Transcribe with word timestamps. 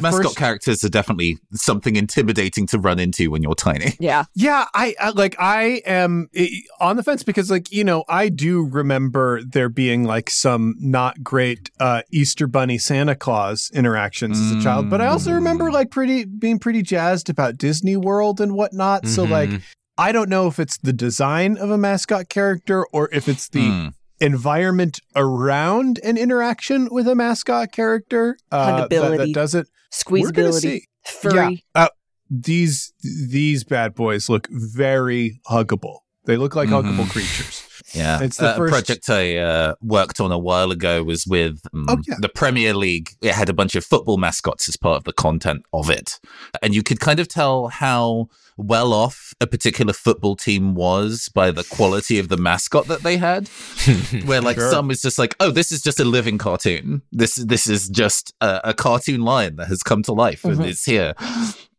the 0.00 0.02
mascot 0.02 0.24
first 0.24 0.36
characters 0.36 0.84
are 0.84 0.88
definitely 0.88 1.38
something 1.52 1.96
intimidating 1.96 2.66
to 2.68 2.78
run 2.78 2.98
into 2.98 3.30
when 3.30 3.42
you're 3.42 3.54
tiny. 3.54 3.94
Yeah. 4.00 4.24
Yeah, 4.34 4.66
I, 4.74 4.94
I 4.98 5.10
like 5.10 5.36
I 5.38 5.82
am 5.86 6.28
eh, 6.34 6.48
on 6.80 6.96
the 6.96 7.02
fence 7.02 7.22
because 7.22 7.50
like, 7.50 7.70
you 7.70 7.84
know, 7.84 8.04
I 8.08 8.28
do 8.28 8.66
remember 8.66 9.42
there 9.42 9.68
being 9.68 10.04
like 10.04 10.30
some 10.30 10.74
not 10.78 11.22
great 11.22 11.70
uh 11.78 12.02
Easter 12.10 12.46
bunny 12.46 12.78
Santa 12.78 13.14
Claus 13.14 13.70
interactions 13.74 14.38
as 14.40 14.50
a 14.52 14.60
child, 14.62 14.90
but 14.90 15.00
I 15.00 15.06
also 15.06 15.32
remember 15.32 15.70
like 15.70 15.90
pretty 15.90 16.24
being 16.24 16.58
pretty 16.58 16.82
jazzed 16.82 17.28
about 17.30 17.56
Disney 17.58 17.96
World 17.96 18.40
and 18.40 18.54
whatnot. 18.54 19.06
So 19.06 19.24
like. 19.24 19.50
I 19.98 20.12
don't 20.12 20.30
know 20.30 20.46
if 20.46 20.58
it's 20.58 20.78
the 20.78 20.94
design 20.94 21.58
of 21.58 21.68
a 21.70 21.76
mascot 21.76 22.30
character 22.30 22.86
or 22.90 23.10
if 23.12 23.28
it's 23.28 23.50
the 23.50 23.68
Hmm. 23.68 23.88
environment 24.18 25.00
around 25.14 26.00
an 26.02 26.16
interaction 26.16 26.88
with 26.90 27.06
a 27.06 27.14
mascot 27.14 27.70
character 27.72 28.38
uh, 28.50 28.86
that, 28.88 29.16
that 29.18 29.32
does 29.34 29.54
it. 29.54 29.68
We're 30.08 30.30
gonna 30.30 30.48
Squeezability. 30.50 30.60
see. 30.60 30.84
Furry. 31.04 31.64
Yeah. 31.74 31.82
Uh, 31.84 31.88
these 32.30 32.92
these 33.02 33.64
bad 33.64 33.94
boys 33.94 34.28
look 34.28 34.48
very 34.50 35.40
huggable. 35.50 35.98
They 36.26 36.36
look 36.36 36.54
like 36.54 36.68
Mhm. 36.68 36.82
huggable 36.96 37.10
creatures. 37.10 37.62
Yeah, 37.94 38.22
It's 38.22 38.36
the 38.36 38.50
Uh, 38.50 38.56
first- 38.56 38.70
a 38.70 38.72
project 38.74 39.10
I 39.10 39.36
uh, 39.38 39.74
worked 39.82 40.20
on 40.20 40.30
a 40.30 40.38
while 40.38 40.70
ago 40.70 41.02
was 41.02 41.26
with 41.26 41.60
um, 41.74 41.86
Oh, 41.88 41.96
yeah. 42.06 42.14
the 42.20 42.28
Premier 42.28 42.72
League. 42.72 43.10
It 43.20 43.34
had 43.34 43.48
a 43.48 43.52
bunch 43.52 43.74
of 43.74 43.84
football 43.84 44.16
mascots 44.16 44.68
as 44.68 44.76
part 44.76 44.98
of 44.98 45.04
the 45.04 45.12
content 45.12 45.62
of 45.72 45.90
it, 45.90 46.20
and 46.62 46.72
you 46.72 46.84
could 46.84 47.00
kind 47.00 47.18
of 47.18 47.26
tell 47.26 47.66
how 47.68 48.28
well 48.60 48.92
off 48.92 49.32
a 49.40 49.46
particular 49.46 49.92
football 49.92 50.36
team 50.36 50.74
was 50.74 51.28
by 51.34 51.50
the 51.50 51.64
quality 51.64 52.18
of 52.18 52.28
the 52.28 52.36
mascot 52.36 52.86
that 52.88 53.02
they 53.02 53.16
had. 53.16 53.48
Where 54.24 54.40
like 54.40 54.56
Sure. 54.56 54.70
some 54.70 54.90
is 54.90 55.00
just 55.02 55.18
like, 55.18 55.34
oh, 55.40 55.50
this 55.50 55.72
is 55.72 55.80
just 55.82 55.98
a 56.00 56.04
living 56.04 56.38
cartoon. 56.38 57.02
This 57.10 57.34
this 57.36 57.66
is 57.66 57.88
just 57.88 58.34
a, 58.40 58.60
a 58.64 58.74
cartoon 58.74 59.22
lion 59.22 59.56
that 59.56 59.68
has 59.68 59.82
come 59.82 60.02
to 60.04 60.12
life 60.12 60.44
and 60.44 60.58
Mhm. 60.58 60.66
it's 60.66 60.84
here. 60.84 61.14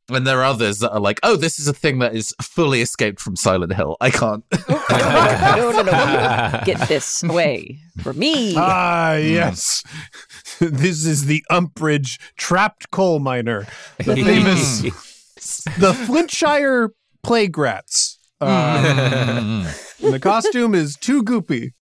And 0.09 0.27
there 0.27 0.39
are 0.39 0.43
others 0.43 0.79
that 0.79 0.91
are 0.91 0.99
like, 0.99 1.21
oh, 1.23 1.37
this 1.37 1.57
is 1.57 1.69
a 1.69 1.73
thing 1.73 1.99
that 1.99 2.13
is 2.13 2.33
fully 2.41 2.81
escaped 2.81 3.21
from 3.21 3.37
Silent 3.37 3.73
Hill. 3.73 3.95
I 4.01 4.09
can't. 4.09 4.43
no, 4.69 5.71
no, 5.71 5.81
no. 5.83 6.61
Get 6.65 6.85
this 6.89 7.23
away 7.23 7.79
from 8.01 8.19
me. 8.19 8.53
Ah, 8.57 9.13
yes. 9.15 9.83
this 10.59 11.05
is 11.05 11.27
the 11.27 11.45
Umbridge 11.49 12.19
trapped 12.35 12.91
coal 12.91 13.19
miner, 13.19 13.67
the 13.99 14.15
famous, 14.15 14.81
the 15.77 15.93
Flintshire 15.93 16.91
plague 17.23 17.57
rats. 17.57 18.19
Um, 18.39 19.67
the 19.99 20.19
costume 20.19 20.73
is 20.73 20.95
too 20.95 21.23
goopy. 21.23 21.73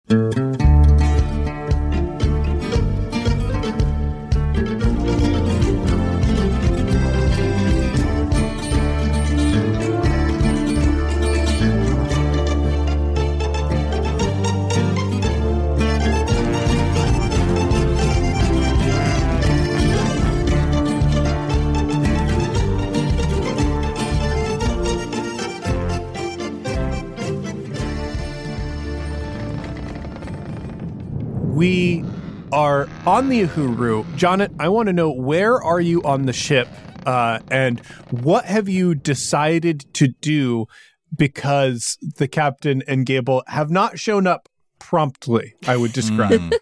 We 31.59 32.05
are 32.53 32.87
on 33.05 33.27
the 33.27 33.41
Uhuru. 33.41 34.05
Jonnit, 34.15 34.55
I 34.61 34.69
want 34.69 34.87
to 34.87 34.93
know 34.93 35.11
where 35.11 35.61
are 35.61 35.81
you 35.81 36.01
on 36.03 36.25
the 36.25 36.31
ship 36.31 36.69
uh, 37.05 37.39
and 37.51 37.81
what 38.11 38.45
have 38.45 38.69
you 38.69 38.95
decided 38.95 39.83
to 39.95 40.07
do 40.07 40.67
because 41.13 41.97
the 42.15 42.29
captain 42.29 42.81
and 42.87 43.05
Gable 43.05 43.43
have 43.47 43.69
not 43.69 43.99
shown 43.99 44.25
up 44.25 44.47
promptly, 44.79 45.55
I 45.67 45.75
would 45.75 45.91
describe. 45.91 46.39
Mm. 46.39 46.53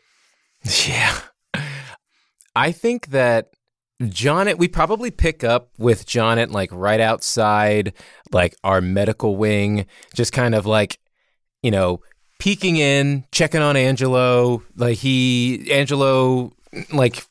Yeah. 0.88 1.20
I 2.56 2.72
think 2.72 3.10
that 3.10 3.52
Jonnit, 4.02 4.58
we 4.58 4.68
probably 4.68 5.12
pick 5.12 5.44
up 5.44 5.70
with 5.78 6.08
Jonnit 6.08 6.50
like 6.50 6.72
right 6.72 7.00
outside 7.00 7.94
like 8.32 8.56
our 8.64 8.82
medical 8.82 9.36
wing, 9.36 9.86
just 10.16 10.34
kind 10.34 10.56
of 10.56 10.66
like, 10.66 10.98
you 11.62 11.70
know, 11.70 12.02
peeking 12.40 12.78
in, 12.78 13.26
checking 13.32 13.62
on 13.62 13.76
Angelo. 13.76 14.64
Like 14.76 14.98
he, 14.98 15.72
Angelo, 15.72 16.54
like 16.94 17.26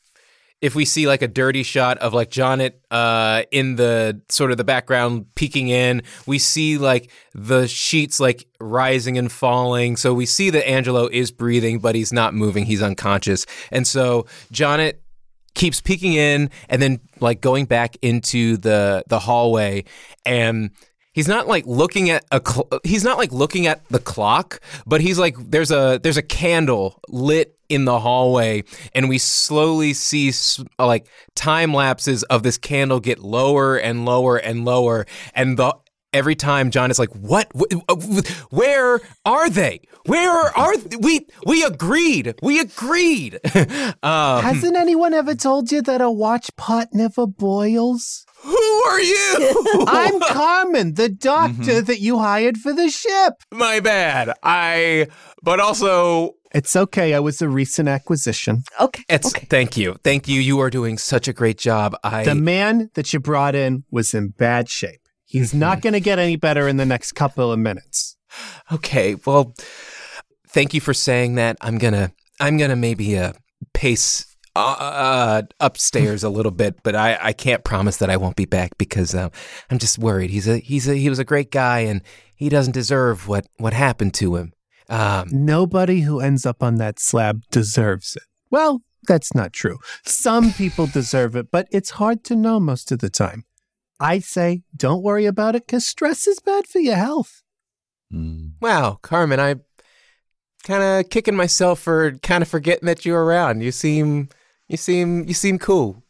if 0.61 0.73
we 0.73 0.85
see 0.85 1.07
like 1.07 1.21
a 1.21 1.27
dirty 1.27 1.63
shot 1.63 1.97
of 1.99 2.13
like 2.13 2.31
Jonnit 2.31 2.73
uh, 2.89 3.43
in 3.51 3.75
the 3.75 4.21
sort 4.29 4.51
of 4.51 4.57
the 4.57 4.63
background 4.63 5.27
peeking 5.35 5.67
in, 5.67 6.01
we 6.25 6.39
see 6.39 6.77
like 6.77 7.11
the 7.33 7.67
sheets 7.67 8.19
like 8.19 8.47
rising 8.59 9.17
and 9.17 9.31
falling. 9.31 9.97
So 9.97 10.13
we 10.13 10.25
see 10.25 10.49
that 10.49 10.67
Angelo 10.67 11.07
is 11.07 11.31
breathing, 11.31 11.79
but 11.79 11.93
he's 11.93 12.11
not 12.11 12.33
moving. 12.33 12.65
He's 12.65 12.81
unconscious. 12.81 13.45
And 13.71 13.85
so 13.85 14.25
Jonnit 14.51 14.95
keeps 15.53 15.81
peeking 15.81 16.13
in 16.13 16.49
and 16.69 16.81
then 16.81 16.99
like 17.19 17.41
going 17.41 17.65
back 17.65 17.97
into 18.01 18.57
the 18.57 19.03
the 19.07 19.19
hallway 19.19 19.83
and 20.25 20.71
he's 21.17 21.27
not 21.27 21.47
like 21.47 21.65
looking 21.65 22.11
at 22.11 22.23
a 22.31 22.39
cl- 22.45 22.69
he's 22.83 23.03
not 23.03 23.17
like 23.17 23.31
looking 23.31 23.65
at 23.65 23.83
the 23.89 23.97
clock 23.97 24.61
but 24.85 25.01
he's 25.01 25.17
like 25.17 25.35
there's 25.49 25.71
a 25.71 25.99
there's 26.03 26.17
a 26.17 26.21
candle 26.21 27.01
lit 27.09 27.57
in 27.69 27.85
the 27.85 27.99
hallway 27.99 28.63
and 28.93 29.09
we 29.09 29.17
slowly 29.17 29.93
see 29.93 30.31
like 30.77 31.07
time 31.33 31.73
lapses 31.73 32.21
of 32.23 32.43
this 32.43 32.57
candle 32.59 32.99
get 32.99 33.17
lower 33.17 33.77
and 33.77 34.05
lower 34.05 34.37
and 34.37 34.63
lower 34.63 35.07
and 35.33 35.57
the 35.57 35.75
every 36.13 36.35
time 36.35 36.71
John 36.71 36.91
is 36.91 36.99
like 36.99 37.09
what? 37.11 37.47
Wh- 37.53 37.75
wh- 37.89 38.53
where 38.53 39.01
are 39.25 39.49
they? 39.49 39.81
Where 40.05 40.57
are 40.57 40.73
we 40.99 41.27
we 41.45 41.63
agreed 41.63 42.35
we 42.41 42.59
agreed. 42.59 43.39
Um, 44.03 44.43
Hasn't 44.43 44.77
anyone 44.77 45.13
ever 45.13 45.33
told 45.33 45.71
you 45.71 45.81
that 45.81 46.01
a 46.01 46.09
watch 46.11 46.49
pot 46.55 46.89
never 46.93 47.25
boils? 47.25 48.26
Who 48.43 48.83
are 48.89 49.01
you 49.01 49.63
I'm 49.87 50.19
Carmen, 50.19 50.93
the 50.95 51.09
doctor 51.09 51.81
that 51.81 51.99
you 51.99 52.19
hired 52.19 52.57
for 52.57 52.73
the 52.73 52.89
ship. 52.89 53.33
my 53.51 53.79
bad 53.79 54.31
i 54.43 55.07
but 55.43 55.59
also 55.59 56.33
It's 56.53 56.75
okay. 56.75 57.13
I 57.13 57.19
was 57.19 57.41
a 57.41 57.49
recent 57.49 57.87
acquisition. 57.89 58.63
Okay. 58.79 59.03
it's 59.09 59.27
okay. 59.35 59.45
thank 59.49 59.77
you 59.77 59.95
thank 60.03 60.27
you 60.27 60.39
you 60.41 60.59
are 60.59 60.69
doing 60.69 60.97
such 60.97 61.27
a 61.27 61.33
great 61.33 61.57
job 61.57 61.95
i 62.03 62.23
The 62.23 62.35
man 62.35 62.89
that 62.95 63.11
you 63.13 63.19
brought 63.19 63.55
in 63.55 63.83
was 63.91 64.13
in 64.13 64.29
bad 64.29 64.69
shape. 64.69 65.01
He's 65.25 65.53
not 65.53 65.81
going 65.81 65.93
to 65.93 65.99
get 65.99 66.19
any 66.19 66.37
better 66.37 66.67
in 66.69 66.77
the 66.77 66.85
next 66.85 67.11
couple 67.13 67.51
of 67.51 67.59
minutes. 67.59 68.15
okay 68.71 69.15
well 69.25 69.53
thank 70.49 70.73
you 70.73 70.81
for 70.81 70.93
saying 70.93 71.35
that 71.35 71.55
i'm 71.61 71.77
gonna 71.77 72.11
i'm 72.39 72.57
gonna 72.57 72.75
maybe 72.75 73.17
uh 73.17 73.31
pace 73.73 74.25
uh, 74.57 74.83
uh, 74.83 75.41
upstairs 75.59 76.23
a 76.23 76.29
little 76.29 76.51
bit, 76.51 76.81
but 76.83 76.95
I, 76.95 77.17
I 77.21 77.33
can't 77.33 77.63
promise 77.63 77.97
that 77.97 78.09
I 78.09 78.17
won't 78.17 78.35
be 78.35 78.45
back 78.45 78.77
because 78.77 79.13
uh, 79.13 79.29
I'm 79.69 79.77
just 79.77 79.97
worried. 79.97 80.29
He's 80.29 80.47
a 80.47 80.57
he's 80.57 80.87
a 80.87 80.95
he 80.95 81.09
was 81.09 81.19
a 81.19 81.25
great 81.25 81.51
guy 81.51 81.79
and 81.79 82.01
he 82.35 82.49
doesn't 82.49 82.73
deserve 82.73 83.27
what 83.27 83.45
what 83.57 83.73
happened 83.73 84.13
to 84.15 84.35
him. 84.35 84.53
Um, 84.89 85.27
Nobody 85.31 86.01
who 86.01 86.19
ends 86.19 86.45
up 86.45 86.63
on 86.63 86.75
that 86.75 86.99
slab 86.99 87.43
deserves 87.51 88.15
it. 88.15 88.23
Well, 88.49 88.81
that's 89.07 89.35
not 89.35 89.53
true. 89.53 89.77
Some 90.05 90.53
people 90.53 90.87
deserve 90.87 91.35
it, 91.35 91.51
but 91.51 91.67
it's 91.71 91.91
hard 91.91 92.23
to 92.25 92.35
know 92.35 92.59
most 92.59 92.91
of 92.91 92.99
the 92.99 93.09
time. 93.09 93.45
I 93.99 94.19
say 94.19 94.63
don't 94.75 95.03
worry 95.03 95.25
about 95.25 95.55
it 95.55 95.65
because 95.65 95.85
stress 95.85 96.27
is 96.27 96.39
bad 96.39 96.67
for 96.67 96.79
your 96.79 96.95
health. 96.95 97.43
Mm. 98.13 98.53
Wow, 98.61 98.99
Carmen, 99.01 99.39
I 99.39 99.55
kind 100.63 100.83
of 100.83 101.09
kicking 101.09 101.35
myself 101.35 101.79
for 101.79 102.11
kind 102.19 102.41
of 102.41 102.47
forgetting 102.47 102.85
that 102.85 103.05
you're 103.05 103.23
around. 103.23 103.61
You 103.61 103.71
seem, 103.71 104.29
you 104.67 104.77
seem, 104.77 105.27
you 105.27 105.33
seem 105.33 105.59
cool. 105.59 106.03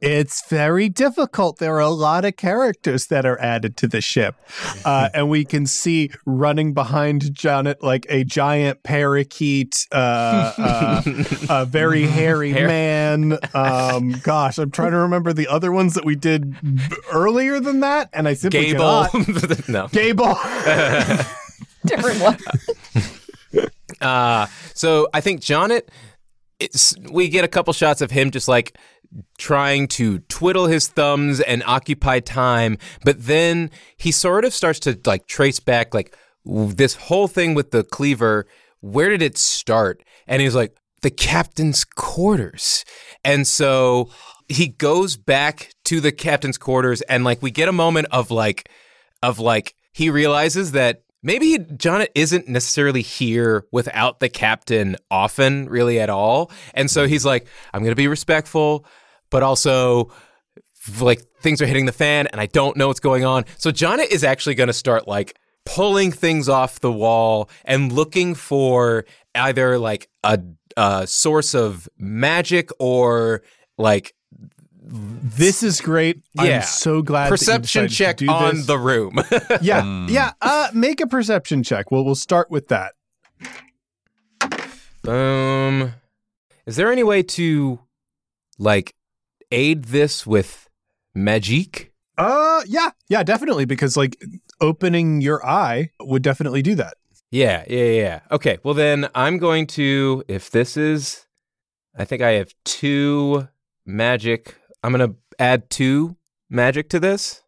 It's 0.00 0.48
very 0.48 0.88
difficult. 0.88 1.58
There 1.58 1.74
are 1.74 1.80
a 1.80 1.88
lot 1.88 2.24
of 2.24 2.36
characters 2.36 3.08
that 3.08 3.26
are 3.26 3.36
added 3.40 3.76
to 3.78 3.88
the 3.88 4.00
ship. 4.00 4.36
Uh, 4.84 5.08
and 5.14 5.28
we 5.28 5.44
can 5.44 5.66
see 5.66 6.10
running 6.24 6.72
behind 6.72 7.22
Jonnit 7.22 7.82
like 7.82 8.06
a 8.08 8.22
giant 8.22 8.84
parakeet, 8.84 9.88
uh, 9.90 10.52
uh, 10.56 11.02
a 11.50 11.64
very 11.66 12.04
hairy 12.04 12.52
Hair- 12.52 12.68
man. 12.68 13.38
Um, 13.54 14.12
gosh, 14.22 14.58
I'm 14.58 14.70
trying 14.70 14.92
to 14.92 14.98
remember 14.98 15.32
the 15.32 15.48
other 15.48 15.72
ones 15.72 15.94
that 15.94 16.04
we 16.04 16.14
did 16.14 16.52
b- 16.62 16.78
earlier 17.12 17.58
than 17.58 17.80
that. 17.80 18.08
And 18.12 18.28
I 18.28 18.34
simply 18.34 18.66
Gable, 18.66 19.04
cannot. 19.06 19.68
no. 19.68 19.88
Gable. 19.88 20.36
Different 21.84 22.20
one. 22.20 22.38
Uh, 24.00 24.46
so 24.74 25.08
I 25.12 25.20
think 25.20 25.40
Jonnit, 25.40 25.88
it's 26.58 26.94
we 27.10 27.28
get 27.28 27.44
a 27.44 27.48
couple 27.48 27.72
shots 27.72 28.00
of 28.00 28.10
him 28.10 28.30
just 28.30 28.48
like 28.48 28.76
trying 29.38 29.88
to 29.88 30.18
twiddle 30.20 30.66
his 30.66 30.88
thumbs 30.88 31.40
and 31.40 31.62
occupy 31.66 32.20
time, 32.20 32.78
but 33.04 33.24
then 33.24 33.70
he 33.96 34.12
sort 34.12 34.44
of 34.44 34.52
starts 34.52 34.80
to 34.80 34.98
like 35.06 35.26
trace 35.26 35.60
back 35.60 35.94
like 35.94 36.16
this 36.44 36.94
whole 36.94 37.28
thing 37.28 37.54
with 37.54 37.70
the 37.70 37.84
cleaver. 37.84 38.46
Where 38.80 39.08
did 39.08 39.22
it 39.22 39.38
start? 39.38 40.02
And 40.26 40.42
he's 40.42 40.54
like 40.54 40.76
the 41.02 41.10
captain's 41.10 41.84
quarters, 41.84 42.84
and 43.24 43.46
so 43.46 44.10
he 44.48 44.68
goes 44.68 45.16
back 45.16 45.72
to 45.84 46.00
the 46.00 46.12
captain's 46.12 46.58
quarters 46.58 47.02
and 47.02 47.22
like 47.22 47.42
we 47.42 47.50
get 47.50 47.68
a 47.68 47.72
moment 47.72 48.08
of 48.10 48.30
like 48.30 48.70
of 49.22 49.38
like 49.38 49.74
he 49.92 50.10
realizes 50.10 50.72
that 50.72 51.02
maybe 51.22 51.58
John 51.76 52.06
isn't 52.14 52.48
necessarily 52.48 53.02
here 53.02 53.64
without 53.72 54.20
the 54.20 54.28
captain 54.28 54.96
often 55.10 55.68
really 55.68 56.00
at 56.00 56.10
all. 56.10 56.50
And 56.74 56.90
so 56.90 57.06
he's 57.06 57.24
like 57.24 57.46
I'm 57.72 57.80
going 57.80 57.92
to 57.92 57.96
be 57.96 58.08
respectful 58.08 58.86
but 59.30 59.42
also 59.42 60.10
like 61.00 61.22
things 61.40 61.60
are 61.60 61.66
hitting 61.66 61.86
the 61.86 61.92
fan 61.92 62.26
and 62.28 62.40
I 62.40 62.46
don't 62.46 62.76
know 62.76 62.88
what's 62.88 63.00
going 63.00 63.24
on. 63.24 63.44
So 63.58 63.70
Jonnit 63.70 64.10
is 64.10 64.24
actually 64.24 64.54
going 64.54 64.68
to 64.68 64.72
start 64.72 65.06
like 65.06 65.38
pulling 65.66 66.12
things 66.12 66.48
off 66.48 66.80
the 66.80 66.92
wall 66.92 67.50
and 67.64 67.92
looking 67.92 68.34
for 68.34 69.04
either 69.34 69.78
like 69.78 70.08
a, 70.24 70.40
a 70.76 71.06
source 71.06 71.54
of 71.54 71.88
magic 71.98 72.70
or 72.78 73.42
like 73.76 74.14
this 74.90 75.62
is 75.62 75.80
great. 75.80 76.22
Yeah. 76.34 76.56
I'm 76.56 76.62
so 76.62 77.02
glad. 77.02 77.28
perception 77.28 77.82
that 77.82 77.90
you 77.90 77.96
check 77.96 78.16
to 78.18 78.24
do 78.26 78.30
on 78.32 78.56
this. 78.56 78.66
the 78.66 78.78
room. 78.78 79.14
Yeah, 79.60 79.82
Mm. 79.82 80.08
yeah. 80.10 80.32
Uh, 80.40 80.68
make 80.72 81.00
a 81.00 81.06
perception 81.06 81.62
check. 81.62 81.90
Well, 81.90 82.04
we'll 82.04 82.14
start 82.14 82.50
with 82.50 82.68
that. 82.68 82.94
Boom. 85.02 85.94
Is 86.66 86.76
there 86.76 86.90
any 86.92 87.02
way 87.02 87.22
to 87.22 87.80
like 88.58 88.94
aid 89.50 89.84
this 89.86 90.26
with 90.26 90.68
magic? 91.14 91.92
Uh, 92.16 92.62
yeah, 92.66 92.90
yeah, 93.08 93.22
definitely. 93.22 93.64
Because 93.64 93.96
like 93.96 94.16
opening 94.60 95.20
your 95.20 95.44
eye 95.46 95.90
would 96.00 96.22
definitely 96.22 96.62
do 96.62 96.74
that. 96.76 96.94
Yeah, 97.30 97.64
yeah, 97.68 97.84
yeah, 97.84 98.00
yeah. 98.00 98.20
Okay, 98.30 98.58
well 98.64 98.74
then 98.74 99.08
I'm 99.14 99.38
going 99.38 99.66
to 99.68 100.24
if 100.28 100.50
this 100.50 100.76
is 100.76 101.26
I 101.96 102.04
think 102.04 102.22
I 102.22 102.32
have 102.32 102.52
two 102.64 103.48
magic. 103.86 104.56
I'm 104.82 104.92
going 104.92 105.10
to 105.10 105.16
add 105.38 105.70
two 105.70 106.16
magic 106.50 106.88
to 106.90 107.00
this. 107.00 107.42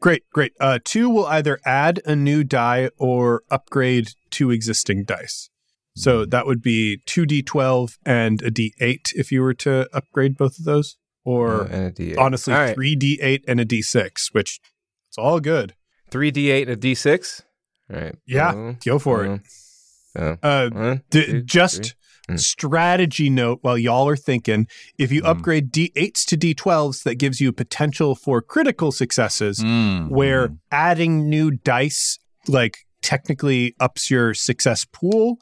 Great, 0.00 0.22
great. 0.30 0.52
Uh, 0.60 0.78
two 0.84 1.08
will 1.08 1.26
either 1.26 1.58
add 1.64 2.00
a 2.04 2.14
new 2.14 2.44
die 2.44 2.90
or 2.98 3.42
upgrade 3.50 4.10
two 4.30 4.50
existing 4.50 5.04
dice. 5.04 5.48
So 5.96 6.24
that 6.26 6.44
would 6.46 6.60
be 6.60 7.00
two 7.06 7.24
d12 7.24 7.98
and 8.04 8.42
a 8.42 8.50
d8 8.50 9.12
if 9.14 9.30
you 9.30 9.40
were 9.42 9.54
to 9.54 9.88
upgrade 9.96 10.36
both 10.36 10.58
of 10.58 10.64
those, 10.64 10.96
or 11.24 11.62
Uh, 11.62 11.68
and 11.70 11.86
a 11.86 11.90
D8. 11.92 12.18
honestly 12.18 12.52
right. 12.52 12.74
three 12.74 12.96
d8 12.96 13.44
and 13.46 13.60
a 13.60 13.64
d6, 13.64 14.34
which 14.34 14.60
it's 15.08 15.16
all 15.16 15.38
good. 15.38 15.74
3d8 16.10 16.62
and 16.62 16.70
a 16.72 16.76
d6. 16.76 17.42
All 17.92 18.00
right. 18.00 18.16
Yeah, 18.26 18.74
go 18.84 18.98
for 18.98 19.24
it. 19.24 19.40
Oh, 20.18 20.36
Uh, 20.42 20.70
one, 20.70 21.02
D- 21.10 21.26
two, 21.26 21.42
just 21.42 21.82
three. 21.84 21.92
Mm. 22.30 22.40
strategy 22.40 23.28
note 23.28 23.58
while 23.60 23.76
y'all 23.76 24.08
are 24.08 24.16
thinking 24.16 24.66
if 24.98 25.12
you 25.12 25.20
Mm. 25.22 25.26
upgrade 25.28 25.70
d8s 25.70 26.24
to 26.24 26.36
d12s 26.38 27.02
that 27.02 27.16
gives 27.16 27.38
you 27.38 27.52
potential 27.52 28.14
for 28.14 28.40
critical 28.40 28.90
successes 28.92 29.60
Mm. 29.60 30.08
where 30.08 30.48
adding 30.72 31.28
new 31.28 31.50
dice 31.50 32.18
like 32.48 32.78
technically 33.02 33.74
ups 33.78 34.10
your 34.10 34.32
success 34.32 34.86
pool 34.90 35.36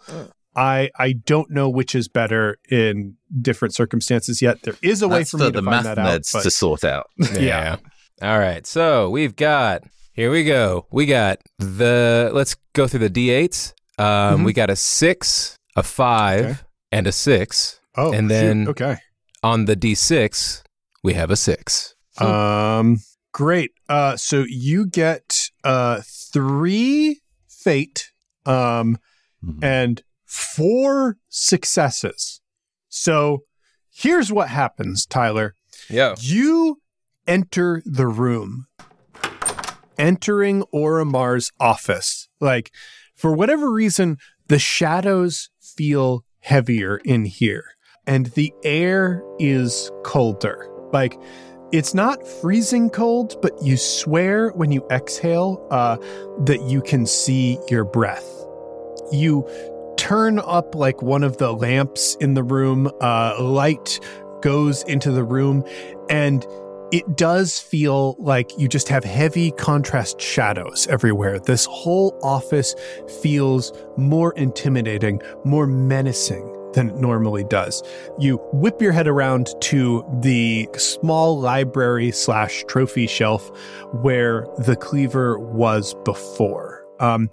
i 0.57 0.91
i 0.99 1.13
don't 1.13 1.51
know 1.53 1.69
which 1.71 1.95
is 1.95 2.09
better 2.09 2.59
in 2.69 3.15
different 3.41 3.73
circumstances 3.75 4.43
yet 4.43 4.61
there 4.63 4.75
is 4.83 5.03
a 5.03 5.09
way 5.09 5.19
That's 5.21 5.31
for 5.31 5.39
for 5.39 5.45
me 5.45 5.53
to 5.53 5.61
the 5.61 5.65
find 5.71 5.85
math 5.85 5.97
that 5.97 5.99
out 5.99 6.23
but 6.33 6.43
to 6.43 6.51
sort 6.51 6.83
out. 6.85 7.07
Yeah. 7.39 7.77
All 8.21 8.39
right. 8.39 8.67
So 8.67 9.09
we've 9.11 9.35
got 9.37 9.83
here 10.13 10.31
we 10.31 10.45
go. 10.45 10.87
We 10.93 11.07
got 11.07 11.39
the 11.59 12.31
let's 12.35 12.57
go 12.73 12.87
through 12.89 13.09
the 13.09 13.11
d8s. 13.11 13.73
Um, 13.99 14.41
Mhm. 14.41 14.45
We 14.45 14.53
got 14.53 14.69
a 14.71 14.77
six, 14.77 15.57
a 15.77 15.83
five, 15.83 16.45
Okay. 16.45 16.59
And 16.93 17.07
a 17.07 17.13
six. 17.13 17.81
oh 17.97 18.13
and 18.13 18.29
shoot, 18.31 18.35
then- 18.35 18.69
okay 18.69 18.99
On 19.43 19.65
the 19.65 19.75
d6, 19.75 20.63
we 21.03 21.15
have 21.15 21.31
a 21.33 21.37
six. 21.37 21.95
Um, 22.19 22.99
great. 23.33 23.73
Uh, 23.89 24.17
so 24.17 24.45
you 24.47 24.87
get 24.87 25.49
uh 25.65 26.03
three 26.07 27.21
fate, 27.49 28.13
um, 28.47 28.99
Mhm. 29.45 29.59
and 29.65 30.03
four 30.27 31.17
successes. 31.29 32.41
So 32.89 33.45
here's 33.91 34.31
what 34.33 34.49
happens, 34.49 35.07
Tyler. 35.07 35.55
Yeah. 35.91 36.15
You 36.21 36.81
enter 37.27 37.83
the 37.85 38.07
room, 38.07 38.67
entering 39.99 40.63
Orimar's 40.73 41.51
office. 41.59 42.29
Like, 42.41 42.71
for 43.17 43.33
whatever 43.33 43.71
reason, 43.73 44.19
the 44.49 44.59
shadows 44.59 45.51
feel 45.61 46.25
heavier 46.43 46.99
in 47.05 47.25
here, 47.25 47.65
and 48.07 48.27
the 48.27 48.53
air 48.65 49.23
is 49.39 49.91
colder. 50.05 50.69
Like, 50.93 51.19
it's 51.73 51.95
not 51.95 52.27
freezing 52.27 52.91
cold, 52.91 53.41
but 53.41 53.53
you 53.63 53.79
swear 53.79 54.51
when 54.51 54.71
you 54.73 54.87
exhale 54.91 55.67
uh, 55.71 55.97
that 56.45 56.61
you 56.69 56.83
can 56.83 57.07
see 57.07 57.59
your 57.71 57.85
breath. 57.85 58.29
You 59.11 59.49
turn 59.97 60.39
up 60.41 60.75
like 60.75 61.01
one 61.01 61.23
of 61.23 61.39
the 61.39 61.53
lamps 61.53 62.17
in 62.21 62.35
the 62.35 62.43
room, 62.43 62.91
uh, 63.01 63.37
light 63.41 64.01
goes 64.43 64.83
into 64.83 65.11
the 65.13 65.25
room, 65.25 65.65
and 66.11 66.47
it 66.93 67.17
does 67.17 67.59
feel 67.59 68.15
like 68.19 68.57
you 68.59 68.69
just 68.69 68.89
have 68.89 69.03
heavy 69.03 69.51
contrast 69.53 70.21
shadows 70.21 70.87
everywhere. 70.89 71.41
This 71.41 71.65
whole 71.65 72.19
office 72.23 72.75
feels 73.23 73.73
more 73.97 74.35
intimidating, 74.35 75.23
more 75.45 75.67
menacing 75.67 76.47
than 76.75 76.91
it 76.91 76.97
normally 76.97 77.45
does. 77.45 77.83
You 78.19 78.37
whip 78.53 78.81
your 78.81 78.93
head 78.93 79.09
around 79.09 79.55
to 79.63 80.05
the 80.21 80.69
small 80.77 81.41
library 81.41 82.11
slash 82.13 82.63
trophy 82.69 83.07
shelf 83.07 83.51
where 84.03 84.47
the 84.59 84.77
cleaver 84.77 85.39
was 85.39 85.95
before. 86.05 86.85
Um, 87.01 87.31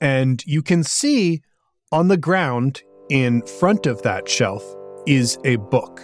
and 0.00 0.42
you 0.46 0.62
can 0.62 0.82
see 0.82 1.42
on 1.90 2.08
the 2.08 2.16
ground 2.16 2.82
in 3.10 3.42
front 3.42 3.86
of 3.86 4.02
that 4.02 4.26
shelf 4.26 4.64
is 5.06 5.38
a 5.44 5.56
book, 5.56 6.00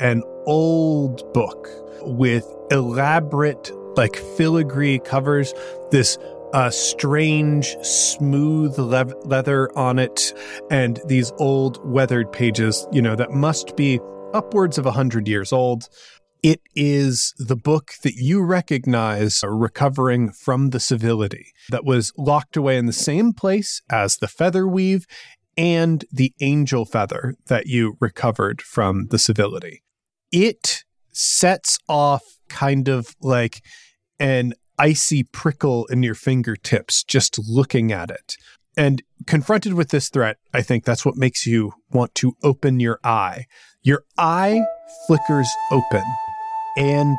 an 0.00 0.22
old 0.46 1.32
book 1.32 1.68
with 2.02 2.46
elaborate, 2.70 3.70
like 3.96 4.16
filigree 4.16 4.98
covers, 5.00 5.52
this 5.90 6.18
uh, 6.52 6.70
strange, 6.70 7.76
smooth 7.82 8.78
lev- 8.78 9.14
leather 9.24 9.76
on 9.78 9.98
it, 9.98 10.32
and 10.70 11.00
these 11.06 11.32
old 11.38 11.78
weathered 11.84 12.32
pages, 12.32 12.86
you 12.92 13.02
know, 13.02 13.14
that 13.16 13.30
must 13.30 13.76
be 13.76 14.00
upwards 14.32 14.78
of 14.78 14.86
a 14.86 14.92
hundred 14.92 15.28
years 15.28 15.52
old. 15.52 15.88
It 16.42 16.60
is 16.74 17.34
the 17.38 17.56
book 17.56 17.92
that 18.02 18.14
you 18.14 18.42
recognize 18.42 19.42
recovering 19.46 20.32
from 20.32 20.70
the 20.70 20.80
civility 20.80 21.52
that 21.68 21.84
was 21.84 22.12
locked 22.16 22.56
away 22.56 22.78
in 22.78 22.86
the 22.86 22.92
same 22.94 23.32
place 23.32 23.82
as 23.90 24.16
the 24.16 24.28
feather 24.28 24.66
weave 24.66 25.06
and 25.56 26.04
the 26.10 26.32
angel 26.40 26.86
feather 26.86 27.34
that 27.48 27.66
you 27.66 27.96
recovered 28.00 28.62
from 28.62 29.08
the 29.08 29.18
civility. 29.18 29.82
It 30.32 30.84
sets 31.12 31.78
off 31.88 32.22
kind 32.48 32.88
of 32.88 33.14
like 33.20 33.62
an 34.18 34.54
icy 34.78 35.22
prickle 35.24 35.86
in 35.86 36.02
your 36.02 36.14
fingertips 36.14 37.04
just 37.04 37.38
looking 37.38 37.92
at 37.92 38.10
it. 38.10 38.36
And 38.76 39.02
confronted 39.26 39.74
with 39.74 39.90
this 39.90 40.08
threat, 40.08 40.38
I 40.54 40.62
think 40.62 40.84
that's 40.84 41.04
what 41.04 41.16
makes 41.16 41.46
you 41.46 41.72
want 41.90 42.14
to 42.16 42.34
open 42.42 42.80
your 42.80 42.98
eye. 43.04 43.46
Your 43.82 44.04
eye 44.16 44.62
flickers 45.06 45.48
open, 45.70 46.04
and 46.76 47.18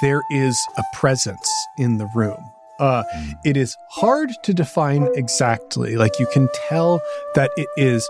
there 0.00 0.22
is 0.30 0.58
a 0.76 0.82
presence 0.94 1.50
in 1.76 1.98
the 1.98 2.08
room. 2.14 2.42
Uh, 2.80 3.04
it 3.44 3.56
is 3.56 3.76
hard 3.90 4.30
to 4.42 4.54
define 4.54 5.08
exactly. 5.14 5.96
Like 5.96 6.18
you 6.18 6.26
can 6.32 6.48
tell 6.68 7.00
that 7.34 7.50
it 7.56 7.68
is. 7.76 8.08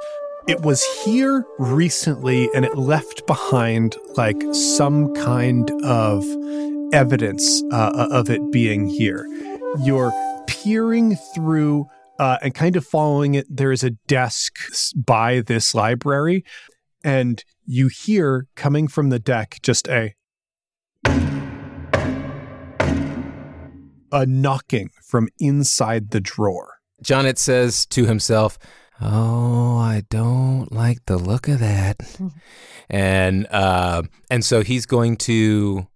It 0.48 0.62
was 0.62 0.82
here 1.04 1.46
recently, 1.58 2.48
and 2.52 2.64
it 2.64 2.76
left 2.76 3.26
behind 3.28 3.94
like 4.16 4.42
some 4.52 5.14
kind 5.14 5.70
of 5.84 6.24
evidence 6.92 7.62
uh, 7.70 8.08
of 8.10 8.28
it 8.28 8.50
being 8.50 8.88
here. 8.88 9.24
You're 9.84 10.12
peering 10.48 11.14
through 11.32 11.86
uh, 12.18 12.38
and 12.42 12.52
kind 12.54 12.74
of 12.74 12.84
following 12.84 13.36
it. 13.36 13.46
There 13.48 13.70
is 13.70 13.84
a 13.84 13.90
desk 13.90 14.56
by 14.96 15.42
this 15.42 15.76
library, 15.76 16.44
and 17.04 17.44
you 17.64 17.86
hear 17.86 18.48
coming 18.56 18.88
from 18.88 19.10
the 19.10 19.20
deck 19.20 19.60
just 19.62 19.88
a 19.88 20.16
a 24.14 24.26
knocking 24.26 24.90
from 25.04 25.28
inside 25.38 26.10
the 26.10 26.20
drawer. 26.20 26.80
Jonnit 27.02 27.38
says 27.38 27.86
to 27.86 28.06
himself, 28.06 28.58
"Oh, 29.00 29.78
I 29.78 30.02
don't 30.10 30.70
like 30.72 31.04
the 31.06 31.16
look 31.16 31.48
of 31.48 31.60
that," 31.60 31.96
and 32.88 33.46
uh, 33.50 34.02
and 34.30 34.44
so 34.44 34.62
he's 34.62 34.86
going 34.86 35.16
to 35.18 35.86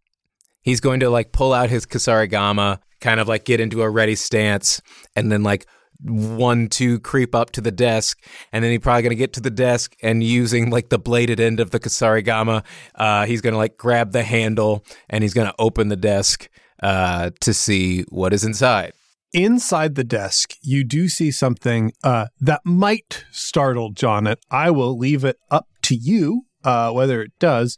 he's 0.62 0.80
going 0.80 1.00
to 1.00 1.10
like 1.10 1.32
pull 1.32 1.52
out 1.52 1.70
his 1.70 1.86
kusarigama, 1.86 2.78
kind 3.00 3.20
of 3.20 3.28
like 3.28 3.44
get 3.44 3.60
into 3.60 3.82
a 3.82 3.90
ready 3.90 4.14
stance, 4.14 4.80
and 5.14 5.30
then 5.30 5.42
like 5.42 5.66
one 6.02 6.68
two 6.68 7.00
creep 7.00 7.34
up 7.34 7.50
to 7.52 7.60
the 7.60 7.70
desk, 7.70 8.22
and 8.52 8.62
then 8.62 8.70
he's 8.70 8.80
probably 8.80 9.02
gonna 9.02 9.14
get 9.14 9.32
to 9.34 9.40
the 9.40 9.50
desk 9.50 9.94
and 10.02 10.22
using 10.22 10.70
like 10.70 10.88
the 10.88 10.98
bladed 10.98 11.40
end 11.40 11.60
of 11.60 11.70
the 11.70 11.80
kusarigama, 11.80 12.64
uh, 12.96 13.24
he's 13.26 13.40
gonna 13.40 13.56
like 13.56 13.76
grab 13.76 14.12
the 14.12 14.22
handle 14.22 14.84
and 15.08 15.22
he's 15.24 15.34
gonna 15.34 15.54
open 15.58 15.88
the 15.88 15.96
desk 15.96 16.48
uh, 16.82 17.30
to 17.40 17.54
see 17.54 18.02
what 18.10 18.32
is 18.32 18.44
inside. 18.44 18.92
Inside 19.36 19.96
the 19.96 20.02
desk, 20.02 20.54
you 20.62 20.82
do 20.82 21.10
see 21.10 21.30
something 21.30 21.92
uh, 22.02 22.28
that 22.40 22.62
might 22.64 23.26
startle 23.30 23.92
Jonnit. 23.92 24.38
I 24.50 24.70
will 24.70 24.96
leave 24.96 25.24
it 25.24 25.36
up 25.50 25.66
to 25.82 25.94
you 25.94 26.46
uh, 26.64 26.90
whether 26.90 27.20
it 27.20 27.32
does. 27.38 27.76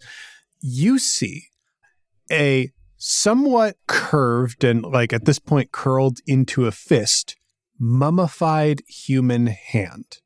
You 0.61 1.00
see 1.00 1.47
a 2.31 2.71
somewhat 2.97 3.77
curved 3.88 4.62
and, 4.62 4.83
like, 4.83 5.12
at 5.12 5.25
this 5.25 5.41
point, 5.41 5.73
curled 5.73 6.19
into 6.29 6.67
a 6.67 6.71
fist, 6.71 7.35
mummified 7.77 8.83
human 8.87 9.49
hand. 9.49 10.19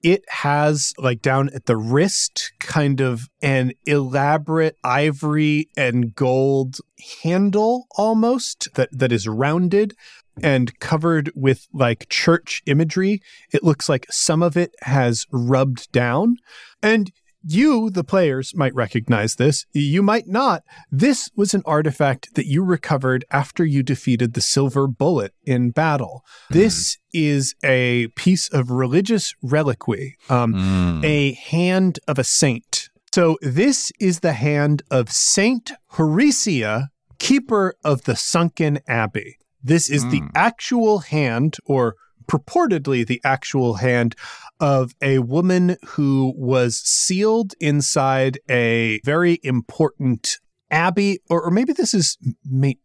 It 0.00 0.22
has, 0.28 0.92
like, 0.96 1.22
down 1.22 1.50
at 1.54 1.66
the 1.66 1.76
wrist, 1.76 2.52
kind 2.60 3.00
of 3.00 3.28
an 3.40 3.72
elaborate 3.84 4.76
ivory 4.84 5.68
and 5.76 6.14
gold 6.14 6.78
handle 7.22 7.86
almost 7.96 8.68
that, 8.74 8.90
that 8.92 9.10
is 9.10 9.26
rounded 9.26 9.94
and 10.42 10.78
covered 10.80 11.30
with 11.34 11.66
like 11.72 12.08
church 12.08 12.62
imagery. 12.66 13.20
It 13.52 13.62
looks 13.62 13.88
like 13.88 14.06
some 14.10 14.42
of 14.42 14.56
it 14.56 14.74
has 14.82 15.26
rubbed 15.30 15.90
down. 15.92 16.36
And 16.82 17.10
you, 17.44 17.90
the 17.90 18.04
players, 18.04 18.54
might 18.54 18.74
recognize 18.74 19.36
this. 19.36 19.66
You 19.72 20.02
might 20.02 20.28
not. 20.28 20.62
This 20.90 21.28
was 21.34 21.54
an 21.54 21.62
artifact 21.64 22.34
that 22.34 22.46
you 22.46 22.62
recovered 22.62 23.24
after 23.30 23.64
you 23.64 23.82
defeated 23.82 24.34
the 24.34 24.40
Silver 24.40 24.86
Bullet 24.86 25.34
in 25.44 25.70
battle. 25.70 26.24
Mm. 26.50 26.54
This 26.54 26.98
is 27.12 27.54
a 27.64 28.08
piece 28.16 28.48
of 28.48 28.70
religious 28.70 29.34
reliquy, 29.42 30.14
um, 30.28 30.54
mm. 30.54 31.04
a 31.04 31.32
hand 31.32 31.98
of 32.06 32.18
a 32.18 32.24
saint. 32.24 32.88
So, 33.12 33.38
this 33.42 33.92
is 34.00 34.20
the 34.20 34.32
hand 34.32 34.82
of 34.90 35.12
Saint 35.12 35.72
Horesia, 35.94 36.88
keeper 37.18 37.74
of 37.84 38.04
the 38.04 38.16
sunken 38.16 38.80
abbey. 38.88 39.36
This 39.62 39.88
is 39.88 40.04
mm. 40.04 40.10
the 40.10 40.22
actual 40.34 41.00
hand, 41.00 41.56
or 41.64 41.96
purportedly 42.26 43.06
the 43.06 43.20
actual 43.24 43.74
hand 43.74 44.14
of 44.60 44.94
a 45.02 45.18
woman 45.18 45.76
who 45.84 46.32
was 46.36 46.78
sealed 46.78 47.54
inside 47.60 48.38
a 48.48 49.00
very 49.04 49.38
important 49.42 50.38
abbey, 50.70 51.20
or, 51.28 51.42
or 51.42 51.50
maybe 51.50 51.72
this 51.72 51.94
is 51.94 52.16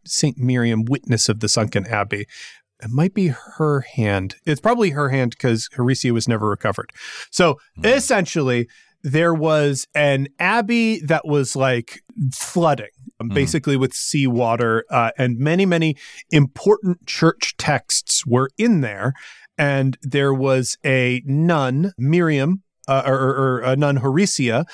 St. 0.05 0.38
Miriam, 0.38 0.86
witness 0.86 1.29
of 1.29 1.39
the 1.39 1.50
sunken 1.50 1.88
abbey. 1.88 2.27
It 2.84 2.91
might 2.91 3.13
be 3.13 3.27
her 3.27 3.81
hand. 3.81 4.36
It's 4.46 4.62
probably 4.62 4.91
her 4.91 5.10
hand 5.10 5.31
because 5.31 5.69
Horesia 5.75 6.12
was 6.12 6.27
never 6.27 6.48
recovered. 6.48 6.91
So 7.31 7.57
mm. 7.79 7.86
essentially, 7.86 8.67
there 9.03 9.33
was 9.33 9.85
an 9.95 10.27
abbey 10.39 10.99
that 10.99 11.25
was 11.25 11.55
like 11.55 12.01
flooding 12.33 12.87
mm. 13.21 13.33
basically 13.33 13.77
with 13.77 13.93
seawater 13.93 14.85
uh, 14.89 15.11
and 15.17 15.37
many 15.37 15.65
many 15.65 15.95
important 16.31 17.05
church 17.05 17.55
texts 17.57 18.25
were 18.25 18.49
in 18.57 18.81
there 18.81 19.13
and 19.57 19.97
there 20.01 20.33
was 20.33 20.77
a 20.85 21.21
nun, 21.25 21.93
Miriam, 21.97 22.63
uh, 22.87 23.03
or, 23.05 23.15
or, 23.15 23.59
a 23.61 23.75
nun 23.75 23.97
Horesia, 23.97 24.65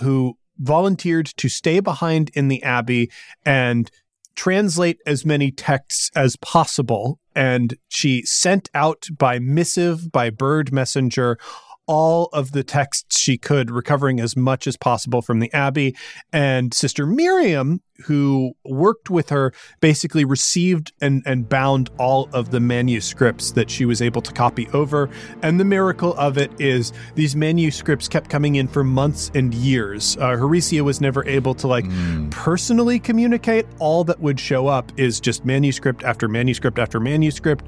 who 0.00 0.36
volunteered 0.58 1.26
to 1.36 1.48
stay 1.48 1.80
behind 1.80 2.30
in 2.34 2.48
the 2.48 2.62
abbey 2.62 3.10
and 3.46 3.90
translate 4.34 4.98
as 5.06 5.24
many 5.24 5.50
texts 5.50 6.10
as 6.14 6.36
possible. 6.36 7.18
And 7.34 7.76
she 7.88 8.22
sent 8.24 8.68
out 8.74 9.06
by 9.16 9.38
missive, 9.38 10.10
by 10.12 10.30
bird 10.30 10.72
messenger, 10.72 11.38
all 11.86 12.28
of 12.32 12.52
the 12.52 12.62
texts 12.62 13.18
she 13.18 13.36
could, 13.36 13.70
recovering 13.70 14.20
as 14.20 14.36
much 14.36 14.66
as 14.66 14.76
possible 14.76 15.22
from 15.22 15.40
the 15.40 15.52
Abbey. 15.52 15.96
And 16.32 16.72
Sister 16.72 17.06
Miriam, 17.06 17.80
who 18.06 18.54
worked 18.64 19.10
with 19.10 19.30
her, 19.30 19.52
basically 19.80 20.24
received 20.24 20.92
and, 21.00 21.22
and 21.26 21.48
bound 21.48 21.90
all 21.98 22.28
of 22.32 22.50
the 22.50 22.60
manuscripts 22.60 23.52
that 23.52 23.70
she 23.70 23.84
was 23.84 24.00
able 24.00 24.22
to 24.22 24.32
copy 24.32 24.68
over. 24.72 25.10
And 25.42 25.58
the 25.58 25.64
miracle 25.64 26.14
of 26.14 26.38
it 26.38 26.50
is 26.60 26.92
these 27.14 27.36
manuscripts 27.36 28.08
kept 28.08 28.30
coming 28.30 28.56
in 28.56 28.68
for 28.68 28.84
months 28.84 29.30
and 29.34 29.52
years. 29.54 30.16
Uh, 30.16 30.30
Horesia 30.30 30.82
was 30.82 31.00
never 31.00 31.26
able 31.26 31.54
to 31.54 31.66
like 31.66 31.84
mm. 31.84 32.30
personally 32.30 32.98
communicate. 32.98 33.66
All 33.78 34.04
that 34.04 34.20
would 34.20 34.40
show 34.40 34.68
up 34.68 34.92
is 34.96 35.20
just 35.20 35.44
manuscript 35.44 36.02
after 36.04 36.28
manuscript 36.28 36.78
after 36.78 37.00
manuscript. 37.00 37.64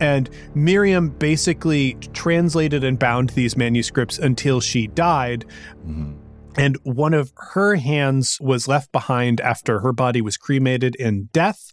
And 0.00 0.28
Miriam 0.54 1.10
basically 1.10 1.94
translated 2.12 2.84
and 2.84 2.98
bound 2.98 3.30
these 3.30 3.56
manuscripts 3.56 4.18
until 4.18 4.60
she 4.60 4.86
died. 4.88 5.44
Mm-hmm. 5.86 6.12
And 6.58 6.78
one 6.84 7.12
of 7.12 7.32
her 7.36 7.76
hands 7.76 8.38
was 8.40 8.66
left 8.66 8.90
behind 8.90 9.40
after 9.42 9.80
her 9.80 9.92
body 9.92 10.22
was 10.22 10.38
cremated 10.38 10.94
in 10.96 11.28
death 11.32 11.72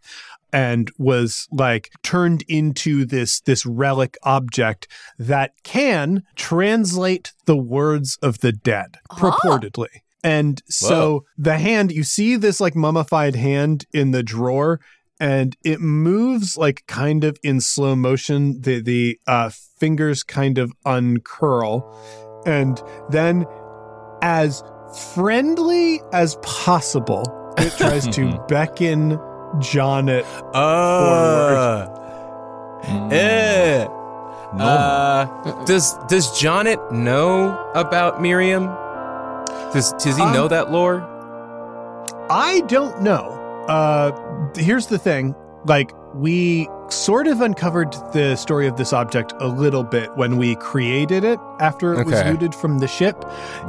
and 0.54 0.92
was 0.98 1.48
like 1.52 1.90
turned 2.04 2.44
into 2.48 3.06
this 3.06 3.42
this 3.42 3.66
relic 3.66 4.18
object 4.24 4.88
that 5.18 5.52
can 5.64 6.24
translate 6.36 7.34
the 7.46 7.58
words 7.58 8.18
of 8.22 8.40
the 8.40 8.52
dead 8.52 8.98
purportedly 9.10 10.02
and 10.24 10.62
so 10.70 11.12
Whoa. 11.12 11.26
the 11.38 11.58
hand 11.58 11.92
you 11.92 12.04
see 12.04 12.36
this 12.36 12.62
like 12.62 12.76
mummified 12.76 13.36
hand 13.36 13.86
in 13.92 14.12
the 14.12 14.24
drawer 14.24 14.80
and 15.20 15.56
it 15.64 15.80
moves 15.80 16.58
like 16.58 16.84
kind 16.88 17.24
of 17.24 17.38
in 17.44 17.62
slow 17.62 17.96
motion. 17.96 18.62
The 18.62 18.82
the 18.82 19.20
uh, 19.28 19.52
fingers 19.78 20.24
kind 20.24 20.58
of 20.58 20.74
uncurl, 20.86 21.84
and 22.46 22.82
then 23.10 23.46
as 24.22 24.64
friendly 25.14 26.02
as 26.12 26.38
possible, 26.42 27.24
it 27.58 27.74
tries 27.78 28.08
to 28.16 28.44
beckon 28.48 29.18
Jonnit 29.58 30.26
uh, 30.54 31.88
forward. 31.88 33.14
Eh. 33.14 33.88
Uh, 34.60 35.26
does 35.66 35.98
does 36.08 36.28
Jonnit 36.40 36.92
know 36.92 37.72
about 37.74 38.22
Miriam? 38.22 38.66
Does 39.74 39.94
does 39.94 40.16
he 40.16 40.22
um, 40.24 40.34
know 40.34 40.48
that 40.48 40.72
lore? 40.72 41.10
I 42.30 42.62
don't 42.68 43.02
know. 43.02 43.40
Uh, 43.68 44.12
here's 44.56 44.88
the 44.88 44.98
thing 44.98 45.36
like 45.66 45.92
we 46.14 46.68
sort 46.90 47.26
of 47.28 47.42
uncovered 47.42 47.92
the 48.14 48.36
story 48.36 48.68
of 48.68 48.78
this 48.78 48.94
object 48.94 49.34
a 49.40 49.48
little 49.48 49.84
bit 49.84 50.16
when 50.16 50.38
we 50.38 50.56
created 50.58 51.24
it 51.24 51.40
after 51.60 51.94
it 51.94 52.00
okay. 52.00 52.12
was 52.12 52.24
looted 52.26 52.54
from 52.54 52.80
the 52.80 52.88
ship. 52.88 53.16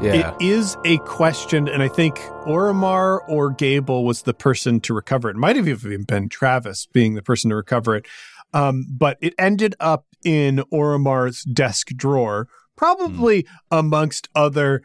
Yeah. 0.02 0.34
It 0.34 0.42
is 0.42 0.76
a 0.84 0.98
question, 0.98 1.68
and 1.68 1.82
I 1.82 1.88
think 1.88 2.16
Orimar 2.46 3.20
or 3.28 3.50
Gable 3.50 4.04
was 4.04 4.22
the 4.22 4.34
person 4.34 4.80
to 4.80 4.94
recover 4.94 5.30
it. 5.30 5.36
it 5.36 5.38
might 5.38 5.56
have 5.56 5.68
even 5.68 6.02
been 6.02 6.28
Travis 6.28 6.86
being 6.86 7.14
the 7.14 7.22
person 7.22 7.50
to 7.50 7.56
recover 7.56 7.96
it. 7.96 8.06
Um, 8.52 8.86
but 8.88 9.18
it 9.20 9.34
ended 9.38 9.74
up 9.80 10.06
in 10.24 10.58
Orimar's 10.72 11.42
desk 11.42 11.88
drawer 11.88 12.48
probably 12.76 13.42
mm. 13.42 13.48
amongst 13.70 14.28
other 14.34 14.82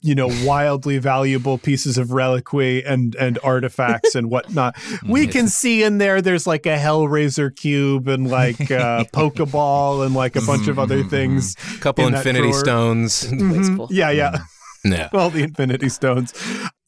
you 0.00 0.14
know 0.14 0.28
wildly 0.44 0.98
valuable 0.98 1.56
pieces 1.56 1.96
of 1.96 2.12
reliquary 2.12 2.84
and 2.84 3.14
and 3.14 3.38
artifacts 3.42 4.14
and 4.14 4.30
whatnot. 4.30 4.76
We 5.08 5.26
can 5.26 5.48
see 5.48 5.82
in 5.82 5.98
there 5.98 6.20
there's 6.20 6.46
like 6.46 6.66
a 6.66 6.76
hellraiser 6.76 7.54
cube 7.54 8.08
and 8.08 8.30
like 8.30 8.60
a 8.70 9.06
pokeball 9.12 10.04
and 10.04 10.14
like 10.14 10.36
a 10.36 10.42
bunch 10.42 10.68
of 10.68 10.78
other 10.78 11.02
things 11.02 11.56
a 11.76 11.78
couple 11.78 12.06
in 12.06 12.14
infinity 12.14 12.52
stones. 12.52 13.24
Mm-hmm. 13.44 13.86
yeah 13.90 14.10
yeah. 14.10 14.38
Yeah. 14.84 15.08
All 15.12 15.30
the 15.30 15.42
infinity 15.42 15.88
stones. 15.88 16.32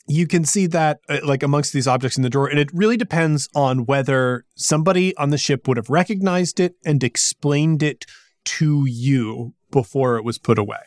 You 0.07 0.27
can 0.27 0.45
see 0.45 0.67
that 0.69 1.01
uh, 1.09 1.19
like 1.25 1.43
amongst 1.43 1.73
these 1.73 1.87
objects 1.87 2.17
in 2.17 2.23
the 2.23 2.31
drawer 2.31 2.49
and 2.49 2.59
it 2.59 2.71
really 2.73 2.97
depends 2.97 3.49
on 3.55 3.87
whether 3.87 4.45
somebody 4.55 5.17
on 5.17 5.31
the 5.31 5.39
ship 5.39 5.67
would 5.67 5.77
have 5.77 5.91
recognized 5.91 6.61
it 6.61 6.75
and 6.85 7.03
explained 7.03 7.83
it 7.83 8.07
to 8.47 8.87
you 8.87 9.55
before 9.71 10.17
it 10.17 10.25
was 10.25 10.39
put 10.39 10.59
away. 10.59 10.79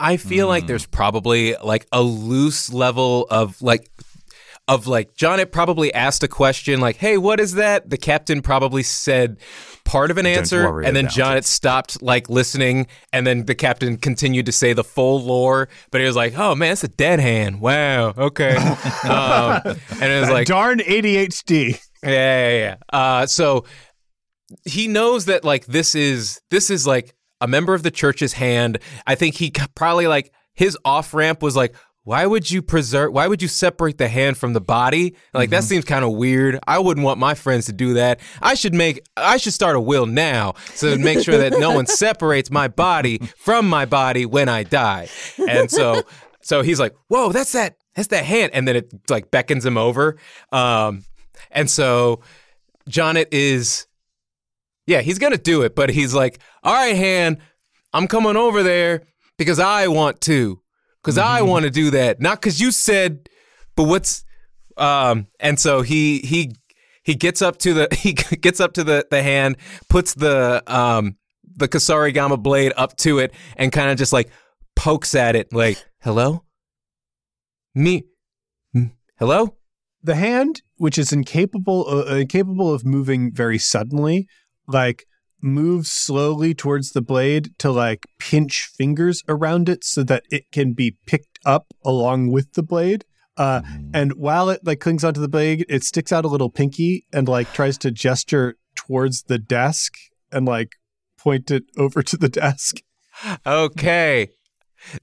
I 0.00 0.16
feel 0.16 0.46
mm. 0.46 0.50
like 0.50 0.66
there's 0.66 0.86
probably 0.86 1.54
like 1.56 1.86
a 1.90 2.02
loose 2.02 2.72
level 2.72 3.26
of 3.30 3.60
like 3.60 3.90
of 4.68 4.86
like 4.86 5.14
Jonnit 5.14 5.50
probably 5.50 5.92
asked 5.94 6.22
a 6.22 6.28
question 6.28 6.78
like, 6.80 6.96
"Hey, 6.96 7.16
what 7.16 7.40
is 7.40 7.54
that?" 7.54 7.88
The 7.88 7.96
captain 7.96 8.42
probably 8.42 8.82
said 8.82 9.38
part 9.84 10.10
of 10.10 10.18
an 10.18 10.26
answer, 10.26 10.80
and 10.80 10.94
then 10.94 11.06
Jonnit 11.06 11.44
stopped 11.44 12.02
like 12.02 12.28
listening, 12.28 12.86
and 13.12 13.26
then 13.26 13.46
the 13.46 13.54
captain 13.54 13.96
continued 13.96 14.46
to 14.46 14.52
say 14.52 14.74
the 14.74 14.84
full 14.84 15.22
lore, 15.22 15.68
but 15.90 16.00
he 16.00 16.06
was 16.06 16.16
like, 16.16 16.38
"Oh 16.38 16.54
man, 16.54 16.72
it's 16.72 16.84
a 16.84 16.88
dead 16.88 17.18
hand. 17.18 17.60
Wow, 17.60 18.10
okay." 18.10 18.56
um, 19.04 19.62
and 19.64 20.12
it 20.12 20.20
was 20.20 20.30
like, 20.30 20.46
"Darn 20.46 20.80
ADHD." 20.80 21.80
Yeah, 22.02 22.10
yeah, 22.10 22.58
yeah. 22.58 22.76
Uh, 22.92 23.26
so 23.26 23.64
he 24.64 24.88
knows 24.88 25.26
that 25.26 25.44
like 25.44 25.66
this 25.66 25.94
is 25.94 26.40
this 26.50 26.70
is 26.70 26.86
like 26.86 27.14
a 27.40 27.46
member 27.46 27.74
of 27.74 27.82
the 27.82 27.90
church's 27.90 28.32
hand. 28.32 28.78
I 29.06 29.14
think 29.14 29.36
he 29.36 29.52
probably 29.74 30.06
like 30.06 30.32
his 30.54 30.76
off 30.84 31.14
ramp 31.14 31.42
was 31.42 31.54
like, 31.54 31.74
why 32.08 32.24
would 32.24 32.50
you 32.50 32.62
preserve 32.62 33.12
why 33.12 33.26
would 33.26 33.42
you 33.42 33.48
separate 33.48 33.98
the 33.98 34.08
hand 34.08 34.38
from 34.38 34.54
the 34.54 34.62
body? 34.62 35.14
Like 35.34 35.50
that 35.50 35.64
seems 35.64 35.84
kind 35.84 36.06
of 36.06 36.12
weird. 36.12 36.58
I 36.66 36.78
wouldn't 36.78 37.04
want 37.04 37.18
my 37.18 37.34
friends 37.34 37.66
to 37.66 37.72
do 37.74 37.92
that. 37.94 38.20
I 38.40 38.54
should 38.54 38.72
make 38.72 39.02
i 39.14 39.36
should 39.36 39.52
start 39.52 39.76
a 39.76 39.80
will 39.80 40.06
now 40.06 40.54
so 40.72 40.96
to 40.96 40.98
make 40.98 41.20
sure 41.20 41.36
that 41.36 41.58
no 41.58 41.72
one 41.72 41.86
separates 41.86 42.50
my 42.50 42.66
body 42.66 43.18
from 43.36 43.68
my 43.68 43.84
body 43.84 44.24
when 44.24 44.48
i 44.48 44.62
die. 44.62 45.08
And 45.46 45.70
so 45.70 46.02
so 46.40 46.62
he's 46.62 46.80
like 46.80 46.94
whoa 47.08 47.30
that's 47.30 47.52
that 47.52 47.76
that's 47.94 48.08
that 48.08 48.24
hand. 48.24 48.52
And 48.54 48.66
then 48.66 48.76
it 48.76 48.90
like 49.10 49.30
beckons 49.30 49.66
him 49.66 49.76
over. 49.76 50.16
Um 50.50 51.04
and 51.50 51.70
so 51.70 52.22
Jonnit 52.88 53.26
is 53.32 53.86
yeah 54.88 55.00
he's 55.00 55.20
gonna 55.20 55.38
do 55.38 55.62
it 55.62 55.76
but 55.76 55.88
he's 55.90 56.12
like 56.12 56.40
all 56.64 56.74
right 56.74 56.96
hand 56.96 57.38
i'm 57.92 58.08
coming 58.08 58.36
over 58.36 58.64
there 58.64 59.02
because 59.36 59.60
i 59.60 59.86
want 59.86 60.20
to 60.20 60.60
because 61.08 61.18
I 61.18 61.42
want 61.42 61.64
to 61.64 61.70
do 61.70 61.90
that, 61.92 62.20
not 62.20 62.40
because 62.40 62.60
you 62.60 62.70
said. 62.70 63.28
But 63.76 63.84
what's 63.84 64.24
um? 64.76 65.26
And 65.40 65.58
so 65.58 65.82
he 65.82 66.18
he 66.18 66.54
he 67.02 67.14
gets 67.14 67.40
up 67.40 67.58
to 67.58 67.72
the 67.72 67.88
he 67.98 68.12
gets 68.12 68.60
up 68.60 68.74
to 68.74 68.84
the 68.84 69.06
the 69.10 69.22
hand, 69.22 69.56
puts 69.88 70.14
the 70.14 70.62
um 70.66 71.16
the 71.56 71.68
kusarigama 71.68 72.42
blade 72.42 72.72
up 72.76 72.96
to 72.98 73.18
it, 73.18 73.32
and 73.56 73.72
kind 73.72 73.90
of 73.90 73.96
just 73.96 74.12
like 74.12 74.30
pokes 74.76 75.14
at 75.14 75.34
it, 75.34 75.52
like 75.52 75.82
hello, 76.02 76.44
me, 77.74 78.04
hello. 79.18 79.56
the 80.02 80.14
hand, 80.14 80.62
which 80.76 80.98
is 80.98 81.12
incapable 81.12 81.86
uh, 81.88 82.16
incapable 82.16 82.72
of 82.72 82.84
moving 82.84 83.32
very 83.32 83.58
suddenly, 83.58 84.28
like 84.68 85.06
moves 85.40 85.90
slowly 85.90 86.54
towards 86.54 86.90
the 86.90 87.02
blade 87.02 87.50
to 87.58 87.70
like 87.70 88.06
pinch 88.18 88.70
fingers 88.76 89.22
around 89.28 89.68
it 89.68 89.84
so 89.84 90.02
that 90.02 90.24
it 90.30 90.50
can 90.52 90.72
be 90.72 90.96
picked 91.06 91.38
up 91.44 91.72
along 91.84 92.30
with 92.30 92.52
the 92.52 92.62
blade. 92.62 93.04
Uh, 93.36 93.62
and 93.94 94.14
while 94.14 94.50
it 94.50 94.60
like 94.64 94.80
clings 94.80 95.04
onto 95.04 95.20
the 95.20 95.28
blade, 95.28 95.64
it 95.68 95.84
sticks 95.84 96.12
out 96.12 96.24
a 96.24 96.28
little 96.28 96.50
pinky 96.50 97.06
and 97.12 97.28
like 97.28 97.52
tries 97.52 97.78
to 97.78 97.90
gesture 97.90 98.56
towards 98.74 99.24
the 99.24 99.38
desk 99.38 99.94
and 100.32 100.46
like 100.46 100.72
point 101.18 101.50
it 101.50 101.64
over 101.78 102.02
to 102.02 102.16
the 102.16 102.28
desk. 102.28 102.76
Okay, 103.46 104.28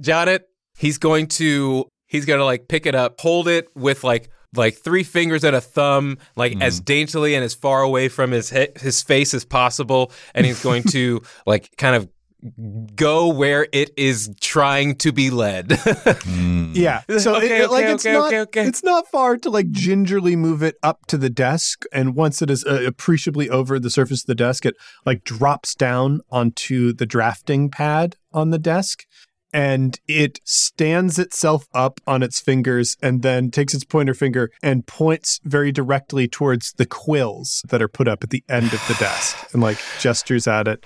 Jonnit, 0.01 0.41
he's 0.77 0.97
going 0.97 1.27
to 1.27 1.85
he's 2.07 2.25
gonna 2.25 2.45
like 2.45 2.67
pick 2.67 2.85
it 2.85 2.95
up, 2.95 3.19
hold 3.19 3.47
it 3.47 3.67
with 3.75 4.03
like 4.03 4.29
like 4.57 4.75
three 4.77 5.03
fingers 5.03 5.43
and 5.43 5.55
a 5.55 5.61
thumb, 5.61 6.17
like 6.35 6.59
as 6.61 6.79
daintily 6.79 7.35
and 7.35 7.43
as 7.43 7.53
far 7.53 7.81
away 7.81 8.07
from 8.09 8.31
his 8.31 8.49
he- 8.49 8.67
his 8.79 9.01
face 9.01 9.33
as 9.33 9.45
possible, 9.45 10.11
and 10.33 10.45
he's 10.45 10.61
going 10.63 10.83
to 10.83 11.21
like 11.45 11.69
kind 11.77 11.95
of 11.95 12.09
go 12.95 13.29
where 13.29 13.67
it 13.71 13.89
is 13.97 14.29
trying 14.39 14.95
to 14.97 15.11
be 15.11 15.29
led. 15.31 15.79
Yeah. 16.75 17.03
So 17.17 17.37
Okay, 17.37 17.59
it, 17.59 17.61
it- 17.61 17.71
like 17.71 17.85
okay, 17.85 17.93
it's 17.93 18.05
okay, 18.05 18.13
not 18.13 18.27
okay, 18.27 18.39
okay. 18.41 18.65
it's 18.67 18.83
not 18.83 19.07
far 19.07 19.37
to 19.37 19.49
like 19.49 19.71
gingerly 19.71 20.35
move 20.35 20.61
it 20.61 20.75
up 20.83 21.05
to 21.07 21.17
the 21.17 21.29
desk 21.29 21.85
and 21.93 22.15
once 22.15 22.41
it 22.41 22.49
is 22.49 22.65
uh, 22.65 22.83
appreciably 22.85 23.49
over 23.49 23.79
the 23.79 23.89
surface 23.89 24.23
of 24.23 24.27
the 24.27 24.35
desk 24.35 24.65
it 24.65 24.75
like 25.05 25.23
drops 25.23 25.73
down 25.73 26.19
onto 26.29 26.91
the 26.91 27.05
drafting 27.05 27.69
pad 27.69 28.17
on 28.33 28.49
the 28.49 28.59
desk 28.59 29.05
and 29.55 29.99
it 30.07 30.39
stands 30.43 31.17
itself 31.17 31.65
up 31.73 32.01
on 32.05 32.21
its 32.21 32.41
fingers 32.41 32.97
and 33.01 33.21
then 33.21 33.49
takes 33.49 33.73
its 33.73 33.85
pointer 33.85 34.13
finger 34.13 34.51
and 34.61 34.85
points 34.85 35.39
very 35.45 35.71
directly 35.71 36.27
towards 36.27 36.73
the 36.73 36.85
quills 36.85 37.63
that 37.69 37.81
are 37.81 37.87
put 37.87 38.07
up 38.07 38.23
at 38.23 38.29
the 38.31 38.43
end 38.49 38.73
of 38.73 38.85
the 38.87 38.95
desk 38.99 39.35
and 39.53 39.61
like 39.61 39.79
gestures 39.99 40.45
at 40.45 40.67
it 40.67 40.85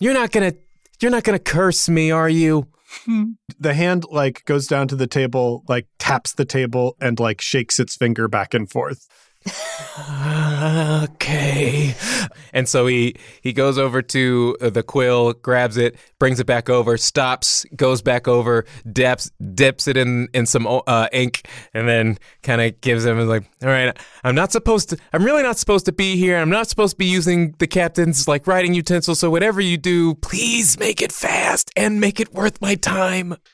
you're 0.00 0.14
not 0.14 0.32
gonna 0.32 0.54
you're 1.00 1.10
not 1.10 1.24
gonna 1.24 1.38
curse 1.38 1.88
me, 1.88 2.10
are 2.10 2.28
you? 2.28 2.66
the 3.60 3.74
hand 3.74 4.04
like 4.10 4.44
goes 4.46 4.66
down 4.66 4.88
to 4.88 4.96
the 4.96 5.06
table 5.06 5.62
like 5.68 5.86
taps 6.00 6.32
the 6.32 6.44
table 6.44 6.96
and 7.00 7.20
like 7.20 7.40
shakes 7.40 7.78
its 7.78 7.94
finger 7.94 8.26
back 8.26 8.52
and 8.52 8.68
forth 8.68 9.06
okay. 11.04 11.94
And 12.52 12.68
so 12.68 12.86
he 12.86 13.16
he 13.40 13.52
goes 13.52 13.78
over 13.78 14.02
to 14.02 14.56
the 14.60 14.82
quill, 14.82 15.32
grabs 15.32 15.78
it, 15.78 15.96
brings 16.18 16.40
it 16.40 16.46
back 16.46 16.68
over, 16.68 16.98
stops, 16.98 17.64
goes 17.74 18.02
back 18.02 18.28
over, 18.28 18.66
dips 18.92 19.30
dips 19.54 19.88
it 19.88 19.96
in 19.96 20.28
in 20.34 20.44
some 20.44 20.66
uh, 20.66 21.08
ink, 21.12 21.48
and 21.72 21.88
then 21.88 22.18
kind 22.42 22.60
of 22.60 22.78
gives 22.82 23.06
him 23.06 23.18
like, 23.28 23.44
all 23.62 23.68
right, 23.68 23.96
I'm 24.24 24.34
not 24.34 24.52
supposed 24.52 24.90
to. 24.90 24.98
I'm 25.12 25.24
really 25.24 25.42
not 25.42 25.56
supposed 25.56 25.86
to 25.86 25.92
be 25.92 26.16
here. 26.16 26.36
I'm 26.36 26.50
not 26.50 26.68
supposed 26.68 26.92
to 26.92 26.98
be 26.98 27.06
using 27.06 27.54
the 27.58 27.66
captain's 27.66 28.28
like 28.28 28.46
writing 28.46 28.74
utensil. 28.74 29.14
So 29.14 29.30
whatever 29.30 29.60
you 29.60 29.78
do, 29.78 30.16
please 30.16 30.78
make 30.78 31.00
it 31.00 31.12
fast 31.12 31.70
and 31.76 31.98
make 32.00 32.20
it 32.20 32.34
worth 32.34 32.60
my 32.60 32.74
time. 32.74 33.36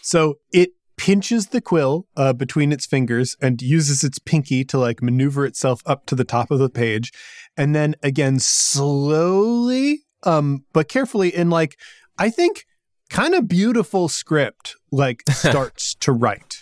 So 0.00 0.38
it 0.52 0.70
pinches 0.96 1.48
the 1.48 1.60
quill 1.60 2.06
uh, 2.16 2.32
between 2.32 2.72
its 2.72 2.86
fingers 2.86 3.36
and 3.40 3.60
uses 3.60 4.04
its 4.04 4.18
pinky 4.18 4.64
to 4.64 4.78
like 4.78 5.02
maneuver 5.02 5.44
itself 5.44 5.82
up 5.86 6.06
to 6.06 6.14
the 6.14 6.24
top 6.24 6.50
of 6.50 6.58
the 6.58 6.70
page, 6.70 7.12
and 7.56 7.74
then 7.74 7.94
again 8.02 8.38
slowly, 8.38 10.04
um, 10.22 10.64
but 10.72 10.88
carefully 10.88 11.34
in 11.34 11.50
like 11.50 11.78
I 12.18 12.30
think 12.30 12.66
kind 13.10 13.34
of 13.34 13.48
beautiful 13.48 14.08
script, 14.08 14.76
like 14.90 15.22
starts 15.30 15.94
to 15.96 16.12
write. 16.12 16.60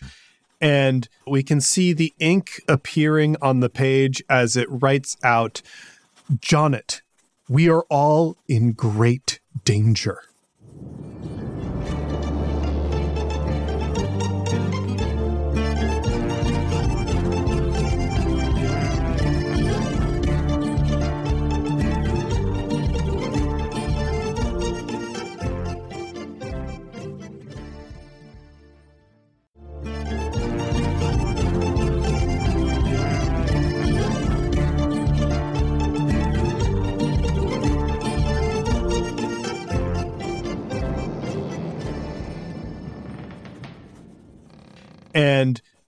And 0.61 1.09
we 1.27 1.43
can 1.43 1.61
see 1.61 1.93
the 1.93 2.15
ink 2.21 2.61
appearing 2.69 3.37
on 3.43 3.61
the 3.61 3.69
page 3.69 4.23
as 4.29 4.57
it 4.57 4.69
writes 4.71 5.17
out, 5.25 5.61
Jonnit, 6.37 7.03
we 7.49 7.69
are 7.69 7.85
all 7.91 8.37
in 8.47 8.73
great 8.73 9.41
danger. 9.65 10.23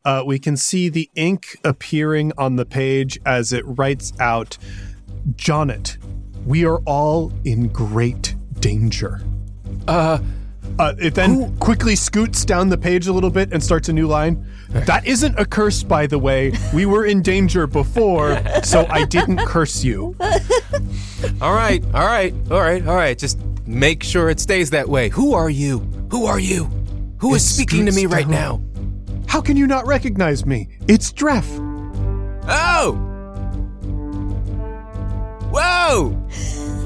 Uh, 0.05 0.23
we 0.27 0.39
can 0.39 0.57
see 0.57 0.89
the 0.89 1.11
ink 1.15 1.57
appearing 1.65 2.33
on 2.37 2.57
the 2.57 2.67
page 2.67 3.19
as 3.25 3.53
it 3.53 3.65
writes 3.67 4.13
out 4.21 4.59
Jonnit, 5.37 5.97
we 6.45 6.65
are 6.67 6.79
all 6.85 7.33
in 7.45 7.69
great 7.69 8.35
danger. 8.61 9.23
Uh, 9.89 10.19
Uh, 10.79 10.93
it 10.99 11.15
then 11.15 11.57
quickly 11.59 11.95
scoots 11.95 12.45
down 12.45 12.69
the 12.69 12.77
page 12.77 13.07
a 13.07 13.13
little 13.13 13.31
bit 13.31 13.53
and 13.53 13.63
starts 13.63 13.89
a 13.89 13.93
new 13.93 14.07
line. 14.09 14.45
That 14.87 15.07
isn't 15.07 15.39
a 15.39 15.45
curse, 15.45 15.85
by 15.85 16.09
the 16.09 16.19
way. 16.19 16.53
We 16.73 16.85
were 16.85 17.05
in 17.05 17.23
danger 17.23 17.69
before, 17.69 18.43
so 18.65 18.85
I 18.91 19.05
didn't 19.05 19.37
curse 19.47 19.85
you. 19.85 20.17
all 21.41 21.55
right, 21.55 21.85
all 21.95 22.05
right, 22.07 22.35
all 22.51 22.61
right, 22.61 22.85
all 22.85 22.97
right. 22.97 23.17
Just 23.17 23.39
make 23.67 24.03
sure 24.03 24.31
it 24.31 24.41
stays 24.41 24.71
that 24.71 24.89
way. 24.89 25.11
Who 25.11 25.33
are 25.35 25.49
you? 25.51 25.79
Who 26.11 26.27
are 26.27 26.41
you? 26.41 26.65
Who 27.19 27.37
is 27.37 27.49
speaking 27.49 27.87
to 27.87 27.93
me 27.93 28.01
scoots 28.01 28.15
right 28.15 28.29
down. 28.29 28.31
now? 28.33 28.61
How 29.35 29.41
can 29.41 29.57
you 29.57 29.67
not 29.67 29.85
recognize 29.85 30.47
me? 30.47 30.69
It's 30.87 31.13
Dreff. 31.13 31.45
Oh! 32.47 32.93
Whoa! 35.51 36.11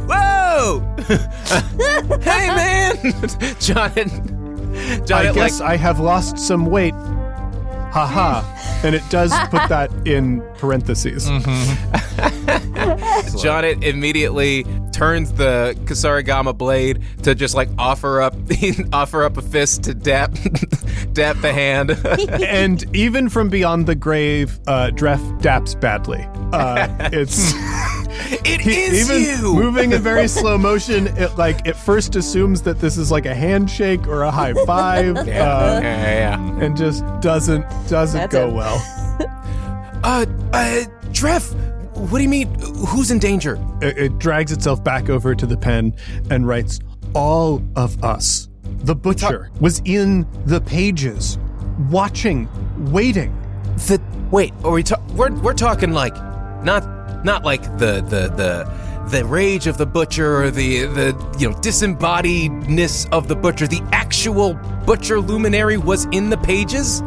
Whoa! 0.09 0.95
hey, 2.23 2.47
man! 2.49 2.97
John, 3.61 3.93
John, 5.05 5.13
I 5.13 5.25
like, 5.25 5.35
guess 5.35 5.61
I 5.61 5.77
have 5.77 6.01
lost 6.01 6.39
some 6.39 6.65
weight. 6.65 6.95
Haha. 8.07 8.87
and 8.87 8.95
it 8.95 9.03
does 9.11 9.33
put 9.49 9.69
that 9.69 9.91
in 10.07 10.41
parentheses. 10.59 11.29
Jonnit 13.43 13.83
immediately 13.83 14.65
turns 14.93 15.33
the 15.33 15.77
kusarigama 15.85 16.57
blade 16.57 17.01
to 17.23 17.35
just 17.35 17.55
like 17.55 17.69
offer 17.79 18.21
up 18.21 18.35
offer 18.93 19.23
up 19.25 19.37
a 19.37 19.43
fist 19.43 19.85
to 19.85 19.95
dap 19.95 20.33
dap 21.13 21.37
the 21.41 21.53
hand. 21.53 21.91
and 22.45 22.85
even 22.97 23.29
from 23.29 23.49
beyond 23.49 23.87
the 23.87 23.95
grave, 23.95 24.59
uh, 24.67 24.91
Dreff 24.93 25.21
daps 25.41 25.79
badly. 25.81 26.27
Uh, 26.53 26.89
it's 27.13 27.53
it 28.45 28.61
he- 28.61 28.83
is 28.83 29.11
even 29.11 29.23
you. 29.43 29.55
moving 29.55 29.93
in 29.93 30.03
very 30.03 30.29
slow 30.39 30.59
motion. 30.59 31.07
It 31.19 31.37
like 31.37 31.67
it 31.67 31.77
first 31.77 32.17
assumes 32.17 32.63
that 32.63 32.81
this 32.81 32.97
is 32.97 33.11
like 33.11 33.27
a 33.27 33.35
handshake 33.35 34.07
or 34.07 34.23
a 34.23 34.31
high 34.31 34.55
five, 34.65 35.15
yeah, 35.27 35.45
uh, 35.45 35.81
yeah, 35.83 36.37
yeah. 36.37 36.61
and 36.65 36.77
just 36.77 37.05
doesn't 37.21 37.63
doesn't 37.89 38.21
That's 38.21 38.33
go 38.33 38.49
it. 38.49 38.55
well. 38.55 38.79
Uh, 40.05 40.25
uh, 40.53 40.85
Trev, 41.13 41.43
what 41.97 42.19
do 42.19 42.23
you 42.23 42.29
mean? 42.29 42.49
Who's 42.87 43.11
in 43.11 43.19
danger? 43.19 43.59
It, 43.83 43.99
it 43.99 44.19
drags 44.21 44.53
itself 44.53 44.83
back 44.85 45.11
over 45.11 45.35
to 45.35 45.45
the 45.45 45.57
pen 45.57 45.93
and 46.31 46.47
writes, 46.47 46.79
"All 47.17 47.61
of 47.75 48.03
us. 48.05 48.49
The 48.85 48.95
butcher 48.95 49.51
was 49.61 49.83
in 49.85 50.25
the 50.47 50.61
pages. 50.61 51.37
watching, 51.91 52.49
waiting. 52.93 53.35
The 53.89 54.01
wait, 54.31 54.53
are 54.65 54.71
we 54.71 54.85
ta- 54.85 55.03
we're 55.15 55.33
we're 55.41 55.53
talking 55.53 55.91
like 55.93 56.15
not 56.63 56.85
not 57.25 57.45
like 57.45 57.63
the 57.79 58.01
the 58.03 58.29
the 58.35 58.89
the 59.11 59.25
rage 59.25 59.67
of 59.67 59.79
the 59.79 59.87
butcher 59.87 60.43
or 60.43 60.51
the 60.51 60.85
the 60.87 61.37
you 61.39 61.49
know 61.51 61.57
disembodiedness 61.57 63.11
of 63.11 63.29
the 63.29 63.37
butcher. 63.37 63.67
The 63.67 63.83
actual 63.93 64.55
butcher 64.87 65.21
luminary 65.21 65.77
was 65.79 66.05
in 66.13 66.31
the 66.31 66.37
pages. 66.39 67.03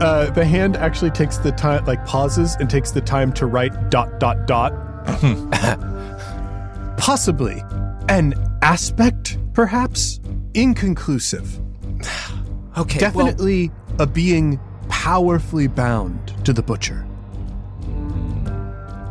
Uh, 0.00 0.30
the 0.34 0.44
hand 0.44 0.76
actually 0.76 1.10
takes 1.10 1.36
the 1.38 1.52
time, 1.52 1.84
like 1.84 2.04
pauses 2.06 2.56
and 2.58 2.68
takes 2.68 2.90
the 2.90 3.00
time 3.00 3.32
to 3.34 3.46
write 3.46 3.90
dot 3.90 4.18
dot 4.18 4.46
dot. 4.46 4.72
Possibly 6.98 7.62
an 8.08 8.34
aspect, 8.62 9.38
perhaps 9.52 10.20
inconclusive. 10.54 11.58
Okay, 12.74 13.00
well- 13.10 13.26
Definitely 13.26 13.70
a 13.98 14.06
being 14.06 14.58
powerfully 14.88 15.66
bound 15.66 16.34
to 16.46 16.54
the 16.54 16.62
butcher. 16.62 17.04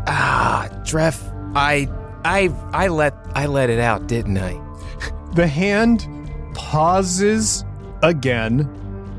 Ah, 0.08 0.68
Dref, 0.84 1.22
I 1.56 1.88
I 2.26 2.50
I 2.74 2.88
let 2.88 3.14
I 3.36 3.46
let 3.46 3.70
it 3.70 3.80
out, 3.80 4.08
didn't 4.08 4.38
I? 4.38 4.60
The 5.36 5.48
hand 5.48 6.08
pauses 6.54 7.64
again 8.04 8.68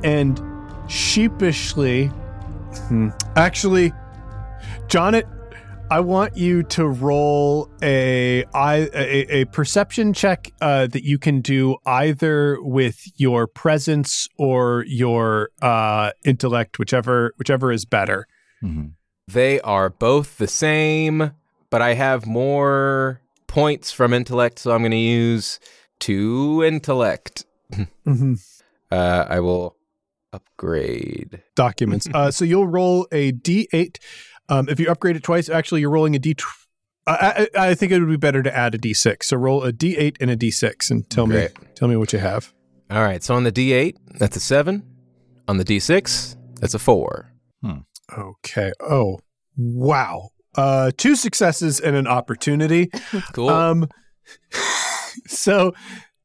and 0.04 0.38
sheepishly. 0.88 2.06
Hmm. 2.88 3.08
Actually, 3.34 3.92
Jonnit, 4.88 5.24
I 5.90 6.00
want 6.00 6.36
you 6.36 6.62
to 6.64 6.86
roll 6.86 7.70
a 7.82 8.44
I- 8.54 8.90
a, 8.94 9.40
a 9.40 9.44
perception 9.46 10.12
check 10.12 10.52
uh, 10.60 10.86
that 10.88 11.02
you 11.04 11.18
can 11.18 11.40
do 11.40 11.76
either 11.86 12.58
with 12.60 12.98
your 13.16 13.46
presence 13.46 14.28
or 14.38 14.84
your 14.86 15.48
uh, 15.62 16.10
intellect, 16.24 16.78
whichever 16.78 17.32
whichever 17.38 17.72
is 17.72 17.84
better. 17.86 18.26
Mhm. 18.62 18.92
They 19.32 19.60
are 19.60 19.88
both 19.90 20.38
the 20.38 20.46
same, 20.46 21.32
but 21.70 21.80
I 21.82 21.94
have 21.94 22.26
more 22.26 23.20
points 23.46 23.92
from 23.92 24.12
intellect, 24.12 24.58
so 24.58 24.72
I'm 24.72 24.80
going 24.80 24.90
to 24.92 24.96
use 24.96 25.58
two 25.98 26.62
intellect. 26.64 27.44
Mm-hmm. 28.06 28.34
Uh, 28.90 29.24
I 29.28 29.40
will 29.40 29.76
upgrade. 30.34 31.42
documents. 31.54 32.06
uh, 32.14 32.30
so 32.30 32.44
you'll 32.44 32.66
roll 32.66 33.06
a 33.12 33.32
d8. 33.32 33.96
Um, 34.48 34.68
if 34.68 34.78
you 34.78 34.90
upgrade 34.90 35.16
it 35.16 35.22
twice, 35.22 35.48
actually, 35.48 35.80
you're 35.80 35.90
rolling 35.90 36.14
a 36.14 36.18
d. 36.18 36.34
Tw- 36.34 36.44
I, 37.06 37.48
I, 37.54 37.68
I 37.68 37.74
think 37.74 37.90
it 37.92 38.00
would 38.00 38.08
be 38.08 38.16
better 38.16 38.42
to 38.42 38.54
add 38.54 38.74
a 38.74 38.78
d6. 38.78 39.24
So 39.24 39.36
roll 39.38 39.64
a 39.64 39.72
d8 39.72 40.16
and 40.20 40.30
a 40.30 40.36
d6, 40.36 40.90
and 40.90 41.08
tell 41.08 41.26
Great. 41.26 41.58
me 41.60 41.68
tell 41.74 41.88
me 41.88 41.96
what 41.96 42.12
you 42.12 42.18
have. 42.18 42.52
All 42.90 43.02
right, 43.02 43.22
so 43.22 43.34
on 43.34 43.44
the 43.44 43.52
D8, 43.52 43.96
that's 44.18 44.36
a 44.36 44.40
seven. 44.40 44.82
On 45.48 45.56
the 45.56 45.64
D6, 45.64 46.36
that's 46.60 46.74
a 46.74 46.78
four. 46.78 47.31
Okay. 48.16 48.72
Oh, 48.80 49.20
wow. 49.56 50.30
Uh, 50.54 50.90
two 50.96 51.16
successes 51.16 51.80
and 51.80 51.96
an 51.96 52.06
opportunity. 52.06 52.90
Cool. 53.32 53.50
Um, 53.50 53.88
so 55.26 55.74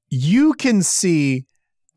you 0.10 0.54
can 0.54 0.84
see 0.84 1.46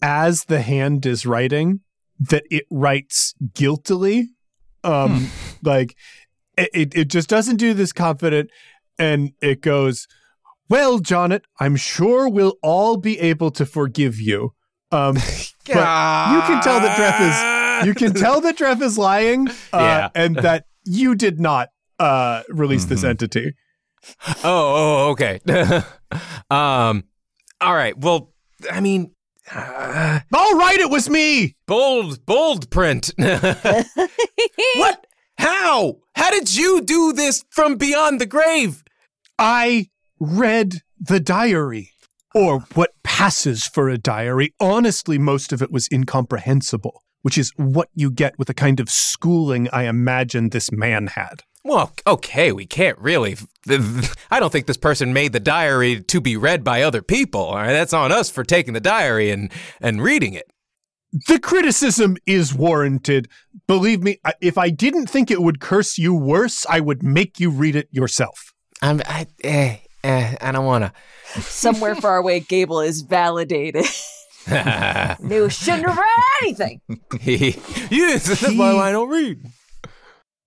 as 0.02 0.44
the 0.44 0.60
hand 0.60 1.06
is 1.06 1.26
writing 1.26 1.80
that 2.18 2.44
it 2.50 2.64
writes 2.70 3.34
guiltily. 3.54 4.30
Um, 4.84 5.30
like 5.62 5.96
it, 6.56 6.94
it, 6.94 7.08
just 7.08 7.28
doesn't 7.28 7.56
do 7.56 7.74
this 7.74 7.92
confident, 7.92 8.50
and 8.98 9.32
it 9.40 9.60
goes, 9.60 10.06
"Well, 10.68 11.00
Jonnit, 11.00 11.42
I'm 11.58 11.76
sure 11.76 12.28
we'll 12.28 12.56
all 12.62 12.96
be 12.96 13.18
able 13.18 13.50
to 13.52 13.66
forgive 13.66 14.18
you." 14.18 14.54
Um, 14.92 15.14
but 15.14 16.32
you 16.32 16.40
can 16.42 16.62
tell 16.62 16.80
that 16.80 16.96
Dref 16.96 17.28
is 17.28 17.59
you 17.84 17.94
can 17.94 18.12
tell 18.14 18.40
that 18.42 18.56
Dref 18.58 18.80
is 18.82 18.96
lying, 18.98 19.48
uh, 19.48 19.52
Yeah. 19.72 20.08
and 20.14 20.36
that 20.36 20.66
you 20.84 21.14
did 21.14 21.40
not 21.40 21.68
uh, 21.98 22.42
release 22.48 22.86
this 22.86 23.02
Mhm. 23.02 23.08
entity. 23.10 23.54
oh, 24.42 24.44
oh, 24.44 25.08
okay. 25.10 25.40
um, 26.50 27.04
all 27.60 27.74
right. 27.74 27.96
Well, 27.98 28.32
I 28.72 28.80
mean, 28.80 29.10
uh, 29.54 30.20
All 30.32 30.54
right, 30.56 30.78
it 30.78 30.88
was 30.90 31.10
me. 31.10 31.56
bold, 31.66 32.24
bold 32.24 32.70
print. 32.70 33.12
what? 33.18 35.06
How? 35.38 35.96
How 36.14 36.30
did 36.30 36.54
you 36.54 36.82
do 36.82 37.12
this 37.12 37.44
from 37.50 37.76
beyond 37.76 38.20
the 38.20 38.26
grave? 38.26 38.82
I 39.38 39.88
read 40.18 40.80
the 40.98 41.20
diary, 41.20 41.92
or 42.34 42.60
what 42.74 42.90
passes 43.02 43.64
for 43.66 43.88
a 43.88 43.96
diary. 43.98 44.54
Honestly, 44.60 45.18
most 45.18 45.52
of 45.52 45.62
it 45.62 45.70
was 45.72 45.88
incomprehensible, 45.92 47.02
which 47.22 47.38
is 47.38 47.52
what 47.56 47.88
you 47.94 48.10
get 48.10 48.38
with 48.38 48.48
the 48.48 48.54
kind 48.54 48.80
of 48.80 48.88
schooling 48.88 49.68
I 49.72 49.84
imagine 49.84 50.50
this 50.50 50.72
man 50.72 51.08
had. 51.08 51.42
Well, 51.62 51.92
okay, 52.06 52.52
we 52.52 52.64
can't 52.64 52.98
really. 52.98 53.36
I 54.30 54.40
don't 54.40 54.50
think 54.50 54.66
this 54.66 54.78
person 54.78 55.12
made 55.12 55.32
the 55.32 55.40
diary 55.40 56.00
to 56.00 56.20
be 56.20 56.36
read 56.36 56.64
by 56.64 56.82
other 56.82 57.02
people. 57.02 57.42
All 57.42 57.56
right, 57.56 57.72
that's 57.72 57.92
on 57.92 58.12
us 58.12 58.30
for 58.30 58.44
taking 58.44 58.72
the 58.72 58.80
diary 58.80 59.30
and 59.30 59.52
and 59.80 60.02
reading 60.02 60.32
it. 60.32 60.50
The 61.26 61.38
criticism 61.38 62.16
is 62.24 62.54
warranted. 62.54 63.28
Believe 63.66 64.02
me, 64.02 64.20
if 64.40 64.56
I 64.56 64.70
didn't 64.70 65.08
think 65.08 65.30
it 65.30 65.42
would 65.42 65.60
curse 65.60 65.98
you 65.98 66.14
worse, 66.14 66.64
I 66.68 66.80
would 66.80 67.02
make 67.02 67.40
you 67.40 67.50
read 67.50 67.74
it 67.74 67.88
yourself. 67.90 68.54
I'm, 68.80 69.02
I, 69.04 69.26
eh, 69.42 69.78
eh, 70.04 70.36
I 70.40 70.52
don't 70.52 70.64
want 70.64 70.84
to. 70.84 71.42
Somewhere 71.42 71.96
far 71.96 72.16
away, 72.16 72.40
Gable 72.40 72.80
is 72.80 73.02
validated. 73.02 73.84
to. 74.50 75.16
you 75.28 75.48
shouldn't 75.48 75.86
have 75.88 75.96
read 75.98 76.42
anything. 76.42 76.80
yes, 77.90 78.26
that's 78.40 78.54
why 78.54 78.72
I 78.76 78.92
don't 78.92 79.08
read. 79.08 79.46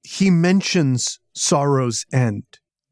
he 0.03 0.29
mentions 0.29 1.19
sorrow's 1.33 2.05
end. 2.13 2.43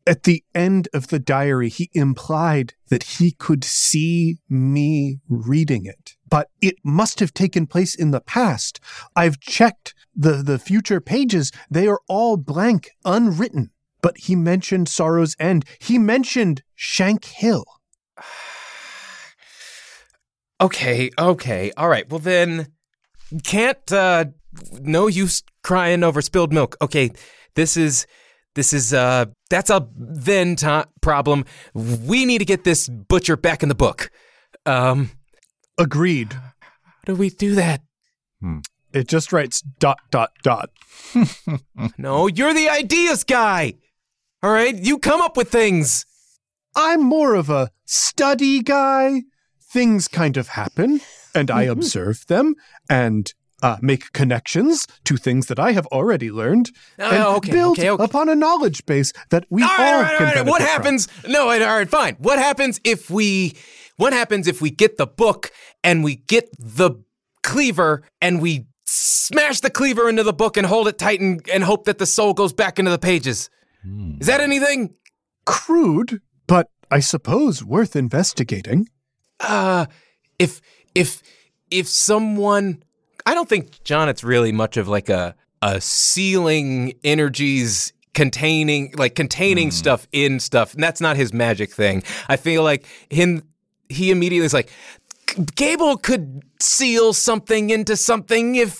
At 0.08 0.24
the 0.24 0.44
end 0.56 0.88
of 0.96 1.08
the 1.10 1.20
diary, 1.20 1.70
he 1.70 1.92
implied 1.94 2.74
that 2.90 3.04
he 3.04 3.32
could 3.32 3.64
see 3.64 4.40
me 4.50 5.20
reading 5.30 5.86
it. 5.86 6.16
But 6.28 6.50
it 6.60 6.76
must 6.84 7.20
have 7.20 7.34
taken 7.36 7.68
place 7.68 7.94
in 7.94 8.10
the 8.10 8.20
past. 8.22 8.80
I've 9.16 9.40
checked 9.40 9.94
the, 10.16 10.42
the 10.42 10.58
future 10.58 11.00
pages. 11.02 11.52
They 11.70 11.88
are 11.88 12.02
all 12.08 12.36
blank, 12.38 12.90
unwritten. 13.06 13.70
But 14.02 14.18
he 14.18 14.36
mentioned 14.36 14.90
sorrow's 14.90 15.36
end. 15.40 15.66
He 15.80 16.00
mentioned 16.00 16.64
Shank 16.74 17.26
Hill. 17.26 17.66
Okay, 20.62 21.10
okay, 21.18 21.72
all 21.76 21.90
right. 21.90 22.08
Well 22.10 22.20
then, 22.20 22.68
can't. 23.44 23.92
uh 23.92 24.26
No 24.82 25.08
use 25.08 25.42
crying 25.64 26.04
over 26.04 26.22
spilled 26.22 26.54
milk. 26.54 26.76
Okay, 26.82 27.12
this 27.56 27.76
is. 27.78 28.06
This 28.54 28.74
is 28.74 28.94
uh 28.94 29.26
that's 29.50 29.70
a 29.70 29.88
then 29.96 30.56
to- 30.58 30.88
problem. 31.02 31.46
We 31.74 32.26
need 32.26 32.40
to 32.40 32.46
get 32.46 32.64
this 32.66 32.90
butcher 32.90 33.38
back 33.38 33.64
in 33.64 33.70
the 33.70 33.76
book. 33.76 34.12
Um 34.66 35.12
Agreed. 35.78 36.34
how 36.34 36.52
do 37.06 37.16
we 37.16 37.30
do 37.30 37.56
that? 37.56 37.82
It 38.94 39.08
just 39.08 39.32
writes 39.32 39.62
dot, 39.80 40.00
dot, 40.12 40.32
dot. 40.44 40.70
No, 41.98 42.28
you're 42.28 42.54
the 42.54 42.70
ideas 42.70 43.24
guy. 43.24 43.76
All 44.44 44.52
right, 44.52 44.76
you 44.76 45.00
come 45.00 45.22
up 45.22 45.38
with 45.38 45.50
things. 45.50 46.06
I'm 46.76 47.02
more 47.02 47.36
of 47.36 47.50
a 47.50 47.72
study 47.86 48.62
guy. 48.62 49.22
Things 49.72 50.08
kind 50.08 50.36
of 50.38 50.50
happen, 50.50 51.00
and 51.34 51.50
I 51.50 51.64
observe 51.64 52.26
them 52.28 52.56
and 52.90 53.34
uh, 53.64 53.78
make 53.82 54.12
connections 54.12 54.86
to 55.06 55.16
things 55.18 55.46
that 55.48 55.60
I 55.60 55.72
have 55.72 55.86
already 55.88 56.30
learned 56.32 56.72
and 56.98 57.24
Oh, 57.24 57.36
okay, 57.38 57.52
build 57.52 57.78
okay, 57.80 57.90
okay. 57.90 58.04
upon 58.04 58.28
a 58.28 58.36
knowledge 58.36 58.86
base 58.86 59.14
that 59.30 59.46
we 59.50 59.62
all 59.64 59.70
all, 59.70 59.78
right, 59.78 59.88
all 59.88 60.02
right, 60.02 60.08
can 60.10 60.18
all 60.18 60.26
right. 60.26 60.34
benefit 60.34 60.50
What 60.50 60.62
from. 60.62 60.68
happens? 60.72 61.08
No, 61.28 61.42
all 61.50 61.60
right, 61.60 61.90
fine. 61.90 62.16
What 62.20 62.40
happens 62.40 62.82
if 62.84 63.10
we? 63.10 63.56
What 63.98 64.14
happens 64.14 64.48
if 64.48 64.62
we 64.62 64.72
get 64.72 64.98
the 64.98 65.06
book 65.08 65.52
and 65.84 66.04
we 66.04 66.16
get 66.16 66.50
the 66.60 66.92
cleaver 67.44 68.02
and 68.22 68.42
we 68.42 68.66
smash 68.86 69.60
the 69.62 69.70
cleaver 69.70 70.10
into 70.10 70.24
the 70.24 70.34
book 70.34 70.58
and 70.58 70.66
hold 70.66 70.88
it 70.88 70.98
tight 70.98 71.22
and, 71.22 71.48
and 71.54 71.64
hope 71.64 71.86
that 71.86 71.98
the 72.00 72.06
soul 72.08 72.34
goes 72.34 72.52
back 72.52 72.78
into 72.80 72.90
the 72.92 72.98
pages? 73.00 73.50
Is 74.20 74.28
that 74.28 74.42
anything? 74.42 74.96
Crude, 75.46 76.20
but 76.48 76.68
I 76.90 77.00
suppose 77.00 77.64
worth 77.64 77.96
investigating. 77.96 78.88
Uh, 79.42 79.86
if 80.40 80.62
if 80.96 81.22
if 81.70 81.88
someone, 81.88 82.84
I 83.26 83.34
don't 83.34 83.50
think 83.50 83.84
John. 83.84 84.10
It's 84.10 84.24
really 84.24 84.52
much 84.52 84.78
of 84.78 84.88
like 84.88 85.10
a 85.10 85.36
a 85.62 85.80
sealing 85.82 86.94
energies 87.04 87.94
containing 88.14 88.94
like 88.98 89.16
containing 89.16 89.72
stuff 89.72 90.08
in 90.12 90.40
stuff, 90.40 90.74
and 90.74 90.84
that's 90.84 91.02
not 91.02 91.16
his 91.16 91.34
magic 91.34 91.72
thing. 91.72 92.04
I 92.30 92.38
feel 92.38 92.64
like 92.64 92.86
him. 93.10 93.44
He 93.90 94.10
immediately 94.10 94.46
is 94.46 94.54
like, 94.54 94.72
Gable 95.56 95.98
could 95.98 96.44
seal 96.62 97.12
something 97.12 97.70
into 97.70 97.98
something 97.98 98.56
if 98.56 98.80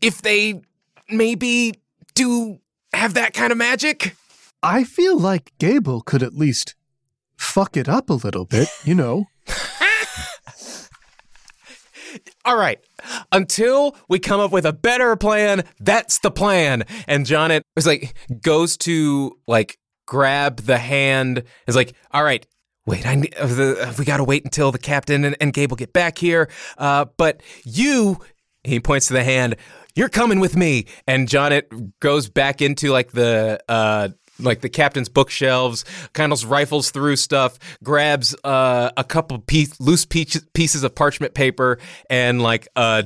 if 0.00 0.22
they 0.22 0.60
maybe 1.08 1.74
do 2.14 2.58
have 2.92 3.14
that 3.14 3.32
kind 3.34 3.52
of 3.52 3.58
magic. 3.58 4.16
I 4.62 4.84
feel 4.84 5.18
like 5.18 5.52
Gable 5.58 6.00
could 6.02 6.22
at 6.22 6.34
least 6.34 6.74
fuck 7.36 7.76
it 7.76 7.88
up 7.88 8.10
a 8.10 8.14
little 8.14 8.44
bit, 8.44 8.68
you 8.84 8.94
know. 8.94 9.26
all 12.50 12.56
right, 12.56 12.80
until 13.30 13.96
we 14.08 14.18
come 14.18 14.40
up 14.40 14.50
with 14.50 14.66
a 14.66 14.72
better 14.72 15.14
plan, 15.14 15.62
that's 15.78 16.18
the 16.18 16.32
plan. 16.32 16.82
And 17.06 17.24
Jonnit 17.24 17.60
is 17.76 17.86
like, 17.86 18.16
goes 18.42 18.76
to 18.78 19.38
like 19.46 19.78
grab 20.04 20.56
the 20.56 20.76
hand, 20.76 21.44
is 21.68 21.76
like, 21.76 21.94
all 22.10 22.24
right, 22.24 22.44
wait, 22.86 23.06
I 23.06 23.22
uh, 23.38 23.46
uh, 23.46 23.94
we 23.96 24.04
got 24.04 24.16
to 24.16 24.24
wait 24.24 24.42
until 24.42 24.72
the 24.72 24.80
captain 24.80 25.24
and, 25.24 25.36
and 25.40 25.52
Gable 25.52 25.76
get 25.76 25.92
back 25.92 26.18
here. 26.18 26.50
Uh, 26.76 27.04
but 27.16 27.40
you, 27.62 28.18
he 28.64 28.80
points 28.80 29.06
to 29.06 29.12
the 29.12 29.22
hand, 29.22 29.54
you're 29.94 30.08
coming 30.08 30.40
with 30.40 30.56
me. 30.56 30.86
And 31.06 31.28
Jonnit 31.28 31.92
goes 32.00 32.28
back 32.28 32.60
into 32.60 32.90
like 32.90 33.12
the, 33.12 33.60
uh, 33.68 34.08
like 34.40 34.60
the 34.60 34.68
captain's 34.68 35.08
bookshelves, 35.08 35.84
kind 36.12 36.32
of 36.32 36.50
rifles 36.50 36.90
through 36.90 37.16
stuff, 37.16 37.58
grabs 37.82 38.34
uh, 38.44 38.90
a 38.96 39.04
couple 39.04 39.38
piece, 39.38 39.78
loose 39.80 40.04
piece, 40.04 40.40
pieces 40.54 40.84
of 40.84 40.94
parchment 40.94 41.34
paper 41.34 41.78
and 42.08 42.42
like 42.42 42.68
uh, 42.76 43.02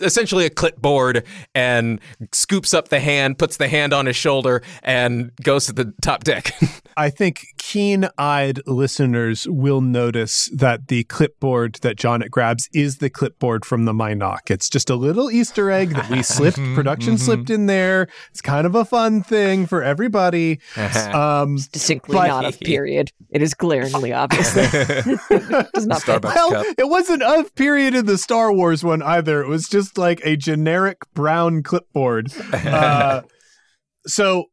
essentially 0.00 0.46
a 0.46 0.50
clipboard, 0.50 1.24
and 1.54 2.00
scoops 2.32 2.74
up 2.74 2.88
the 2.88 3.00
hand, 3.00 3.38
puts 3.38 3.56
the 3.56 3.68
hand 3.68 3.92
on 3.92 4.06
his 4.06 4.16
shoulder, 4.16 4.62
and 4.82 5.32
goes 5.42 5.66
to 5.66 5.72
the 5.72 5.92
top 6.02 6.24
deck. 6.24 6.52
I 6.96 7.10
think 7.10 7.46
keen-eyed 7.58 8.60
listeners 8.66 9.46
will 9.48 9.80
notice 9.80 10.50
that 10.54 10.88
the 10.88 11.04
clipboard 11.04 11.76
that 11.82 11.96
Jonnit 11.96 12.30
grabs 12.30 12.68
is 12.74 12.98
the 12.98 13.08
clipboard 13.08 13.64
from 13.64 13.84
the 13.84 13.92
Mynock. 13.92 14.50
It's 14.50 14.68
just 14.68 14.90
a 14.90 14.94
little 14.94 15.30
Easter 15.30 15.70
egg 15.70 15.90
that 15.90 16.10
we 16.10 16.22
slipped, 16.22 16.56
production 16.74 17.16
slipped 17.18 17.50
in 17.50 17.66
there. 17.66 18.08
It's 18.30 18.40
kind 18.40 18.66
of 18.66 18.74
a 18.74 18.84
fun 18.84 19.22
thing 19.22 19.66
for 19.66 19.82
everybody. 19.82 20.31
Um, 20.76 21.56
Distinctly 21.72 22.14
But- 22.14 22.28
not 22.28 22.44
of 22.44 22.58
period. 22.60 23.10
It 23.30 23.42
is 23.42 23.54
glaringly 23.54 24.12
obvious. 24.22 24.52
Does 25.74 25.86
not 25.86 26.06
well, 26.06 26.50
cup. 26.50 26.66
it 26.78 26.88
wasn't 26.88 27.22
of 27.22 27.54
period 27.54 27.94
in 27.94 28.06
the 28.06 28.18
Star 28.18 28.52
Wars 28.52 28.84
one 28.84 29.02
either. 29.02 29.42
It 29.42 29.48
was 29.48 29.68
just 29.68 29.96
like 29.98 30.20
a 30.24 30.36
generic 30.36 30.98
brown 31.14 31.62
clipboard. 31.62 32.32
Uh, 32.52 33.22
so 34.06 34.46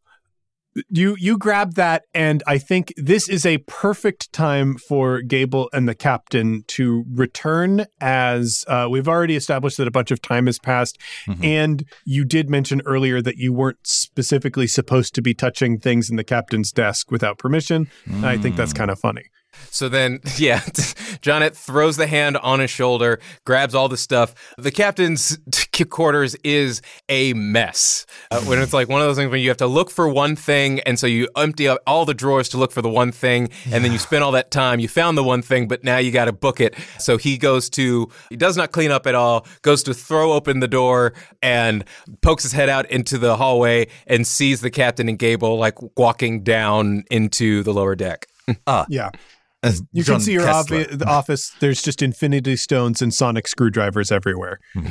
you 0.90 1.16
you 1.20 1.38
grab 1.38 1.74
that, 1.76 2.04
and 2.14 2.44
I 2.48 2.58
think 2.58 2.94
this 2.96 3.28
is 3.28 3.46
a 3.46 3.58
perfect 3.60 4.32
time 4.32 4.78
for 4.78 5.22
Gable 5.22 5.70
and 5.74 5.88
the 5.90 5.96
captain 5.96 6.64
to 6.68 7.06
return. 7.12 7.86
As 8.00 8.64
uh, 8.68 8.88
we've 8.90 9.08
already 9.08 9.36
established 9.36 9.78
that 9.78 9.88
a 9.88 9.92
bunch 9.92 10.12
of 10.12 10.22
time 10.22 10.46
has 10.46 10.60
passed, 10.60 10.98
Mhm. 11.28 11.44
and 11.44 11.84
you 12.06 12.24
did 12.26 12.50
mention 12.50 12.82
earlier 12.86 13.22
that 13.22 13.38
you 13.38 13.52
weren't 13.52 13.80
specifically 13.84 14.68
supposed 14.68 15.16
to 15.16 15.22
be 15.22 15.34
touching 15.34 15.80
things 15.80 16.10
in 16.10 16.16
the 16.16 16.24
captain's 16.24 16.72
desk 16.72 17.12
without 17.12 17.38
permission. 17.38 17.88
And 18.06 18.26
I 18.26 18.38
think 18.38 18.56
that's 18.56 18.74
kind 18.74 18.92
of 18.92 19.00
funny. 19.00 19.24
So 19.72 19.90
then, 19.90 20.20
yeah, 20.38 20.60
Jonnit 20.60 21.56
throws 21.56 21.98
the 21.98 22.08
hand 22.08 22.38
on 22.38 22.60
his 22.60 22.70
shoulder, 22.70 23.20
grabs 23.46 23.76
all 23.76 23.90
the 23.90 23.98
stuff. 23.98 24.34
The 24.58 24.72
captain's 24.72 25.38
quarters 25.90 26.36
is 26.44 26.82
a 27.08 27.34
mess. 27.34 28.06
Uh, 28.32 28.42
when 28.42 28.60
it's 28.60 28.74
like 28.74 28.90
one 28.90 29.02
of 29.02 29.08
those 29.08 29.18
things 29.18 29.32
when 29.32 29.40
you 29.40 29.50
have 29.50 29.58
to 29.58 29.68
look 29.68 29.90
for 29.90 30.10
one 30.10 30.36
thing, 30.36 30.80
and 30.82 31.00
so 31.00 31.08
you 31.08 31.28
empty 31.38 31.68
up 31.68 31.80
all 31.88 32.06
the 32.06 32.14
drawers 32.14 32.50
to 32.50 32.58
look 32.58 32.72
for 32.72 32.82
the 32.82 32.90
one 32.90 33.12
thing, 33.12 33.50
and 33.72 33.84
then 33.84 33.92
you 33.92 33.98
spend 33.98 34.24
all 34.24 34.32
that 34.34 34.52
time. 34.52 34.80
You 34.80 34.88
found 34.88 35.18
the 35.18 35.24
one 35.24 35.42
thing, 35.42 35.68
but 35.68 35.84
now 35.84 35.98
you 35.98 36.12
got 36.12 36.26
to 36.26 36.34
book 36.34 36.60
it. 36.60 36.76
So 36.98 37.18
he 37.18 37.38
goes 37.38 37.70
to, 37.72 38.10
he 38.30 38.36
does 38.36 38.58
not 38.58 38.72
clean 38.72 38.92
up 38.92 39.08
at 39.08 39.16
all, 39.16 39.46
goes 39.62 39.84
to 39.84 39.94
throw 39.94 40.34
open 40.34 40.60
the 40.60 40.68
door 40.68 41.14
and 41.42 41.86
pokes 42.22 42.44
his 42.44 42.52
head 42.52 42.70
out 42.70 42.90
into 42.92 43.18
the 43.18 43.38
hallway 43.38 43.88
and 44.08 44.26
sees 44.28 44.62
the 44.62 44.70
captain 44.70 45.08
and 45.10 45.18
Gable 45.20 45.58
like 45.58 45.78
walking 45.98 46.44
down 46.44 47.04
into 47.12 47.64
the 47.64 47.74
lower 47.74 47.96
deck. 47.96 48.28
Yeah. 48.90 49.12
As 49.62 49.82
You 49.92 50.04
John 50.04 50.16
can 50.16 50.22
see 50.22 50.34
your 50.34 50.44
Kessler. 50.46 50.82
offi- 50.82 50.96
the 50.96 51.06
office. 51.08 51.52
There's 51.60 51.82
just 51.82 52.02
infinity 52.02 52.56
stones 52.56 53.02
and 53.02 53.14
sonic 53.14 53.48
screwdrivers 53.48 54.12
everywhere. 54.12 54.60
uh, 54.76 54.82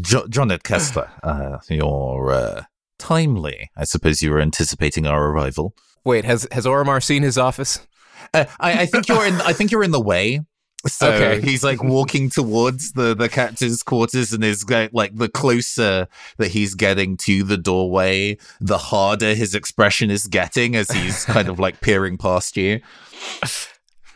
jo- 0.00 0.26
Jonnit 0.26 0.62
Kessler, 0.64 1.10
uh, 1.22 1.58
you're 1.68 2.32
uh, 2.32 2.62
timely. 2.98 3.70
I 3.76 3.84
suppose 3.84 4.22
you 4.22 4.30
were 4.30 4.40
anticipating 4.40 5.06
our 5.06 5.26
arrival. 5.28 5.74
Wait, 6.04 6.24
has 6.24 6.46
has 6.52 6.66
Orimar 6.66 7.02
seen 7.02 7.22
his 7.22 7.38
office? 7.38 7.86
Uh, 8.32 8.44
I, 8.60 8.82
I 8.82 8.86
think 8.86 9.08
you're 9.08 9.26
in. 9.26 9.34
I 9.42 9.52
think 9.52 9.70
you're 9.70 9.84
in 9.84 9.90
the 9.92 10.00
way. 10.00 10.40
So 10.86 11.10
Okay. 11.12 11.40
he's 11.40 11.64
like 11.64 11.82
walking 11.82 12.28
towards 12.28 12.92
the 12.92 13.14
the 13.14 13.28
captain's 13.28 13.82
quarters, 13.82 14.32
and 14.32 14.44
is 14.44 14.68
like, 14.92 15.16
the 15.16 15.28
closer 15.30 16.08
that 16.38 16.48
he's 16.48 16.74
getting 16.74 17.16
to 17.18 17.42
the 17.42 17.56
doorway, 17.56 18.36
the 18.60 18.78
harder 18.78 19.34
his 19.34 19.54
expression 19.54 20.10
is 20.10 20.26
getting 20.26 20.76
as 20.76 20.90
he's 20.90 21.24
kind 21.36 21.48
of 21.48 21.58
like 21.58 21.80
peering 21.80 22.18
past 22.18 22.56
you. 22.56 22.80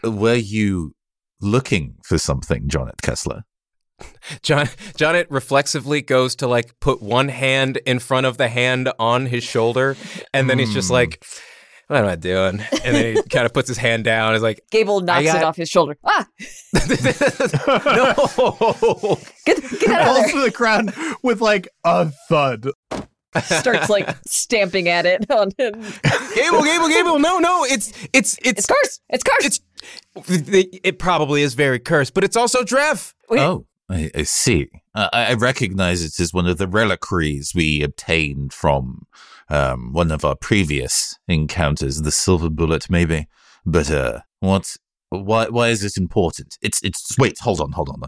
Were 0.02 0.35
you 0.35 0.92
looking 1.40 1.96
for 2.04 2.18
something, 2.18 2.68
Jonnit 2.68 3.00
Kessler? 3.02 3.44
John 4.42 4.66
Jonnit 4.96 5.26
reflexively 5.28 6.02
goes 6.02 6.37
to 6.37 6.46
like 6.46 6.78
put 6.81 7.02
one 7.02 7.28
hand 7.31 7.78
in 7.87 7.98
front 7.98 8.26
of 8.26 8.37
the 8.37 8.48
hand 8.48 8.92
on 8.98 9.26
his 9.26 9.42
shoulder, 9.42 9.96
and 10.33 10.48
then 10.48 10.59
he's 10.59 10.72
just 10.72 10.88
Hmm. 10.88 10.94
like, 10.94 11.24
"What 11.88 12.01
am 12.01 12.07
I 12.07 12.16
doing?" 12.16 12.61
And 12.85 12.94
then 12.96 13.16
he 13.16 13.22
kind 13.31 13.44
of 13.44 13.53
puts 13.53 13.68
his 13.68 13.77
hand 13.77 14.05
down. 14.05 14.33
He's 14.35 14.42
like, 14.42 14.62
Gable 14.70 15.01
knocks 15.01 15.24
got- 15.24 15.37
it 15.37 15.42
off 15.44 15.57
his 15.57 15.68
shoulder. 15.68 15.96
Ah, 16.05 16.27
"No." 16.74 16.81
get, 19.44 19.61
get 19.61 19.88
that 19.88 20.01
out 20.03 20.07
Falls 20.07 20.20
there. 20.20 20.33
to 20.33 20.40
the 20.42 20.51
ground 20.55 20.94
with 21.22 21.40
like 21.40 21.68
a 21.85 22.11
thud. 22.29 22.68
Starts 23.42 23.88
like 23.90 24.09
stamping 24.27 24.88
at 24.88 25.07
it 25.07 25.31
on 25.31 25.51
him. 25.59 25.74
Gable, 26.35 26.62
Gable, 26.64 26.88
Gable. 26.88 27.18
No, 27.18 27.38
no. 27.38 27.64
It's 27.64 27.92
it's 28.12 28.37
It's 28.42 28.59
it's 28.59 28.66
cursed. 28.66 29.03
It's 29.11 29.22
cursed. 29.22 29.46
it's. 29.46 29.61
It 30.83 30.98
probably 30.98 31.42
is 31.42 31.55
very 31.55 31.79
cursed, 31.79 32.14
but 32.14 32.24
it's 32.24 32.37
also 32.37 32.62
Drev. 32.64 33.14
Wait, 33.29 33.40
Oh, 33.40 33.66
I, 33.88 34.11
I 34.14 34.22
see. 34.24 34.68
Uh, 34.94 35.09
I, 35.12 35.27
I 35.27 35.35
recognize 35.35 36.03
it 36.03 36.18
as 36.20 36.33
one 36.35 36.46
of 36.46 36.59
the 36.59 36.66
reliquaries 36.66 37.53
we 37.55 37.83
obtained 37.83 38.53
from 38.53 39.07
um, 39.51 39.93
one 39.93 40.11
of 40.11 40.25
our 40.25 40.37
previous 40.37 41.17
encounters, 41.27 42.03
the 42.03 42.13
silver 42.13 42.51
bullet, 42.51 42.91
maybe. 42.91 43.27
But 43.65 43.91
uh, 43.91 44.21
what? 44.41 44.77
Why? 45.11 45.49
Why 45.49 45.69
is 45.69 45.85
it 45.85 45.97
important? 45.97 46.57
It's. 46.63 46.83
It's. 46.83 47.17
Wait. 47.19 47.39
Hold 47.41 47.61
on. 47.61 47.73
Hold 47.73 47.89
on. 47.89 48.03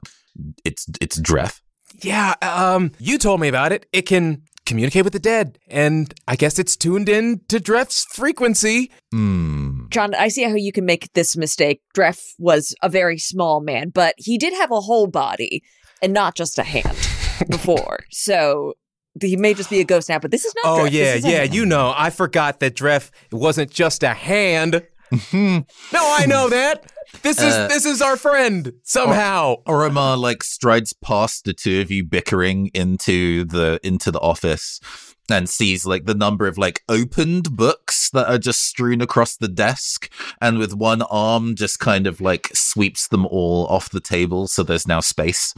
It's. 0.65 0.87
It's 1.01 1.19
Dref. 1.21 1.61
Yeah, 2.03 2.35
um, 2.41 2.93
you 2.99 3.19
told 3.19 3.41
me 3.41 3.49
about 3.49 3.73
it. 3.73 3.87
It 3.93 4.03
can 4.03 4.43
communicate 4.65 5.05
with 5.05 5.13
the 5.13 5.19
dead, 5.19 5.59
and 5.69 6.15
I 6.29 6.37
guess 6.37 6.59
it's 6.59 6.77
tuned 6.77 7.09
in 7.09 7.41
to 7.49 7.59
Dref's 7.59 8.05
frequency. 8.05 8.91
Hmm. 9.11 9.89
John, 9.91 10.15
I 10.15 10.29
see 10.29 10.45
how 10.45 10.55
you 10.55 10.73
can 10.73 10.87
make 10.87 11.13
this 11.15 11.37
mistake. 11.37 11.83
Dref 11.95 12.23
was 12.39 12.75
a 12.83 12.89
very 12.89 13.19
small 13.19 13.61
man, 13.61 13.91
but 13.91 14.15
he 14.17 14.39
did 14.39 14.53
have 14.55 14.71
a 14.71 14.81
whole 14.81 15.09
body 15.09 15.63
and 16.01 16.13
not 16.13 16.37
just 16.37 16.59
a 16.59 16.63
hand 16.63 16.97
before. 17.51 18.01
So 18.11 18.75
he 19.21 19.37
may 19.37 19.55
just 19.55 19.71
be 19.71 19.81
a 19.81 19.85
ghost 19.85 20.09
now, 20.09 20.19
but 20.19 20.31
this 20.31 20.45
is 20.45 20.55
not. 20.63 20.67
Oh 20.67 20.85
Dreff. 20.85 20.91
This 20.91 21.25
yeah, 21.25 21.31
yeah. 21.31 21.43
You 21.43 21.67
know, 21.67 21.93
I 21.97 22.11
forgot 22.11 22.61
that 22.61 22.75
Dref 22.75 23.11
wasn't 23.33 23.71
just 23.71 24.03
a 24.03 24.15
hand. 24.15 24.83
no, 25.33 25.65
I 25.95 26.27
know 26.27 26.49
that. 26.49 26.91
This 27.23 27.39
is 27.39 27.53
Uh, 27.53 27.67
this 27.67 27.85
is 27.85 28.01
our 28.01 28.17
friend 28.17 28.73
somehow. 28.85 29.57
Orimar 29.67 30.17
like 30.17 30.45
strides 30.45 30.93
past 30.93 31.45
the 31.45 31.53
two 31.53 31.81
of 31.81 31.91
you 31.91 32.05
bickering 32.05 32.71
into 32.73 33.45
the 33.45 33.81
into 33.83 34.13
the 34.13 34.21
office 34.21 34.81
and 35.29 35.49
sees 35.49 35.85
like 35.87 36.07
the 36.07 36.15
number 36.15 36.47
of 36.47 36.59
like 36.59 36.83
opened 36.89 37.57
books 37.57 38.11
that 38.11 38.29
are 38.29 38.39
just 38.39 38.63
strewn 38.63 39.01
across 39.01 39.37
the 39.37 39.49
desk 39.49 40.13
and 40.41 40.59
with 40.59 40.75
one 40.75 41.03
arm 41.03 41.55
just 41.55 41.79
kind 41.79 42.07
of 42.07 42.21
like 42.21 42.49
sweeps 42.55 43.09
them 43.09 43.27
all 43.27 43.67
off 43.67 43.91
the 43.91 44.01
table 44.01 44.47
so 44.49 44.63
there's 44.63 44.87
now 44.89 45.01
space. 45.01 45.55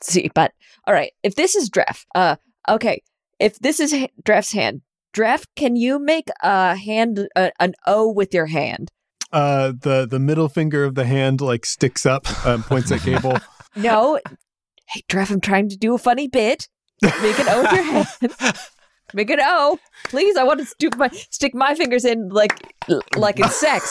see, 0.00 0.30
but 0.34 0.52
all 0.88 0.94
right. 0.94 1.12
If 1.22 1.34
this 1.36 1.54
is 1.54 1.68
Dreff, 1.70 2.04
uh, 2.14 2.36
okay. 2.68 3.02
If 3.38 3.58
this 3.60 3.78
is 3.78 3.92
ha- 3.92 4.08
Dreff's 4.24 4.52
hand, 4.52 4.80
Dreff, 5.14 5.44
can 5.54 5.76
you 5.76 5.98
make 5.98 6.28
a 6.42 6.74
hand 6.74 7.28
uh, 7.36 7.50
an 7.60 7.74
O 7.86 8.10
with 8.10 8.32
your 8.34 8.46
hand? 8.46 8.90
Uh, 9.30 9.72
the 9.78 10.06
the 10.10 10.18
middle 10.18 10.48
finger 10.48 10.84
of 10.84 10.94
the 10.94 11.04
hand 11.04 11.42
like 11.42 11.66
sticks 11.66 12.06
up, 12.06 12.24
um, 12.46 12.62
points 12.62 12.90
at 12.90 13.02
Gable. 13.04 13.38
No. 13.76 14.18
hey, 14.88 15.02
Dreff, 15.10 15.30
I'm 15.30 15.40
trying 15.42 15.68
to 15.68 15.76
do 15.76 15.94
a 15.94 15.98
funny 15.98 16.26
bit. 16.26 16.68
Make 17.02 17.38
an 17.38 17.46
O 17.50 17.62
with 17.62 17.72
your 17.72 17.82
hand. 18.40 18.56
Make 19.14 19.30
an 19.30 19.38
O, 19.42 19.78
please. 20.04 20.36
I 20.36 20.42
want 20.42 20.60
to 20.60 20.66
stick 20.66 20.96
my 20.96 21.08
stick 21.30 21.54
my 21.54 21.74
fingers 21.74 22.04
in 22.04 22.28
like 22.30 22.74
like 23.16 23.38
in 23.38 23.48
sex. 23.50 23.84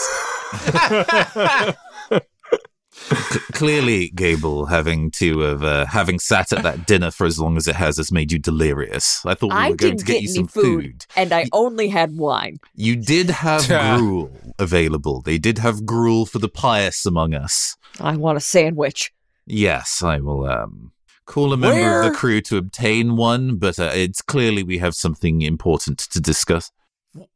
C- 3.10 3.40
clearly, 3.54 4.10
Gable, 4.10 4.66
having 4.66 5.12
to 5.12 5.40
have 5.40 5.64
uh, 5.64 5.86
having 5.86 6.20
sat 6.20 6.52
at 6.52 6.64
that 6.64 6.86
dinner 6.86 7.12
for 7.12 7.26
as 7.26 7.40
long 7.40 7.56
as 7.56 7.68
it 7.68 7.76
has, 7.76 7.98
has 7.98 8.12
made 8.12 8.32
you 8.32 8.40
delirious. 8.40 9.26
I 9.26 9.34
thought 9.34 9.52
we 9.52 9.56
I 9.56 9.70
were 9.70 9.76
going 9.76 9.98
to 9.98 10.06
get, 10.06 10.14
get 10.14 10.22
you 10.24 10.28
some 10.30 10.48
food. 10.48 10.84
food. 10.84 11.06
and 11.16 11.32
I 11.32 11.46
only 11.54 11.88
had 11.88 12.18
wine. 12.18 12.60
You 12.76 12.96
did 12.96 13.30
have 13.30 13.68
gruel 13.98 14.32
available. 14.60 15.22
They 15.22 15.38
did 15.38 15.60
have 15.60 15.86
gruel 15.86 16.26
for 16.26 16.40
the 16.40 16.50
pious 16.50 17.06
among 17.06 17.34
us. 17.34 17.76
I 18.00 18.18
want 18.18 18.38
a 18.38 18.42
sandwich. 18.42 19.14
Yes, 19.46 20.04
I 20.04 20.20
will 20.20 20.46
um, 20.46 20.92
call 21.26 21.54
a 21.54 21.58
member 21.58 22.00
of 22.00 22.04
the 22.12 22.18
crew 22.18 22.42
to 22.42 22.58
obtain 22.58 23.16
one, 23.16 23.58
but 23.58 23.80
uh, 23.80 23.92
it's 23.94 24.22
clearly 24.22 24.64
we 24.64 24.80
have 24.80 24.96
something 24.96 25.42
important 25.42 26.00
to 26.00 26.20
discuss. 26.20 26.72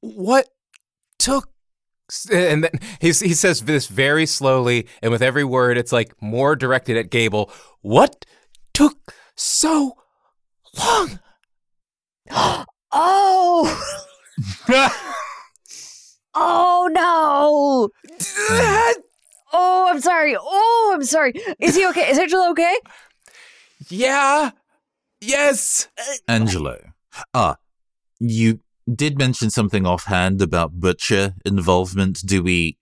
What 0.02 0.50
took 1.17 1.45
S- 1.45 1.51
And 2.32 2.63
then 2.65 2.71
he, 3.00 3.08
he 3.08 3.34
says 3.34 3.62
this 3.62 3.88
very 3.88 4.26
slowly, 4.26 4.88
and 5.02 5.12
with 5.12 5.21
every 5.21 5.43
word, 5.43 5.78
it's 5.78 5.91
like 5.91 6.13
more 6.21 6.56
directed 6.56 6.97
at 6.97 7.10
Gable. 7.10 7.52
What 7.82 8.26
took 8.74 9.13
so 9.36 9.97
long? 10.78 11.19
Oh, 12.93 13.95
oh 16.36 16.89
no! 16.91 17.89
Oh, 19.54 19.88
I'm 19.89 20.00
sorry. 20.00 20.36
Oh, 20.39 20.91
I'm 20.93 21.04
sorry. 21.04 21.34
Is 21.60 21.76
he 21.76 21.86
okay? 21.88 22.10
Is 22.10 22.17
Angela 22.17 22.52
okay? 22.52 22.78
yeah. 23.89 24.52
Yes. 25.19 25.88
Angelo. 26.28 26.78
Ah, 27.34 27.58
you 28.19 28.60
did 28.94 29.17
mention 29.17 29.50
something 29.50 29.86
offhand 29.86 30.41
about 30.41 30.80
butcher 30.80 31.36
involvement. 31.46 32.26
Do 32.26 32.44
we? 32.44 32.78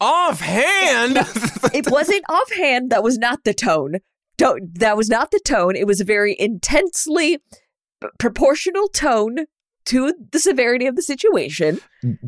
Offhand. 0.00 1.18
It 1.74 1.90
wasn't 1.90 2.24
offhand. 2.28 2.90
That 2.90 3.02
was 3.02 3.18
not 3.18 3.44
the 3.44 3.52
tone. 3.52 3.96
Don't, 4.38 4.78
that 4.78 4.96
was 4.96 5.10
not 5.10 5.30
the 5.30 5.40
tone. 5.44 5.76
It 5.76 5.86
was 5.86 6.00
a 6.00 6.04
very 6.04 6.34
intensely 6.38 7.38
proportional 8.18 8.88
tone 8.88 9.46
to 9.88 10.12
the 10.32 10.38
severity 10.38 10.86
of 10.86 10.96
the 10.96 11.02
situation. 11.02 11.80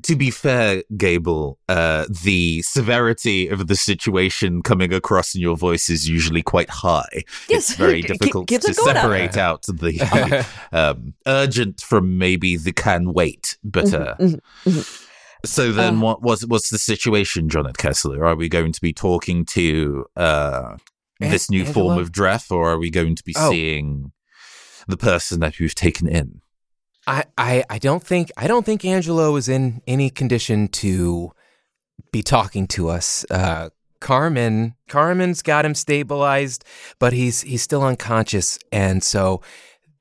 To 0.03 0.17
be 0.17 0.31
fair, 0.31 0.83
Gable, 0.97 1.59
uh, 1.69 2.07
the 2.25 2.63
severity 2.63 3.49
of 3.49 3.67
the 3.69 3.77
situation 3.77 4.63
coming 4.63 4.93
across 4.93 5.35
in 5.35 5.41
your 5.41 5.57
voice 5.57 5.89
is 5.89 6.09
usually 6.09 6.43
quite 6.43 6.69
high. 6.71 7.23
Yes, 7.49 7.71
it's 7.71 7.79
very 7.79 8.03
difficult 8.13 8.49
gives 8.49 8.65
to 8.67 8.73
a 8.73 8.75
good 8.75 8.97
up. 8.97 9.03
separate 9.03 9.37
out 9.37 9.63
the 9.67 10.47
um, 10.73 11.15
urgent 11.27 11.81
from 11.81 12.19
maybe 12.19 12.57
the 12.57 12.73
can 12.73 13.13
wait. 13.13 13.57
But 13.63 13.93
uh, 13.95 14.17
Mhm, 14.19 14.41
mhm, 14.67 15.07
so 15.45 15.73
then, 15.73 15.97
Uh. 15.97 16.01
what 16.01 16.23
was 16.23 16.47
what's 16.47 16.71
the 16.71 16.79
situation, 16.79 17.49
Jonathan 17.49 17.75
Kessler? 17.79 18.25
Are 18.25 18.37
we 18.37 18.49
going 18.49 18.73
to 18.73 18.81
be 18.81 18.93
talking 18.93 19.45
to 19.47 20.07
uh, 20.17 20.77
this 21.21 21.51
new 21.51 21.65
form 21.65 21.99
of 21.99 22.11
Dref, 22.13 22.51
or 22.51 22.71
are 22.73 22.79
we 22.79 22.91
going 22.91 23.15
to 23.17 23.23
be 23.25 23.35
Oh. 23.37 23.51
seeing 23.51 24.13
the 24.89 24.97
person 24.97 25.41
that 25.41 25.59
we've 25.61 25.75
taken 25.75 26.09
in? 26.09 26.41
I, 27.07 27.25
I, 27.37 27.65
I 27.71 27.79
don't 27.79 28.03
think 28.03 28.31
I 28.37 28.47
don't 28.47 28.65
think 28.65 28.85
Angelo 28.85 29.37
is 29.37 29.49
in 29.49 29.83
any 29.87 30.11
condition 30.11 30.69
to 30.69 31.33
be 32.13 32.23
talking 32.23 32.67
to 32.69 32.89
us. 32.89 33.25
Uh, 33.31 33.71
Carmen 34.01 34.75
Carmen's 34.89 35.43
got 35.43 35.65
him 35.65 35.75
stabilized, 35.75 36.65
but 36.99 37.13
he's 37.13 37.43
he's 37.43 37.63
still 37.63 37.83
unconscious, 37.83 38.59
and 38.73 39.03
so 39.03 39.43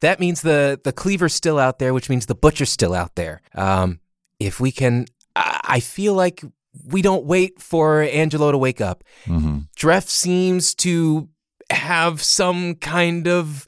that 0.02 0.20
means 0.20 0.42
the 0.42 0.80
the 0.84 0.94
cleaver's 0.94 1.34
still 1.34 1.60
out 1.60 1.80
there, 1.80 1.94
which 1.94 2.10
means 2.10 2.26
the 2.26 2.36
butcher's 2.36 2.72
still 2.72 2.94
out 2.94 3.16
there. 3.16 3.42
Um, 3.54 4.00
if 4.40 4.60
we 4.60 4.72
can, 4.72 5.06
I, 5.36 5.60
I 5.64 5.80
feel 5.82 6.14
like 6.14 6.44
we 6.86 7.02
don't 7.02 7.26
wait 7.26 7.62
for 7.62 8.02
Angelo 8.02 8.52
to 8.52 8.58
wake 8.58 8.80
up. 8.80 9.04
Mm-hmm. 9.26 9.60
Dreff 9.78 10.08
seems 10.08 10.74
to 10.76 11.28
have 11.72 12.24
some 12.24 12.76
kind 12.76 13.28
of 13.28 13.66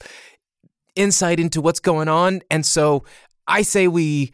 insight 0.96 1.40
into 1.40 1.60
what's 1.60 1.80
going 1.80 2.08
on, 2.08 2.40
and 2.50 2.64
so 2.64 3.04
I 3.46 3.62
say 3.62 3.88
we 3.88 4.32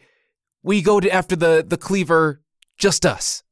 we 0.63 0.81
go 0.81 0.99
to 0.99 1.09
after 1.11 1.35
the 1.35 1.65
the 1.67 1.77
cleaver, 1.77 2.41
just 2.77 3.05
us. 3.05 3.43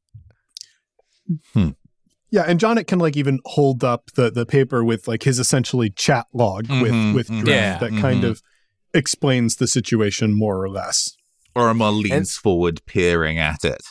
Yeah, 2.30 2.42
and 2.46 2.60
Jonnit 2.60 2.86
can 2.86 2.98
like 2.98 3.16
even 3.16 3.38
hold 3.44 3.82
up 3.82 4.10
the 4.14 4.30
the 4.30 4.44
paper 4.46 4.84
with 4.84 5.08
like 5.08 5.22
his 5.22 5.38
essentially 5.38 5.90
chat 5.90 6.26
log 6.32 6.66
Mhm, 6.66 6.82
with 6.82 7.14
with 7.14 7.28
mhm. 7.28 7.42
Dreff 7.42 7.48
Yeah, 7.48 7.78
that 7.78 7.90
kind 8.00 8.22
mhm. 8.22 8.30
of 8.30 8.42
explains 8.94 9.56
the 9.56 9.66
situation 9.66 10.32
more 10.34 10.62
or 10.62 10.68
less. 10.68 11.16
Orimar 11.56 12.02
leans 12.02 12.36
forward, 12.36 12.82
peering 12.86 13.38
at 13.38 13.64
it. 13.64 13.82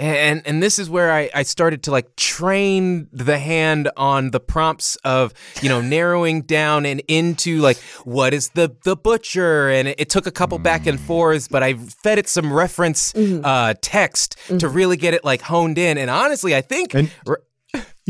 And 0.00 0.42
and 0.46 0.62
this 0.62 0.78
is 0.78 0.88
where 0.88 1.12
I, 1.12 1.28
I 1.34 1.42
started 1.42 1.82
to 1.82 1.90
like 1.90 2.16
train 2.16 3.06
the 3.12 3.38
hand 3.38 3.90
on 3.98 4.30
the 4.30 4.40
prompts 4.40 4.96
of 5.04 5.34
you 5.62 5.68
know 5.68 5.82
narrowing 5.82 6.42
down 6.42 6.86
and 6.86 7.02
into 7.06 7.58
like 7.60 7.76
what 8.04 8.32
is 8.32 8.48
the 8.50 8.74
the 8.84 8.96
butcher? 8.96 9.68
And 9.68 9.88
it, 9.88 10.00
it 10.00 10.08
took 10.10 10.26
a 10.26 10.30
couple 10.30 10.58
back 10.58 10.86
and 10.86 10.98
forths 10.98 11.48
but 11.48 11.62
I 11.62 11.74
fed 11.74 12.18
it 12.18 12.28
some 12.28 12.50
reference 12.52 13.12
Mhm. 13.12 13.42
uh, 13.44 13.74
text 13.82 14.36
to 14.58 14.68
really 14.68 14.96
get 14.96 15.12
it 15.12 15.22
like 15.24 15.42
honed 15.42 15.76
in. 15.76 15.98
And 15.98 16.08
honestly 16.08 16.56
I 16.56 16.62
think 16.62 16.94
And 16.94 17.10
r- 17.26 17.42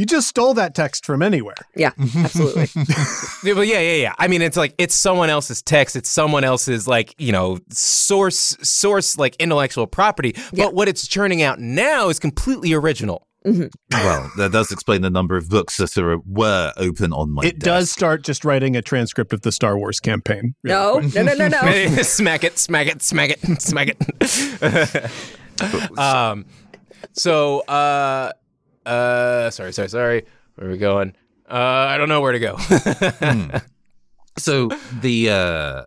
you 0.01 0.07
just 0.07 0.29
stole 0.29 0.55
that 0.55 0.75
text 0.75 1.05
from 1.05 1.21
anywhere. 1.23 1.55
Yeah, 1.77 1.93
absolutely. 2.17 2.69
Yeah, 3.45 3.55
but 3.55 3.67
yeah, 3.67 3.81
yeah, 3.81 3.95
yeah. 3.97 4.15
I 4.19 4.29
mean, 4.29 4.41
it's 4.41 4.57
like 4.57 4.75
it's 4.79 4.95
someone 4.95 5.29
else's 5.31 5.61
text. 5.63 5.95
It's 5.97 6.09
someone 6.09 6.43
else's 6.43 6.89
like 6.89 7.15
you 7.19 7.33
know 7.33 7.59
source 7.71 8.57
source 8.63 9.19
like 9.19 9.37
intellectual 9.37 9.87
property. 9.87 10.33
Yeah. 10.53 10.65
But 10.67 10.75
what 10.75 10.89
it's 10.89 11.07
churning 11.07 11.43
out 11.43 11.59
now 11.61 12.09
is 12.09 12.19
completely 12.19 12.73
original. 12.73 13.27
Well, 13.43 14.31
that 14.37 14.53
does 14.53 14.71
explain 14.71 15.01
the 15.01 15.09
number 15.09 15.35
of 15.37 15.49
books 15.49 15.79
that 15.79 15.97
are, 15.97 16.19
were 16.27 16.75
open 16.77 17.13
on 17.15 17.31
my 17.31 17.43
it 17.45 17.59
desk. 17.59 17.65
does 17.65 17.91
start 17.91 18.23
just 18.23 18.45
writing 18.45 18.77
a 18.77 18.83
transcript 18.83 19.33
of 19.33 19.41
the 19.41 19.51
Star 19.51 19.79
Wars 19.79 19.99
campaign. 19.99 20.55
really 20.63 20.75
No, 20.77 21.01
quick. 21.01 21.15
no, 21.15 21.23
no, 21.23 21.49
no, 21.49 21.49
no. 21.49 22.03
smack 22.03 22.45
it, 22.45 22.59
smack 22.59 22.87
it, 22.89 23.03
smack 23.03 23.31
it, 23.31 23.63
smack 23.63 23.97
it. 23.99 25.11
um, 25.99 26.45
so 27.13 27.61
uh, 27.61 28.33
uh, 28.87 29.51
sorry, 29.51 29.73
sorry, 29.73 29.89
sorry. 29.89 30.27
Where 30.55 30.69
are 30.69 30.71
we 30.71 30.79
going? 30.79 31.15
Uh, 31.49 31.55
I 31.55 31.99
don't 31.99 32.09
know 32.09 32.21
where 32.21 32.33
to 32.33 32.39
go. 32.39 32.57
Hmm. 32.57 33.57
So 34.39 34.71
the 35.01 35.31
uh, 35.31 35.85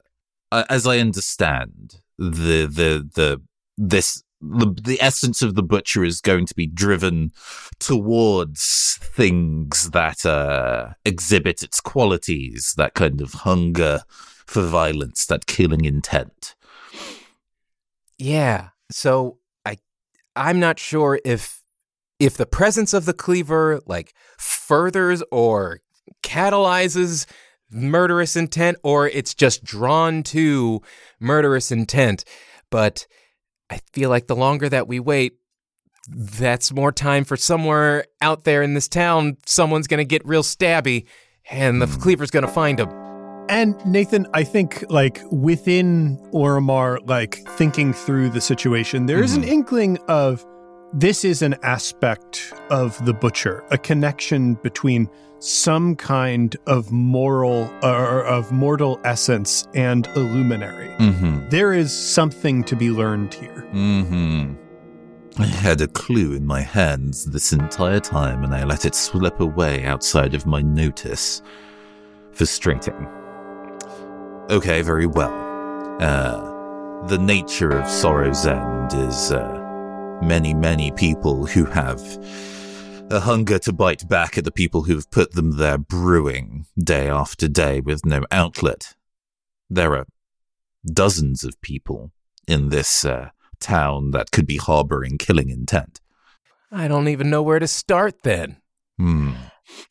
uh, 0.52 0.64
as 0.70 0.86
I 0.86 1.00
understand 1.00 1.96
the 2.18 2.68
the 2.68 3.10
the 3.14 3.42
this 3.78 4.22
the 4.42 4.76
the 4.84 5.02
essence 5.02 5.42
of 5.42 5.56
the 5.56 5.64
butcher 5.64 6.04
is 6.04 6.22
going 6.22 6.46
to 6.46 6.54
be 6.54 6.68
driven 6.68 7.32
towards 7.80 9.00
things 9.02 9.92
that 9.92 10.26
uh, 10.26 10.90
exhibit 11.06 11.64
its 11.64 11.80
qualities, 11.80 12.74
that 12.78 12.94
kind 12.94 13.22
of 13.22 13.34
hunger 13.34 14.02
for 14.46 14.62
violence, 14.62 15.26
that 15.26 15.46
killing 15.48 15.86
intent. 15.86 16.56
Yeah. 18.20 18.70
So 18.92 19.40
I 19.66 19.78
I'm 20.36 20.60
not 20.60 20.78
sure 20.78 21.20
if 21.26 21.63
if 22.20 22.38
the 22.38 22.46
presence 22.46 22.94
of 22.94 23.06
the 23.06 23.14
cleaver 23.14 23.82
like 23.86 24.14
furthers 24.38 25.24
or 25.32 25.82
catalyzes 26.24 27.26
murderous 27.72 28.36
intent 28.36 28.78
or 28.84 29.08
it's 29.08 29.34
just 29.34 29.64
drawn 29.64 30.24
to 30.24 30.82
murderous 31.20 31.72
intent. 31.72 32.24
But 32.70 33.08
I 33.70 33.80
feel 33.92 34.10
like 34.10 34.28
the 34.28 34.36
longer 34.36 34.70
that 34.70 34.88
we 34.88 35.00
wait, 35.00 35.34
that's 36.08 36.74
more 36.74 36.92
time 36.92 37.24
for 37.24 37.38
somewhere 37.38 38.06
out 38.22 38.44
there 38.44 38.62
in 38.62 38.74
this 38.74 38.88
town, 38.88 39.38
someone's 39.46 39.88
going 39.88 40.00
to 40.00 40.06
get 40.06 40.26
real 40.26 40.44
stabby 40.44 41.06
and 41.50 41.82
the 41.82 41.88
cleaver's 41.88 42.32
going 42.32 42.46
to 42.46 42.52
find 42.52 42.80
him. 42.80 42.90
And 43.50 43.76
Nathan, 43.86 44.28
I 44.34 44.44
think 44.44 44.86
like 44.90 45.22
within 45.32 46.18
Orimar, 46.32 47.00
like 47.08 47.36
thinking 47.50 47.94
through 47.94 48.30
the 48.30 48.42
situation, 48.42 49.06
there 49.06 49.22
is 49.22 49.36
an 49.36 49.42
mm-hmm. 49.42 49.52
inkling 49.52 49.98
of 50.08 50.46
this 50.94 51.26
is 51.26 51.42
an 51.42 51.56
aspect 51.64 52.54
of 52.70 53.04
the 53.06 53.14
butcher, 53.14 53.64
a 53.72 53.78
connection 53.78 54.54
between 54.56 55.10
some 55.40 55.96
kind 55.96 56.56
of 56.68 56.92
moral 56.92 57.70
or 57.82 58.24
of 58.24 58.52
mortal 58.52 59.00
essence 59.04 59.68
and 59.74 60.08
a 60.16 60.20
luminary. 60.20 60.90
Mm-hmm. 61.00 61.50
There 61.50 61.74
is 61.74 61.92
something 61.92 62.64
to 62.66 62.76
be 62.76 62.92
learned 62.92 63.34
here. 63.34 63.68
Mm-hmm. 63.74 64.54
I 65.42 65.46
had 65.46 65.82
a 65.82 65.88
clue 65.88 66.34
in 66.34 66.46
my 66.46 66.62
hands 66.62 67.26
this 67.26 67.52
entire 67.52 68.00
time 68.00 68.44
and 68.44 68.54
I 68.54 68.64
let 68.64 68.86
it 68.86 68.94
slip 68.94 69.40
away 69.40 69.84
outside 69.84 70.36
of 70.36 70.46
my 70.46 70.62
notice. 70.62 71.42
Frustrating. 72.32 73.08
Okay, 74.50 74.82
very 74.84 75.08
well. 75.08 75.34
Uh, 76.00 77.08
the 77.08 77.18
nature 77.18 77.72
of 77.72 77.90
Sorrow's 77.90 78.46
End 78.46 78.94
is 78.94 79.32
uh, 79.32 79.63
many, 80.24 80.54
many 80.54 80.92
people 80.92 81.46
who 81.46 81.66
have 81.66 82.00
a 83.12 83.20
hunger 83.20 83.60
to 83.60 83.74
bite 83.74 84.08
back 84.08 84.38
at 84.38 84.44
the 84.46 84.52
people 84.52 84.84
who've 84.84 85.10
put 85.12 85.34
them 85.34 85.58
there 85.58 85.78
brewing 85.78 86.66
day 86.82 87.08
after 87.10 87.48
day 87.48 87.80
with 87.82 88.06
no 88.06 88.24
outlet. 88.32 88.96
There 89.70 89.96
are 89.96 90.06
dozens 90.86 91.44
of 91.44 91.60
people 91.62 92.12
in 92.48 92.70
this 92.70 93.06
uh, 93.06 93.30
town 93.60 94.12
that 94.12 94.32
could 94.32 94.48
be 94.48 94.58
harboring 94.58 95.18
killing 95.18 95.50
intent. 95.50 96.00
I 96.72 96.88
don't 96.88 97.08
even 97.08 97.30
know 97.30 97.44
where 97.44 97.60
to 97.60 97.68
start 97.68 98.24
then. 98.24 98.58
Hmm. 98.98 99.34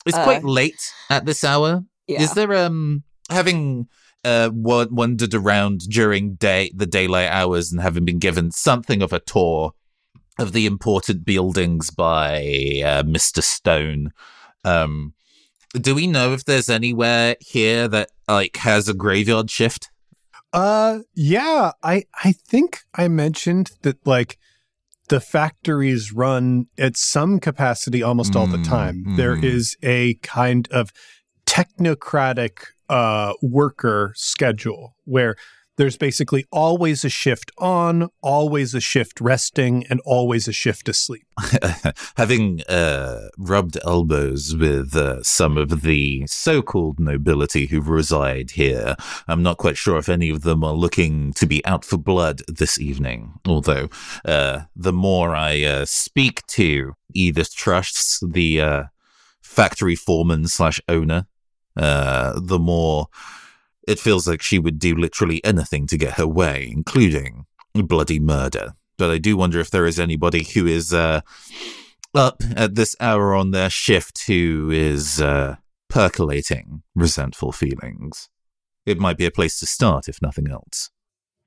It's 0.05 0.17
Uh, 0.17 0.23
quite 0.23 0.43
late 0.43 0.81
at 1.09 1.25
this 1.25 1.43
hour. 1.43 1.83
Yeah. 2.07 2.21
Is 2.21 2.33
there 2.33 2.53
um 2.65 3.03
having 3.29 3.87
uh 4.25 4.49
wa- 4.53 4.87
wandered 4.91 5.33
around 5.33 5.79
during 5.89 6.35
day 6.35 6.71
the 6.75 6.85
daylight 6.85 7.29
hours 7.29 7.71
and 7.71 7.81
having 7.81 8.05
been 8.05 8.19
given 8.19 8.51
something 8.51 9.01
of 9.01 9.13
a 9.13 9.19
tour 9.19 9.73
of 10.39 10.51
the 10.53 10.65
important 10.65 11.25
buildings 11.25 11.89
by 11.91 12.37
uh, 12.85 13.03
Mr. 13.03 13.41
Stone? 13.43 14.11
Um, 14.63 15.13
do 15.73 15.95
we 15.95 16.07
know 16.07 16.33
if 16.33 16.45
there's 16.45 16.69
anywhere 16.69 17.35
here 17.39 17.87
that 17.87 18.09
like 18.27 18.57
has 18.57 18.87
a 18.87 18.93
graveyard 18.93 19.49
shift? 19.49 19.89
Uh 20.53 20.99
yeah, 21.15 21.71
I 21.81 22.03
I 22.23 22.31
think 22.31 22.81
I 22.93 23.07
mentioned 23.07 23.71
that 23.81 24.05
like 24.05 24.37
the 25.09 25.19
factories 25.19 26.13
run 26.13 26.67
at 26.77 26.95
some 26.95 27.39
capacity 27.39 28.03
almost 28.03 28.35
all 28.35 28.45
the 28.47 28.57
Mm, 28.57 28.67
time. 28.67 29.15
There 29.17 29.35
mm. 29.35 29.43
is 29.43 29.75
a 29.81 30.13
kind 30.21 30.67
of 30.71 30.91
technocratic 31.47 32.59
uh, 32.89 33.33
worker 33.41 34.13
schedule 34.15 34.95
where 35.05 35.35
there's 35.77 35.97
basically 35.97 36.45
always 36.51 37.03
a 37.03 37.09
shift 37.09 37.51
on, 37.57 38.09
always 38.21 38.75
a 38.75 38.79
shift 38.79 39.19
resting, 39.19 39.85
and 39.89 39.99
always 40.05 40.47
a 40.47 40.51
shift 40.51 40.87
asleep. 40.87 41.25
Having 42.17 42.61
uh, 42.69 43.29
rubbed 43.37 43.77
elbows 43.85 44.55
with 44.55 44.95
uh, 44.95 45.23
some 45.23 45.57
of 45.57 45.81
the 45.81 46.25
so 46.27 46.61
called 46.61 46.99
nobility 46.99 47.65
who 47.67 47.81
reside 47.81 48.51
here, 48.51 48.95
I'm 49.27 49.41
not 49.41 49.57
quite 49.57 49.77
sure 49.77 49.97
if 49.97 50.09
any 50.09 50.29
of 50.29 50.41
them 50.43 50.63
are 50.63 50.73
looking 50.73 51.33
to 51.33 51.45
be 51.45 51.65
out 51.65 51.83
for 51.83 51.97
blood 51.97 52.41
this 52.47 52.79
evening. 52.79 53.33
Although, 53.45 53.89
uh, 54.25 54.61
the 54.75 54.93
more 54.93 55.35
I 55.35 55.63
uh, 55.63 55.85
speak 55.85 56.45
to 56.47 56.93
Edith 57.13 57.55
Truss, 57.55 58.23
the 58.25 58.61
uh, 58.61 58.83
factory 59.41 59.95
foreman 59.95 60.47
slash 60.47 60.79
owner, 60.87 61.25
uh, 61.75 62.39
the 62.39 62.59
more 62.59 63.07
it 63.87 63.99
feels 63.99 64.27
like 64.27 64.41
she 64.41 64.59
would 64.59 64.79
do 64.79 64.95
literally 64.95 65.43
anything 65.43 65.87
to 65.87 65.97
get 65.97 66.13
her 66.13 66.27
way, 66.27 66.69
including 66.71 67.45
bloody 67.73 68.19
murder. 68.19 68.73
But 68.97 69.09
I 69.09 69.17
do 69.17 69.35
wonder 69.35 69.59
if 69.59 69.71
there 69.71 69.85
is 69.85 69.99
anybody 69.99 70.43
who 70.43 70.67
is 70.67 70.93
uh, 70.93 71.21
up 72.13 72.43
at 72.55 72.75
this 72.75 72.95
hour 72.99 73.33
on 73.33 73.51
their 73.51 73.69
shift 73.69 74.27
who 74.27 74.69
is 74.71 75.19
uh, 75.19 75.55
percolating 75.89 76.83
resentful 76.95 77.51
feelings. 77.51 78.29
It 78.85 78.99
might 78.99 79.17
be 79.17 79.25
a 79.25 79.31
place 79.31 79.59
to 79.59 79.65
start, 79.65 80.07
if 80.07 80.21
nothing 80.21 80.49
else. 80.49 80.91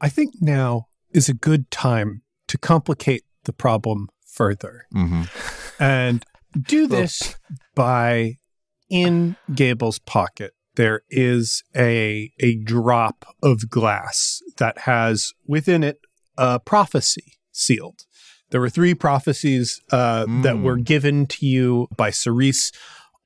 I 0.00 0.08
think 0.08 0.34
now 0.40 0.88
is 1.10 1.28
a 1.28 1.34
good 1.34 1.70
time 1.70 2.22
to 2.48 2.58
complicate 2.58 3.24
the 3.44 3.52
problem 3.52 4.08
further. 4.26 4.86
Mm-hmm. 4.94 5.22
and 5.82 6.24
do 6.60 6.86
this 6.86 7.36
by 7.74 8.36
in 8.88 9.36
Gable's 9.54 9.98
pocket. 9.98 10.54
There 10.76 11.02
is 11.10 11.62
a 11.74 12.30
a 12.40 12.56
drop 12.56 13.24
of 13.42 13.68
glass 13.68 14.40
that 14.58 14.78
has 14.80 15.32
within 15.46 15.82
it 15.82 15.98
a 16.38 16.60
prophecy 16.60 17.34
sealed. 17.52 18.00
There 18.50 18.60
were 18.60 18.70
three 18.70 18.94
prophecies 18.94 19.80
uh, 19.90 20.26
that 20.42 20.56
Mm. 20.56 20.62
were 20.62 20.76
given 20.76 21.26
to 21.26 21.46
you 21.46 21.88
by 21.96 22.10
Cerise 22.10 22.70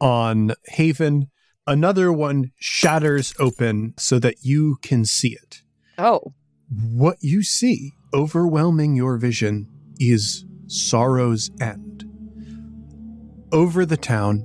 on 0.00 0.52
Haven. 0.68 1.28
Another 1.66 2.10
one 2.12 2.52
shatters 2.58 3.34
open 3.38 3.94
so 3.98 4.18
that 4.18 4.36
you 4.42 4.76
can 4.82 5.04
see 5.04 5.32
it. 5.34 5.62
Oh, 5.98 6.32
What 6.70 7.16
you 7.20 7.42
see, 7.42 7.92
overwhelming 8.14 8.94
your 8.96 9.18
vision, 9.18 9.66
is 9.98 10.44
sorrow's 10.68 11.50
end. 11.60 12.04
Over 13.52 13.84
the 13.84 13.96
town, 13.96 14.44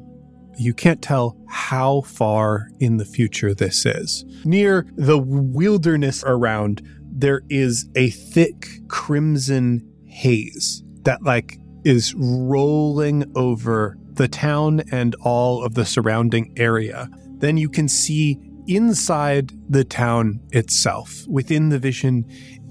you 0.58 0.74
can't 0.74 1.02
tell 1.02 1.38
how 1.48 2.02
far 2.02 2.70
in 2.80 2.98
the 2.98 3.06
future 3.06 3.54
this 3.54 3.86
is. 3.86 4.26
Near 4.44 4.86
the 4.96 5.18
wilderness 5.18 6.24
around, 6.26 6.82
there 7.12 7.42
is 7.50 7.90
a 7.96 8.10
thick 8.10 8.68
crimson 8.88 9.90
haze 10.06 10.84
that, 11.04 11.24
like, 11.24 11.58
is 11.84 12.14
rolling 12.18 13.32
over 13.36 13.98
the 14.14 14.28
town 14.28 14.82
and 14.92 15.16
all 15.22 15.64
of 15.64 15.76
the 15.76 15.86
surrounding 15.86 16.54
area. 16.58 17.10
Then 17.38 17.58
you 17.58 17.70
can 17.70 17.88
see 17.88 18.40
inside 18.68 19.52
the 19.70 19.84
town 19.84 20.40
itself, 20.52 21.26
within 21.28 21.70
the 21.70 21.80
vision, 21.80 22.26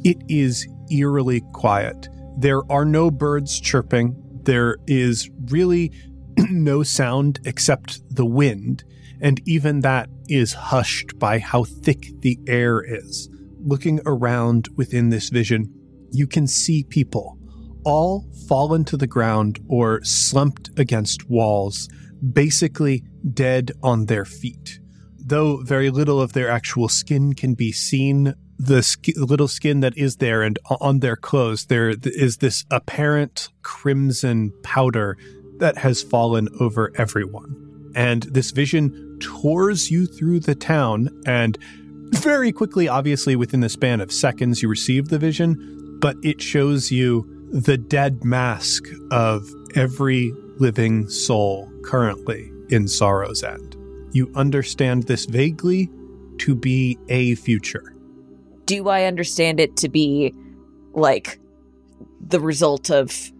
it 0.05 0.17
is 0.29 0.67
eerily 0.91 1.43
quiet. 1.53 2.09
There 2.39 2.63
are 2.71 2.85
no 2.85 3.11
birds 3.11 3.61
chirping. 3.61 4.17
There 4.43 4.77
is 4.87 5.31
really 5.47 5.93
no 6.51 6.83
sound 6.83 7.41
except 7.45 8.01
the 8.15 8.27
wind, 8.27 8.85
and 9.21 9.41
even 9.47 9.81
that 9.81 10.09
is 10.29 10.53
hushed 10.53 11.19
by 11.19 11.39
how 11.39 11.65
thick 11.65 12.13
the 12.21 12.39
air 12.47 12.83
is. 12.83 13.29
Looking 13.61 14.01
around 14.05 14.69
within 14.77 15.11
this 15.11 15.31
vision, 15.31 15.73
you 16.11 16.27
can 16.27 16.47
see 16.47 16.85
people 16.85 17.39
all 17.85 18.27
fallen 18.49 18.85
to 18.85 18.97
the 18.97 19.07
ground 19.07 19.59
or 19.69 20.03
slumped 20.03 20.71
against 20.79 21.29
walls, 21.29 21.89
basically 22.33 23.05
dead 23.33 23.73
on 23.83 24.07
their 24.07 24.25
feet. 24.25 24.81
Though 25.19 25.59
very 25.63 25.91
little 25.91 26.21
of 26.21 26.33
their 26.33 26.49
actual 26.49 26.89
skin 26.89 27.35
can 27.35 27.55
be 27.55 27.73
seen, 27.73 28.35
the 28.59 28.83
sk- 28.83 29.17
little 29.17 29.49
skin 29.49 29.81
that 29.81 29.97
is 29.97 30.17
there 30.17 30.43
and 30.43 30.59
on 30.81 31.01
their 31.01 31.17
clothes, 31.17 31.67
there 31.67 31.95
is 32.05 32.39
this 32.39 32.65
apparent 32.71 33.49
crimson 33.63 34.53
powder 34.63 35.17
that 35.59 35.79
has 35.79 36.03
fallen 36.03 36.49
over 36.61 36.93
everyone. 36.97 37.93
And 37.95 38.25
this 38.25 38.51
vision 38.51 39.19
tours 39.21 39.91
you 39.91 40.07
through 40.07 40.41
the 40.41 40.55
town, 40.55 41.09
and 41.27 41.57
very 42.11 42.53
quickly, 42.53 42.89
obviously, 42.89 43.37
within 43.37 43.61
the 43.61 43.69
span 43.69 44.01
of 44.01 44.13
seconds, 44.13 44.63
you 44.63 44.69
receive 44.69 45.09
the 45.09 45.19
vision, 45.19 45.99
but 46.01 46.17
it 46.23 46.43
shows 46.43 46.91
you 46.91 47.25
the 47.53 47.79
dead 47.79 48.25
mask 48.25 48.85
of 49.11 49.49
every 49.77 50.33
living 50.59 51.09
soul 51.09 51.71
currently 51.85 52.51
in 52.69 52.89
Sorrow's 52.89 53.43
End. 53.43 53.77
You 54.13 54.31
understand 54.35 55.05
this 55.05 55.25
vaguely 55.27 55.91
to 56.39 56.55
be 56.55 56.99
a 57.09 57.37
future. 57.37 57.95
do 58.67 58.89
I 58.89 59.05
understand 59.05 59.61
it 59.61 59.77
to 59.79 59.89
be 59.89 60.35
like 60.95 61.39
the 62.27 62.41
result 62.41 62.91
of 62.91 63.31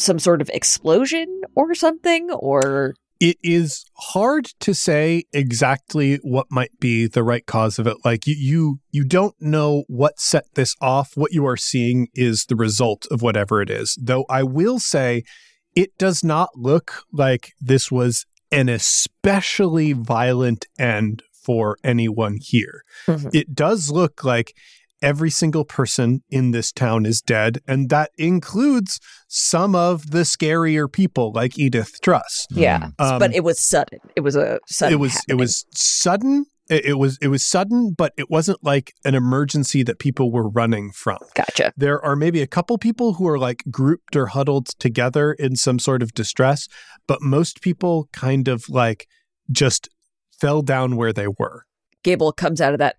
some 0.00 0.18
sort 0.18 0.40
of 0.40 0.48
explosion 0.50 1.42
or 1.54 1.74
something? 1.74 2.30
Or 2.32 2.94
it 3.20 3.36
is 3.42 3.84
hard 3.96 4.46
to 4.60 4.72
say 4.74 5.24
exactly 5.32 6.16
what 6.22 6.46
might 6.50 6.78
be 6.80 7.06
the 7.06 7.22
right 7.22 7.44
cause 7.44 7.78
of 7.78 7.86
it 7.86 7.98
like 8.04 8.26
you 8.26 8.34
you, 8.38 8.80
you 8.90 9.04
don't 9.04 9.34
know 9.40 9.84
what 9.88 10.18
set 10.18 10.44
this 10.54 10.74
off 10.80 11.12
what 11.16 11.32
you 11.32 11.44
are 11.46 11.56
seeing 11.56 12.08
is 12.14 12.46
the 12.46 12.56
result 12.56 13.06
of 13.10 13.20
whatever 13.20 13.60
it 13.60 13.68
is 13.68 13.98
though 14.00 14.24
i 14.30 14.42
will 14.42 14.78
say 14.78 15.22
it 15.76 15.90
does 15.98 16.24
not 16.24 16.48
look 16.56 17.02
like 17.12 17.52
this 17.60 17.92
was 17.92 18.24
an 18.50 18.70
especially 18.70 19.92
violent 19.92 20.66
end 20.78 21.22
for 21.44 21.76
anyone 21.84 22.38
here 22.40 22.82
Mhm. 23.06 23.30
it 23.34 23.54
does 23.54 23.90
look 23.90 24.24
like 24.24 24.54
every 25.02 25.30
single 25.30 25.64
person 25.64 26.22
in 26.28 26.50
this 26.50 26.72
town 26.72 27.06
is 27.06 27.20
dead 27.20 27.58
and 27.66 27.88
that 27.90 28.10
includes 28.18 29.00
some 29.28 29.74
of 29.74 30.10
the 30.10 30.20
scarier 30.20 30.90
people 30.90 31.32
like 31.32 31.58
edith 31.58 32.00
truss 32.02 32.46
yeah, 32.50 32.88
Um, 32.98 33.18
but 33.18 33.34
it 33.34 33.44
was 33.44 33.60
sudden. 33.60 33.98
It 34.16 34.20
was 34.20 34.36
a 34.36 34.58
sudden. 34.66 34.94
it 34.94 34.96
was 34.96 35.12
happening. 35.12 35.36
it 35.36 35.40
was 35.40 35.64
sudden 35.72 36.46
it, 36.68 36.84
it 36.84 36.94
was 36.94 37.18
it 37.20 37.28
was 37.28 37.46
sudden 37.46 37.94
but 37.96 38.12
it 38.16 38.30
wasn't 38.30 38.58
like 38.62 38.92
an 39.04 39.14
emergency 39.14 39.82
that 39.82 39.98
people 39.98 40.30
were 40.32 40.48
running 40.48 40.90
from 40.92 41.18
gotcha. 41.34 41.72
there 41.76 42.04
are 42.04 42.16
maybe 42.16 42.42
a 42.42 42.46
couple 42.46 42.76
people 42.78 43.14
who 43.14 43.26
are 43.26 43.38
like 43.38 43.62
grouped 43.70 44.16
or 44.16 44.26
huddled 44.26 44.68
together 44.78 45.32
in 45.32 45.56
some 45.56 45.78
sort 45.78 46.02
of 46.02 46.12
distress 46.14 46.68
but 47.06 47.22
most 47.22 47.60
people 47.60 48.08
kind 48.12 48.48
of 48.48 48.68
like 48.68 49.06
just 49.50 49.88
fell 50.40 50.62
down 50.62 50.96
where 50.96 51.12
they 51.12 51.26
were 51.26 51.64
Gable 52.02 52.32
comes 52.32 52.60
out 52.60 52.72
of 52.72 52.78
that. 52.78 52.96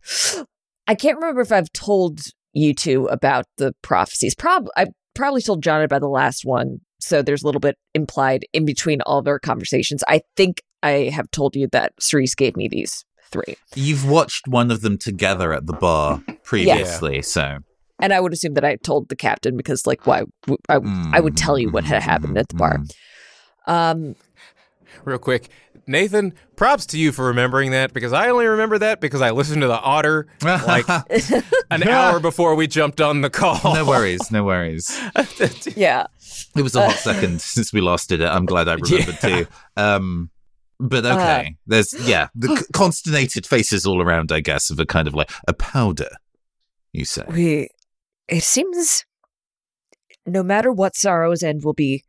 I 0.88 0.96
can't 0.96 1.18
remember 1.18 1.42
if 1.42 1.52
I've 1.52 1.72
told 1.74 2.22
you 2.54 2.74
two 2.74 3.06
about 3.06 3.46
the 3.58 3.74
prophecies. 3.82 4.36
Prob 4.36 4.68
I 4.76 4.88
probably 5.14 5.42
told 5.42 5.64
John 5.64 5.82
about 5.82 6.02
the 6.02 6.10
last 6.10 6.42
one, 6.44 6.80
so 7.00 7.22
there's 7.22 7.44
a 7.44 7.46
little 7.46 7.62
bit 7.62 7.76
implied 7.94 8.46
in 8.54 8.66
between 8.66 9.02
all 9.02 9.20
of 9.20 9.28
our 9.28 9.40
conversations. 9.40 10.04
I 10.08 10.22
think 10.36 10.62
I 10.84 11.12
have 11.14 11.30
told 11.32 11.56
you 11.56 11.68
that 11.72 11.94
Cerise 12.00 12.36
gave 12.36 12.56
me 12.56 12.68
these 12.68 13.06
three, 13.32 13.56
You've 13.76 14.10
watched 14.10 14.48
one 14.48 14.72
of 14.72 14.82
them 14.82 14.98
together 14.98 15.54
at 15.54 15.66
the 15.66 15.74
bar 15.74 16.22
previously, 16.44 17.22
so 17.22 17.60
and 18.02 18.14
I 18.14 18.20
would 18.20 18.34
assume 18.34 18.56
that 18.56 18.66
I 18.66 18.76
told 18.78 19.10
the 19.10 19.16
captain 19.16 19.56
because, 19.56 19.86
like, 19.86 20.08
why 20.08 20.24
I 20.68 21.20
would 21.20 21.38
tell 21.38 21.58
you 21.58 21.70
what 21.70 21.84
had 21.84 22.02
happened 22.02 22.38
at 22.38 22.50
the 22.50 22.56
bar. 22.56 22.80
Mm. 23.68 23.72
Um, 23.72 24.16
Real 25.06 25.20
quick, 25.20 25.50
Nathan, 25.88 26.34
props 26.56 26.86
to 26.88 27.00
you 27.00 27.12
for 27.12 27.26
remembering 27.26 27.72
that 27.72 27.94
because 27.94 28.14
I 28.14 28.30
only 28.30 28.46
remember 28.46 28.78
that 28.80 29.02
because 29.02 29.22
I 29.22 29.32
listened 29.32 29.62
to 29.62 29.68
the 29.68 29.80
Otter 29.80 30.28
like 30.44 30.88
an 31.72 31.84
hour 31.88 32.20
before 32.20 32.56
we 32.56 32.68
jumped 32.68 33.02
on 33.02 33.22
the 33.22 33.30
call. 33.30 33.74
no 33.74 33.86
worries, 33.86 34.32
no 34.32 34.44
worries. 34.44 34.90
yeah, 35.76 36.06
It 36.56 36.62
was 36.62 36.76
a 36.76 36.86
hot 36.86 36.96
second 36.98 37.42
since 37.42 37.74
we 37.74 37.82
last 37.82 38.10
did 38.10 38.22
it. 38.22 38.28
I'm 38.28 38.46
glad 38.46 38.68
I 38.68 38.74
remembered 38.76 39.18
Yeah. 39.24 39.30
too. 39.44 39.48
Um, 39.76 40.30
but 40.80 41.06
okay, 41.06 41.56
there's 41.68 41.94
yeah, 42.08 42.28
the 42.36 42.56
c- 42.58 42.66
consternated 42.74 43.46
faces 43.46 43.86
all 43.86 44.02
around. 44.02 44.32
I 44.32 44.40
guess 44.40 44.70
of 44.72 44.80
a 44.80 44.86
kind 44.86 45.08
of 45.08 45.14
like 45.14 45.32
a 45.48 45.54
powder. 45.54 46.10
You 46.94 47.06
say 47.06 47.24
we. 47.28 47.70
It 48.28 48.44
seems 48.44 49.06
no 50.26 50.42
matter 50.44 50.72
what 50.72 50.96
sorrow's 50.96 51.44
end 51.44 51.64
will 51.64 51.74
be 51.74 52.04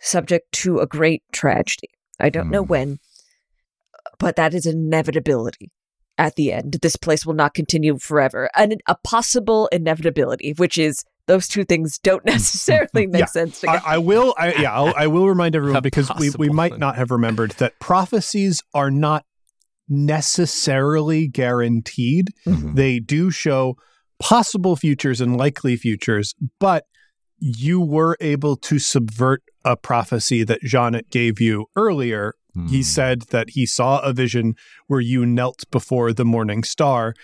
subject 0.00 0.52
to 0.52 0.78
a 0.80 0.86
great 0.86 1.22
tragedy. 1.32 1.88
I 2.20 2.28
don't 2.28 2.50
know 2.50 2.62
Hmm. 2.62 2.68
when, 2.70 2.98
but 4.18 4.36
that 4.36 4.54
is 4.54 4.66
inevitability 4.66 5.70
at 6.18 6.34
the 6.36 6.52
end. 6.52 6.78
This 6.82 6.96
place 6.96 7.24
will 7.24 7.34
not 7.34 7.54
continue 7.54 7.98
forever. 7.98 8.50
And 8.56 8.80
a 8.86 8.96
possible 9.02 9.68
inevitability, 9.72 10.52
which 10.56 10.76
is 10.78 11.04
those 11.26 11.48
two 11.48 11.64
things 11.64 11.98
don't 11.98 12.24
necessarily 12.26 13.06
make 13.06 13.20
Yeah. 13.20 13.26
sense 13.26 13.62
I, 13.64 13.76
together. 13.76 13.82
I 13.86 13.98
will. 13.98 14.34
I, 14.38 14.52
yeah, 14.54 14.72
I'll, 14.74 14.92
I 14.96 15.06
will 15.06 15.28
remind 15.28 15.56
everyone 15.56 15.76
A 15.78 15.80
because 15.82 16.10
we, 16.18 16.30
we 16.38 16.48
might 16.50 16.72
thing. 16.72 16.80
not 16.80 16.96
have 16.96 17.10
remembered 17.10 17.52
that 17.52 17.78
prophecies 17.80 18.62
are 18.74 18.90
not 18.90 19.24
necessarily 19.88 21.28
guaranteed. 21.28 22.28
Mhm. 22.46 22.74
They 22.76 22.98
do 22.98 23.30
show 23.30 23.76
possible 24.18 24.76
futures 24.76 25.20
and 25.20 25.36
likely 25.36 25.76
futures, 25.76 26.34
but 26.60 26.84
you 27.38 27.80
were 27.80 28.16
able 28.20 28.56
to 28.56 28.78
subvert 28.78 29.42
a 29.64 29.76
prophecy 29.76 30.44
that 30.44 30.60
Janet 30.62 31.10
gave 31.10 31.40
you 31.40 31.66
earlier. 31.76 32.34
He 32.68 32.78
Hmm. 32.78 32.82
said 32.82 33.22
that 33.30 33.50
he 33.50 33.64
saw 33.66 34.00
a 34.00 34.12
vision 34.12 34.54
where 34.86 35.00
you 35.00 35.24
knelt 35.24 35.64
before 35.70 36.12
the 36.12 36.24
morning 36.24 36.64
star. 36.64 37.14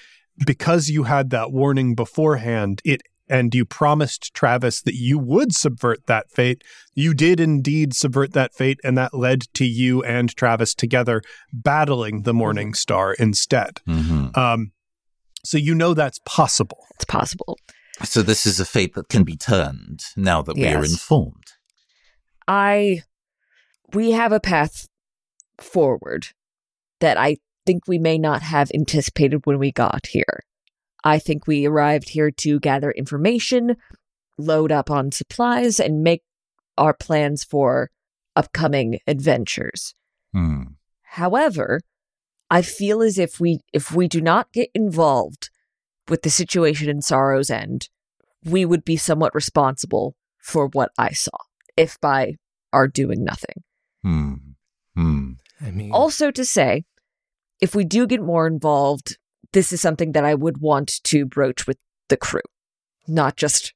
Because 0.46 0.88
you 0.88 1.02
had 1.04 1.30
that 1.30 1.50
warning 1.52 1.94
beforehand, 1.94 2.80
it 2.84 3.02
and 3.30 3.54
you 3.54 3.66
promised 3.66 4.32
Travis 4.32 4.80
that 4.82 4.94
you 4.94 5.18
would 5.18 5.52
subvert 5.52 6.06
that 6.06 6.30
fate. 6.30 6.62
You 6.94 7.12
did 7.12 7.40
indeed 7.40 7.92
subvert 7.92 8.32
that 8.32 8.54
fate, 8.54 8.78
and 8.82 8.96
that 8.96 9.12
led 9.12 9.42
to 9.54 9.66
you 9.66 10.02
and 10.04 10.34
Travis 10.34 10.74
together 10.74 11.20
battling 11.52 12.22
the 12.22 12.32
morning 12.32 12.72
star 12.72 13.12
instead. 13.14 13.80
Mhm. 13.86 14.34
Um, 14.34 14.72
so 15.44 15.58
you 15.58 15.74
know 15.74 15.92
that's 15.92 16.20
possible. 16.24 16.78
it's 16.94 17.04
possible. 17.04 17.58
So 18.04 18.22
this 18.22 18.46
is 18.46 18.60
a 18.60 18.64
fate 18.64 18.94
that 18.94 19.08
can 19.10 19.24
be 19.24 19.36
turned 19.36 20.00
now 20.16 20.40
that 20.40 20.56
we 20.56 20.66
are 20.68 20.84
informed. 20.84 21.44
I 22.46 23.02
we 23.92 24.12
have 24.12 24.32
a 24.32 24.40
path 24.40 24.86
forward 25.61 26.28
that 27.00 27.16
I 27.16 27.36
think 27.66 27.86
we 27.86 27.98
may 27.98 28.18
not 28.18 28.42
have 28.42 28.70
anticipated 28.74 29.40
when 29.44 29.59
we 29.59 29.72
got 29.72 30.09
here. 30.09 30.44
I 31.04 31.18
think 31.18 31.46
we 31.46 31.66
arrived 31.66 32.11
here 32.11 32.30
to 32.30 32.59
gather 32.61 32.90
information, 32.90 33.76
load 34.36 34.72
up 34.72 34.90
on 34.90 35.12
supplies, 35.12 35.78
and 35.78 36.02
make 36.02 36.22
our 36.76 36.94
plans 36.94 37.44
for 37.44 37.90
upcoming 38.34 39.00
adventures. 39.06 39.94
Hmm. 40.32 40.62
However, 41.02 41.80
I 42.50 42.62
feel 42.62 43.02
as 43.02 43.18
if 43.18 43.40
we 43.40 43.61
if 43.72 43.92
we 43.92 44.09
do 44.09 44.20
not 44.20 44.52
get 44.52 44.70
involved 44.74 45.50
with 46.09 46.22
the 46.22 46.30
situation 46.30 46.88
in 46.88 47.02
Sorrow's 47.02 47.50
End, 47.50 47.88
we 48.44 48.64
would 48.64 48.84
be 48.84 48.96
somewhat 48.96 49.34
responsible 49.34 50.16
for 50.38 50.68
what 50.68 50.90
I 50.96 51.11
saw, 51.12 51.36
if 51.76 52.00
by 52.00 52.36
our 52.72 52.88
doing 52.88 53.24
nothing. 53.24 53.62
Hmm. 54.02 54.34
I 55.68 55.70
mean, 55.70 55.92
Also 55.92 56.30
to 56.30 56.44
say, 56.44 56.84
if 57.60 57.74
we 57.74 57.84
do 57.84 58.06
get 58.06 58.22
more 58.22 58.46
involved, 58.46 59.18
this 59.52 59.72
is 59.72 59.80
something 59.80 60.12
that 60.12 60.24
I 60.24 60.34
would 60.34 60.58
want 60.58 61.02
to 61.04 61.26
broach 61.26 61.66
with 61.66 61.76
the 62.08 62.16
crew, 62.16 62.40
not 63.06 63.36
just 63.36 63.74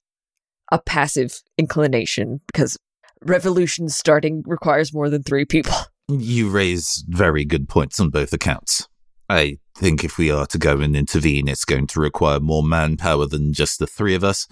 a 0.71 0.81
passive 0.81 1.43
inclination 1.59 2.41
because 2.47 2.79
revolution 3.23 3.89
starting 3.91 4.43
requires 4.47 4.95
more 4.95 5.11
than 5.11 5.23
3 5.23 5.45
people. 5.45 5.75
You 6.09 6.51
raise 6.51 7.05
very 7.09 7.45
good 7.45 7.69
points 7.69 7.99
on 8.01 8.11
both 8.11 8.33
accounts. 8.35 8.87
I 9.31 9.59
think 9.79 10.05
if 10.05 10.19
we 10.19 10.31
are 10.31 10.47
to 10.47 10.59
go 10.59 10.81
and 10.81 10.95
intervene, 10.95 11.49
it's 11.49 11.65
going 11.65 11.87
to 11.87 12.01
require 12.01 12.41
more 12.41 12.63
manpower 12.63 13.25
than 13.27 13.55
just 13.55 13.79
the 13.79 13.87
three 13.87 14.15
of 14.15 14.25
us. 14.25 14.47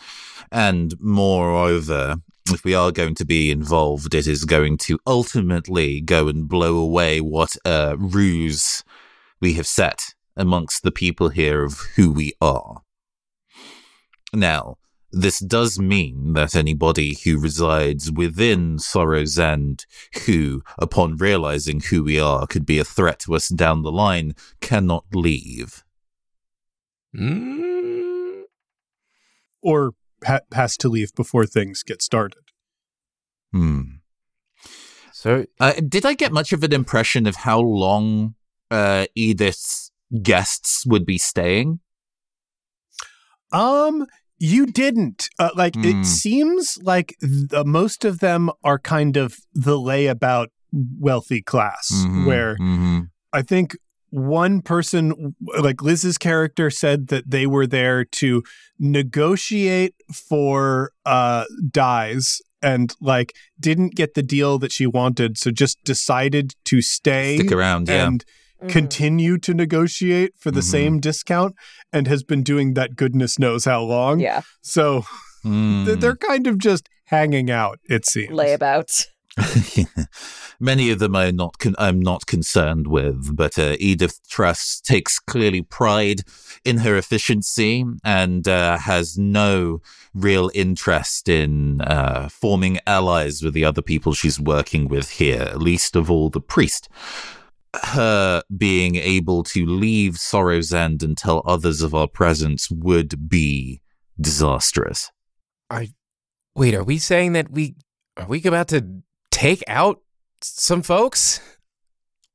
And 0.50 0.94
moreover, 1.00 2.16
if 2.48 2.64
we 2.64 2.74
are 2.74 2.92
going 2.92 3.14
to 3.16 3.24
be 3.24 3.50
involved, 3.50 4.14
it 4.14 4.26
is 4.26 4.44
going 4.44 4.78
to 4.78 4.98
ultimately 5.06 6.00
go 6.00 6.28
and 6.28 6.48
blow 6.48 6.76
away 6.76 7.20
what 7.20 7.56
uh, 7.64 7.96
ruse 7.98 8.82
we 9.40 9.54
have 9.54 9.66
set 9.66 10.14
amongst 10.36 10.82
the 10.82 10.90
people 10.90 11.28
here 11.28 11.64
of 11.64 11.78
who 11.96 12.10
we 12.10 12.32
are. 12.40 12.82
Now, 14.32 14.78
this 15.12 15.40
does 15.40 15.78
mean 15.78 16.34
that 16.34 16.54
anybody 16.54 17.16
who 17.24 17.40
resides 17.40 18.12
within 18.12 18.78
Sorrow's 18.78 19.38
End, 19.38 19.86
who, 20.26 20.62
upon 20.78 21.16
realizing 21.16 21.80
who 21.80 22.04
we 22.04 22.20
are, 22.20 22.46
could 22.46 22.64
be 22.64 22.78
a 22.78 22.84
threat 22.84 23.18
to 23.20 23.34
us 23.34 23.48
down 23.48 23.82
the 23.82 23.90
line, 23.90 24.34
cannot 24.60 25.04
leave. 25.12 25.84
Mm, 27.14 28.42
or 29.62 29.94
ha- 30.26 30.40
has 30.52 30.76
to 30.78 30.88
leave 30.88 31.14
before 31.14 31.46
things 31.46 31.82
get 31.82 32.02
started. 32.02 32.42
Hmm. 33.52 33.82
so 35.12 35.44
Uh, 35.58 35.72
did 35.88 36.06
I 36.06 36.14
get 36.14 36.32
much 36.32 36.52
of 36.52 36.62
an 36.62 36.72
impression 36.72 37.26
of 37.26 37.36
how 37.36 37.58
long 37.60 38.34
uh, 38.70 39.06
Edith's 39.16 39.90
guests 40.22 40.86
would 40.86 41.04
be 41.04 41.18
staying? 41.18 41.80
Um, 43.52 44.06
you 44.38 44.66
didn't. 44.66 45.28
Uh, 45.38 45.50
like 45.54 45.74
Hmm. 45.74 45.84
it 45.84 46.04
seems 46.06 46.78
like 46.82 47.16
th- 47.20 47.64
most 47.66 48.04
of 48.04 48.20
them 48.20 48.50
are 48.62 48.78
kind 48.78 49.16
of 49.16 49.36
the 49.52 49.76
layabout 49.76 50.48
wealthy 50.72 51.42
class, 51.42 51.90
Mhm, 51.90 52.24
where 52.26 52.56
mhm. 52.58 53.10
I 53.32 53.42
think 53.42 53.76
one 54.10 54.60
person, 54.60 55.34
like 55.58 55.82
Liz's 55.82 56.18
character, 56.18 56.70
said 56.70 57.08
that 57.08 57.30
they 57.30 57.46
were 57.46 57.66
there 57.66 58.04
to 58.04 58.42
negotiate 58.78 59.94
for 60.12 60.92
uh 61.06 61.44
dies 61.70 62.40
and 62.62 62.94
like 63.00 63.32
didn't 63.58 63.94
get 63.94 64.14
the 64.14 64.22
deal 64.22 64.58
that 64.58 64.72
she 64.72 64.86
wanted, 64.86 65.38
so 65.38 65.50
just 65.50 65.82
decided 65.84 66.54
to 66.66 66.82
stay 66.82 67.38
stick 67.38 67.52
around, 67.52 67.88
yeah. 67.88 68.06
and 68.06 68.24
continue 68.68 69.38
to 69.38 69.54
negotiate 69.54 70.32
for 70.38 70.50
the 70.50 70.60
Mhm. 70.60 70.70
same 70.70 71.00
discount 71.00 71.54
and 71.92 72.06
has 72.06 72.22
been 72.22 72.42
doing 72.42 72.74
that 72.74 72.94
goodness 72.96 73.38
knows 73.38 73.64
how 73.64 73.82
long. 73.82 74.20
Yeah, 74.20 74.42
So 74.60 75.04
th- 75.42 75.98
they're 76.00 76.16
kind 76.16 76.46
of 76.46 76.58
just 76.58 76.88
hanging 77.06 77.50
out, 77.50 77.78
it 77.88 78.04
seems. 78.06 78.30
layabouts. 78.32 79.06
Many 80.60 80.90
of 80.90 80.98
them 80.98 81.14
I'm 81.14 81.36
not 81.36 81.58
con- 81.58 81.76
I'm 81.78 82.00
not 82.00 82.26
concerned 82.26 82.86
with, 82.86 83.36
but 83.36 83.58
uh, 83.58 83.76
Edith 83.78 84.18
Truss 84.28 84.80
takes 84.80 85.18
clearly 85.18 85.62
pride 85.62 86.22
in 86.64 86.78
her 86.78 86.96
efficiency 86.96 87.84
and 88.04 88.46
uh, 88.46 88.78
has 88.78 89.16
no 89.16 89.80
real 90.14 90.50
interest 90.54 91.28
in 91.28 91.80
uh, 91.82 92.28
forming 92.28 92.78
allies 92.86 93.42
with 93.42 93.54
the 93.54 93.64
other 93.64 93.82
people 93.82 94.12
she's 94.12 94.40
working 94.40 94.88
with 94.88 95.10
here, 95.10 95.52
least 95.54 95.96
of 95.96 96.10
all 96.10 96.28
the 96.28 96.40
priest. 96.40 96.88
Her 97.84 98.42
being 98.56 98.96
able 98.96 99.44
to 99.44 99.64
leave 99.64 100.16
Sorrow's 100.16 100.72
End 100.72 101.04
and 101.04 101.16
tell 101.16 101.42
others 101.46 101.82
of 101.82 101.94
our 101.94 102.08
presence 102.08 102.68
would 102.68 103.28
be 103.28 103.80
disastrous. 104.20 105.10
I 105.70 105.92
wait, 106.56 106.74
are 106.74 106.82
we 106.82 106.98
saying 106.98 107.32
that 107.34 107.52
we 107.52 107.76
are 108.16 108.26
we 108.26 108.42
about 108.42 108.68
to 108.68 109.02
take 109.40 109.62
out 109.68 110.00
some 110.42 110.82
folks? 110.82 111.40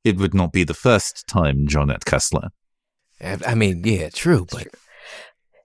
It 0.04 0.16
would 0.18 0.34
not 0.34 0.52
be 0.52 0.64
the 0.64 0.74
first 0.74 1.26
time, 1.26 1.66
Jonnit 1.66 2.04
Kessler. 2.04 2.48
I 3.20 3.38
I 3.46 3.54
mean, 3.54 3.82
yeah, 3.84 4.08
true, 4.10 4.46
but 4.50 4.66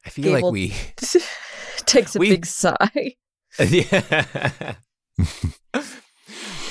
I 0.05 0.09
feel 0.09 0.31
like 0.33 0.45
we 0.51 0.73
Takes 1.85 2.15
a 2.15 2.19
We- 2.19 2.29
big 2.29 2.45
sigh. 2.45 3.15
yeah. 3.59 4.75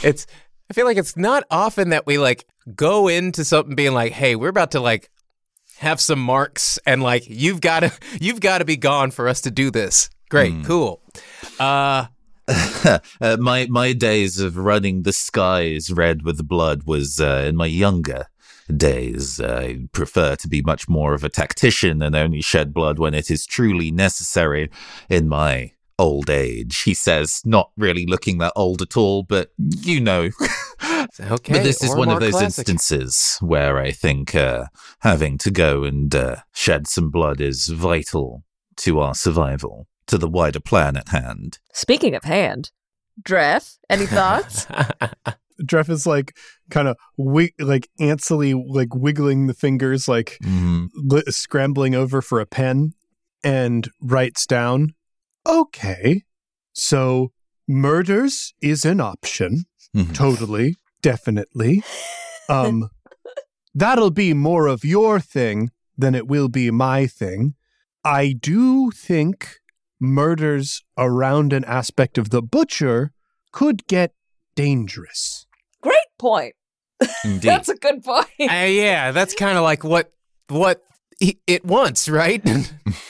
it's 0.02 0.26
I 0.70 0.72
feel 0.72 0.86
like 0.86 0.96
it's 0.96 1.16
not 1.16 1.44
often 1.50 1.90
that 1.90 2.06
we 2.06 2.18
like 2.18 2.46
go 2.74 3.08
into 3.08 3.44
something 3.44 3.74
being 3.74 3.92
like, 3.92 4.12
"Hey, 4.12 4.36
we're 4.36 4.48
about 4.48 4.70
to 4.72 4.80
like 4.80 5.10
have 5.78 6.00
some 6.00 6.20
marks 6.20 6.78
and 6.86 7.02
like 7.02 7.24
you've 7.28 7.60
got 7.60 7.80
to 7.80 7.92
you've 8.20 8.40
got 8.40 8.58
to 8.58 8.64
be 8.64 8.76
gone 8.76 9.10
for 9.10 9.28
us 9.28 9.40
to 9.42 9.50
do 9.50 9.70
this." 9.70 10.08
Great, 10.30 10.52
Hmm. 10.52 10.62
cool. 10.64 11.02
Uh 11.58 12.06
uh, 13.20 13.36
my 13.38 13.66
my 13.70 13.92
days 13.92 14.40
of 14.40 14.56
running 14.56 15.02
the 15.02 15.12
skies 15.12 15.92
red 15.92 16.22
with 16.22 16.48
blood 16.48 16.82
was 16.84 17.20
uh, 17.20 17.44
in 17.46 17.56
my 17.56 17.66
younger 17.66 18.26
days. 18.76 19.40
I 19.40 19.86
prefer 19.92 20.36
to 20.36 20.48
be 20.48 20.62
much 20.62 20.88
more 20.88 21.14
of 21.14 21.24
a 21.24 21.28
tactician 21.28 22.02
and 22.02 22.16
only 22.16 22.40
shed 22.40 22.72
blood 22.72 22.98
when 22.98 23.14
it 23.14 23.30
is 23.30 23.46
truly 23.46 23.90
necessary. 23.90 24.70
In 25.08 25.28
my 25.28 25.72
old 25.98 26.30
age, 26.30 26.82
he 26.82 26.94
says, 26.94 27.42
not 27.44 27.70
really 27.76 28.06
looking 28.06 28.38
that 28.38 28.54
old 28.56 28.80
at 28.82 28.96
all, 28.96 29.22
but 29.22 29.50
you 29.58 30.00
know. 30.00 30.30
okay. 31.20 31.52
but 31.52 31.62
this 31.62 31.82
is 31.82 31.94
one 31.94 32.08
of 32.08 32.20
those 32.20 32.32
classic. 32.32 32.68
instances 32.68 33.36
where 33.40 33.78
I 33.78 33.90
think 33.90 34.34
uh, 34.34 34.66
having 35.00 35.38
to 35.38 35.50
go 35.50 35.84
and 35.84 36.12
uh, 36.14 36.36
shed 36.54 36.86
some 36.86 37.10
blood 37.10 37.40
is 37.40 37.68
vital 37.68 38.44
to 38.78 39.00
our 39.00 39.14
survival, 39.14 39.86
to 40.10 40.18
the 40.18 40.28
wider 40.28 40.60
plan 40.60 40.96
at 40.96 41.08
hand. 41.08 41.58
Speaking 41.72 42.14
of 42.14 42.24
hand, 42.24 42.70
Dref, 43.22 43.78
any 43.88 44.06
thoughts? 44.18 44.66
Dreff 45.62 45.88
is 45.90 46.06
like 46.06 46.36
kind 46.70 46.88
of 46.88 46.96
wi- 47.18 47.52
like 47.58 47.88
antsily 48.00 48.60
like 48.66 48.94
wiggling 48.94 49.46
the 49.46 49.54
fingers, 49.54 50.08
like 50.08 50.38
Mhm. 50.42 50.88
li- 50.94 51.22
scrambling 51.28 51.94
over 51.94 52.22
for 52.22 52.40
a 52.40 52.46
pen, 52.46 52.94
and 53.44 53.88
writes 54.00 54.46
down, 54.46 54.94
"Okay, 55.46 56.22
so 56.72 57.32
murders 57.68 58.54
is 58.60 58.84
an 58.84 59.00
option, 59.00 59.64
Mhm. 59.96 60.14
totally, 60.14 60.76
definitely. 61.02 61.82
Um, 62.48 62.88
that'll 63.76 64.10
be 64.10 64.34
more 64.34 64.66
of 64.66 64.84
your 64.84 65.20
thing 65.20 65.70
than 65.96 66.16
it 66.16 66.26
will 66.26 66.48
be 66.48 66.68
my 66.72 67.06
thing. 67.06 67.54
I 68.02 68.32
do 68.32 68.90
think 68.90 69.59
murders 70.00 70.82
around 70.96 71.52
an 71.52 71.64
aspect 71.64 72.18
of 72.18 72.30
the 72.30 72.42
butcher 72.42 73.12
could 73.52 73.86
get 73.86 74.14
dangerous. 74.54 75.46
Great 75.82 75.94
point. 76.18 76.54
Indeed. 77.24 77.42
That's 77.48 77.68
a 77.68 77.76
good 77.76 78.02
point. 78.02 78.26
Uh, 78.40 78.66
yeah, 78.66 79.10
that's 79.12 79.34
kind 79.34 79.56
of 79.56 79.64
like 79.64 79.84
what 79.84 80.12
what 80.48 80.82
it 81.20 81.64
wants, 81.64 82.08
right? 82.08 82.42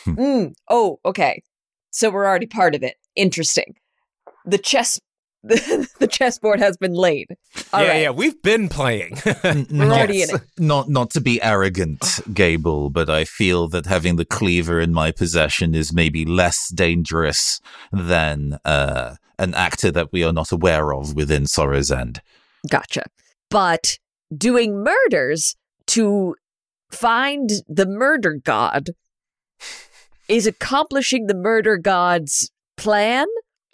Mm. 0.06 0.54
Oh, 0.68 0.98
okay. 1.04 1.42
So 1.90 2.10
we're 2.10 2.26
already 2.26 2.46
part 2.46 2.74
of 2.74 2.82
it. 2.82 2.96
Interesting. 3.14 3.76
The 4.44 4.58
chess 4.58 4.98
the, 5.44 5.88
the 5.98 6.06
chessboard 6.06 6.60
has 6.60 6.76
been 6.76 6.92
laid. 6.92 7.36
All 7.72 7.82
yeah, 7.82 7.88
right. 7.88 8.02
yeah, 8.02 8.10
we've 8.10 8.42
been 8.42 8.68
playing. 8.68 9.16
We're 9.44 9.64
not, 9.70 9.98
already 9.98 10.22
in 10.22 10.34
it. 10.34 10.42
Not 10.58 10.90
not 10.90 11.10
to 11.12 11.20
be 11.20 11.40
arrogant, 11.40 12.20
Gable, 12.34 12.90
but 12.90 13.08
I 13.08 13.24
feel 13.24 13.66
that 13.68 13.86
having 13.86 14.16
the 14.16 14.26
cleaver 14.26 14.80
in 14.80 14.92
my 14.92 15.10
possession 15.10 15.74
is 15.74 15.94
maybe 15.94 16.26
less 16.26 16.68
dangerous 16.68 17.60
than 17.90 18.58
uh, 18.66 19.14
an 19.38 19.54
actor 19.54 19.90
that 19.90 20.12
we 20.12 20.22
are 20.24 20.32
not 20.32 20.52
aware 20.52 20.92
of 20.92 21.14
within 21.14 21.46
Sorrow's 21.46 21.90
End. 21.90 22.20
Gotcha. 22.68 23.04
But 23.48 23.98
doing 24.36 24.84
murders 24.84 25.56
to 25.86 26.36
find 26.90 27.50
the 27.68 27.86
murder 27.86 28.34
god 28.44 28.90
is 30.28 30.46
accomplishing 30.46 31.26
the 31.26 31.34
murder 31.34 31.76
god's 31.76 32.50
plan 32.76 33.26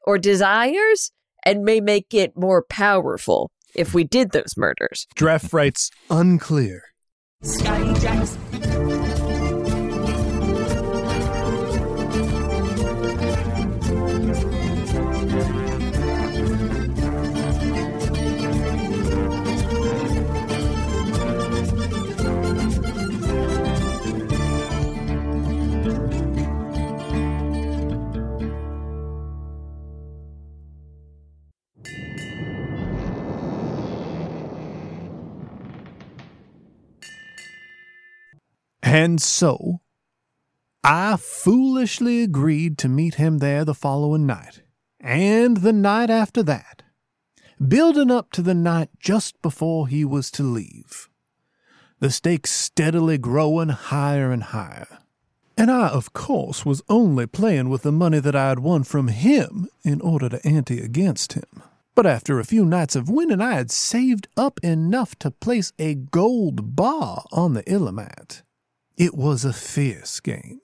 or 0.07 0.19
desires 0.19 1.11
and 1.47 1.63
may 1.63 1.81
make 1.81 2.13
it 2.13 2.37
more 2.37 2.63
powerful 2.69 3.51
if 3.75 3.95
we 3.95 4.05
did 4.05 4.33
those 4.33 4.55
murders. 4.57 5.07
Dreff 5.17 5.53
writes 5.53 5.91
unclear. 6.11 6.83
Scotty 7.43 7.99
Jacks. 8.01 8.37
And 38.87 39.21
so, 39.21 39.81
I 40.85 41.17
foolishly 41.17 42.23
agreed 42.23 42.79
to 42.79 42.89
meet 42.89 43.17
him 43.17 43.39
there 43.39 43.65
the 43.65 43.75
following 43.75 44.27
night, 44.27 44.63
and 45.01 45.57
the 45.57 45.73
night 45.73 46.09
after 46.09 46.41
that, 46.45 46.85
building 47.67 48.13
up 48.13 48.31
to 48.31 48.43
the 48.43 48.55
night 48.55 48.91
just 49.01 49.43
before 49.43 49.89
he 49.89 50.05
was 50.05 50.31
to 50.31 50.45
leave. 50.45 51.09
The 51.99 52.13
stakes 52.13 52.53
steadily 52.53 53.19
growing 53.19 53.71
higher 53.71 54.31
and 54.31 54.45
higher. 54.45 55.01
And 55.59 55.69
I, 55.69 55.89
of 55.89 56.13
course, 56.13 56.65
was 56.65 56.81
only 56.89 57.27
playing 57.27 57.71
with 57.71 57.83
the 57.83 57.91
money 57.91 58.21
that 58.21 58.37
I 58.37 58.51
had 58.51 58.61
won 58.61 58.85
from 58.85 59.09
him 59.09 59.67
in 59.83 60.01
order 60.01 60.29
to 60.29 60.47
ante 60.47 60.79
against 60.79 61.33
him. 61.33 61.65
But 61.97 62.07
after 62.07 62.39
a 62.39 62.45
few 62.45 62.65
nights 62.65 62.95
of 62.95 63.11
winning, 63.11 63.41
I 63.41 63.55
had 63.55 63.73
saved 63.73 64.29
up 64.37 64.61
enough 64.63 65.17
to 65.17 65.33
place 65.33 65.73
a 65.77 65.97
gold 65.97 66.77
bar 66.77 67.25
on 67.33 67.55
the 67.55 67.65
Illimat. 67.65 68.43
It 68.97 69.15
was 69.15 69.45
a 69.45 69.53
fierce 69.53 70.21
game. 70.21 70.61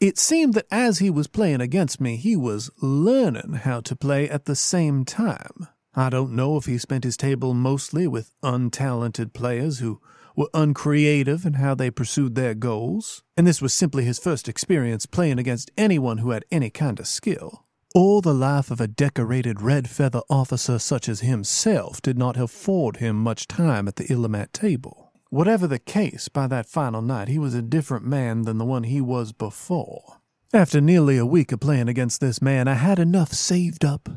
It 0.00 0.18
seemed 0.18 0.54
that 0.54 0.66
as 0.72 0.98
he 0.98 1.08
was 1.08 1.28
playing 1.28 1.60
against 1.60 2.00
me, 2.00 2.16
he 2.16 2.34
was 2.34 2.68
learning 2.82 3.60
how 3.62 3.80
to 3.82 3.94
play 3.94 4.28
at 4.28 4.46
the 4.46 4.56
same 4.56 5.04
time. 5.04 5.68
I 5.94 6.10
don't 6.10 6.32
know 6.32 6.56
if 6.56 6.64
he 6.64 6.78
spent 6.78 7.04
his 7.04 7.16
table 7.16 7.54
mostly 7.54 8.08
with 8.08 8.32
untalented 8.42 9.32
players 9.32 9.78
who 9.78 10.00
were 10.34 10.50
uncreative 10.52 11.46
in 11.46 11.54
how 11.54 11.76
they 11.76 11.92
pursued 11.92 12.34
their 12.34 12.54
goals, 12.54 13.22
and 13.36 13.46
this 13.46 13.62
was 13.62 13.72
simply 13.72 14.04
his 14.04 14.18
first 14.18 14.48
experience 14.48 15.06
playing 15.06 15.38
against 15.38 15.70
anyone 15.78 16.18
who 16.18 16.30
had 16.30 16.44
any 16.50 16.70
kind 16.70 16.98
of 16.98 17.06
skill. 17.06 17.66
All 17.94 18.20
the 18.20 18.34
life 18.34 18.72
of 18.72 18.80
a 18.80 18.88
decorated 18.88 19.62
red 19.62 19.88
feather 19.88 20.22
officer 20.28 20.80
such 20.80 21.08
as 21.08 21.20
himself 21.20 22.02
did 22.02 22.18
not 22.18 22.36
afford 22.36 22.96
him 22.96 23.16
much 23.16 23.46
time 23.46 23.86
at 23.86 23.94
the 23.94 24.04
Illimat 24.04 24.52
table. 24.52 25.05
Whatever 25.30 25.66
the 25.66 25.78
case, 25.78 26.28
by 26.28 26.46
that 26.46 26.68
final 26.68 27.02
night 27.02 27.28
he 27.28 27.38
was 27.38 27.54
a 27.54 27.62
different 27.62 28.06
man 28.06 28.42
than 28.42 28.58
the 28.58 28.64
one 28.64 28.84
he 28.84 29.00
was 29.00 29.32
before. 29.32 30.20
After 30.52 30.80
nearly 30.80 31.18
a 31.18 31.26
week 31.26 31.50
of 31.52 31.60
playing 31.60 31.88
against 31.88 32.20
this 32.20 32.40
man, 32.40 32.68
I 32.68 32.74
had 32.74 32.98
enough 32.98 33.32
saved 33.32 33.84
up 33.84 34.08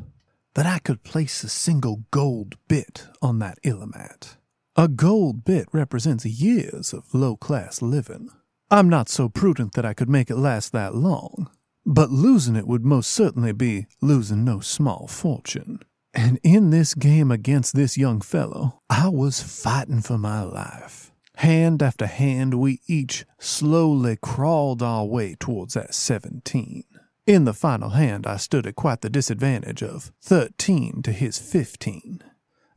that 0.54 0.66
I 0.66 0.78
could 0.78 1.02
place 1.02 1.42
a 1.42 1.48
single 1.48 2.04
gold 2.10 2.56
bit 2.68 3.08
on 3.20 3.40
that 3.40 3.58
Illimat. 3.64 4.36
A 4.76 4.88
gold 4.88 5.44
bit 5.44 5.68
represents 5.72 6.24
years 6.24 6.92
of 6.92 7.12
low 7.12 7.36
class 7.36 7.82
living. 7.82 8.30
I'm 8.70 8.88
not 8.88 9.08
so 9.08 9.28
prudent 9.28 9.72
that 9.72 9.84
I 9.84 9.94
could 9.94 10.08
make 10.08 10.30
it 10.30 10.36
last 10.36 10.72
that 10.72 10.94
long, 10.94 11.50
but 11.84 12.10
losing 12.10 12.54
it 12.54 12.68
would 12.68 12.84
most 12.84 13.10
certainly 13.10 13.52
be 13.52 13.86
losing 14.00 14.44
no 14.44 14.60
small 14.60 15.08
fortune. 15.08 15.80
And 16.12 16.40
in 16.42 16.70
this 16.70 16.94
game 16.94 17.30
against 17.30 17.74
this 17.74 17.96
young 17.96 18.20
fellow, 18.20 18.80
I 18.90 19.08
was 19.08 19.42
fighting 19.42 20.02
for 20.02 20.18
my 20.18 20.42
life. 20.42 21.12
Hand 21.36 21.82
after 21.82 22.06
hand, 22.06 22.54
we 22.54 22.80
each 22.86 23.24
slowly 23.38 24.18
crawled 24.20 24.82
our 24.82 25.04
way 25.04 25.36
towards 25.38 25.74
that 25.74 25.94
17. 25.94 26.84
In 27.26 27.44
the 27.44 27.54
final 27.54 27.90
hand, 27.90 28.26
I 28.26 28.36
stood 28.36 28.66
at 28.66 28.74
quite 28.74 29.02
the 29.02 29.08
disadvantage 29.08 29.82
of 29.82 30.12
13 30.20 31.02
to 31.02 31.12
his 31.12 31.38
15. 31.38 32.22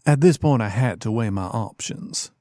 At 0.06 0.22
this 0.22 0.38
point, 0.38 0.62
I 0.62 0.70
had 0.70 1.02
to 1.02 1.12
weigh 1.12 1.30
my 1.30 1.46
options. 1.46 2.32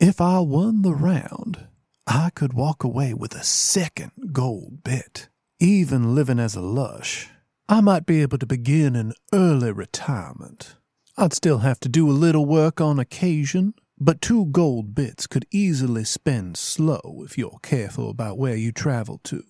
If 0.00 0.20
I 0.20 0.40
won 0.40 0.82
the 0.82 0.94
round, 0.94 1.68
I 2.06 2.30
could 2.30 2.52
walk 2.52 2.82
away 2.82 3.14
with 3.14 3.34
a 3.34 3.44
second 3.44 4.12
gold 4.32 4.82
bit. 4.84 5.28
Even 5.60 6.14
living 6.14 6.38
as 6.38 6.54
a 6.54 6.60
lush, 6.60 7.28
I 7.66 7.80
might 7.80 8.04
be 8.04 8.20
able 8.20 8.36
to 8.38 8.46
begin 8.46 8.94
an 8.94 9.14
early 9.32 9.72
retirement. 9.72 10.76
I'd 11.16 11.32
still 11.32 11.58
have 11.58 11.80
to 11.80 11.88
do 11.88 12.10
a 12.10 12.12
little 12.12 12.44
work 12.44 12.78
on 12.78 12.98
occasion, 12.98 13.72
but 13.98 14.20
two 14.20 14.46
gold 14.46 14.94
bits 14.94 15.26
could 15.26 15.46
easily 15.50 16.04
spend 16.04 16.58
slow 16.58 17.22
if 17.24 17.38
you're 17.38 17.58
careful 17.62 18.10
about 18.10 18.36
where 18.36 18.54
you 18.54 18.70
travel 18.70 19.18
to. 19.24 19.42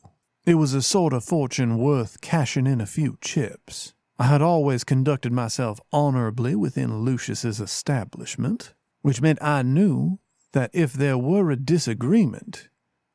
It 0.47 0.55
was 0.55 0.75
a 0.75 0.83
sort 0.83 1.13
of 1.13 1.25
fortune 1.25 1.79
worth 1.79 2.21
cashing 2.21 2.69
in 2.69 2.81
a 2.81 2.87
few 2.87 3.19
chips. 3.21 3.95
I 4.17 4.25
had 4.25 4.43
always 4.43 4.85
conducted 4.85 5.33
myself 5.33 5.81
honorably 5.93 6.55
within 6.55 6.99
Lucius's 6.99 7.61
establishment, 7.61 8.75
which 9.03 9.21
meant 9.21 9.43
I 9.43 9.63
knew 9.63 10.21
that 10.53 10.71
if 10.73 10.93
there 10.93 11.19
were 11.19 11.51
a 11.51 11.57
disagreement, 11.57 12.69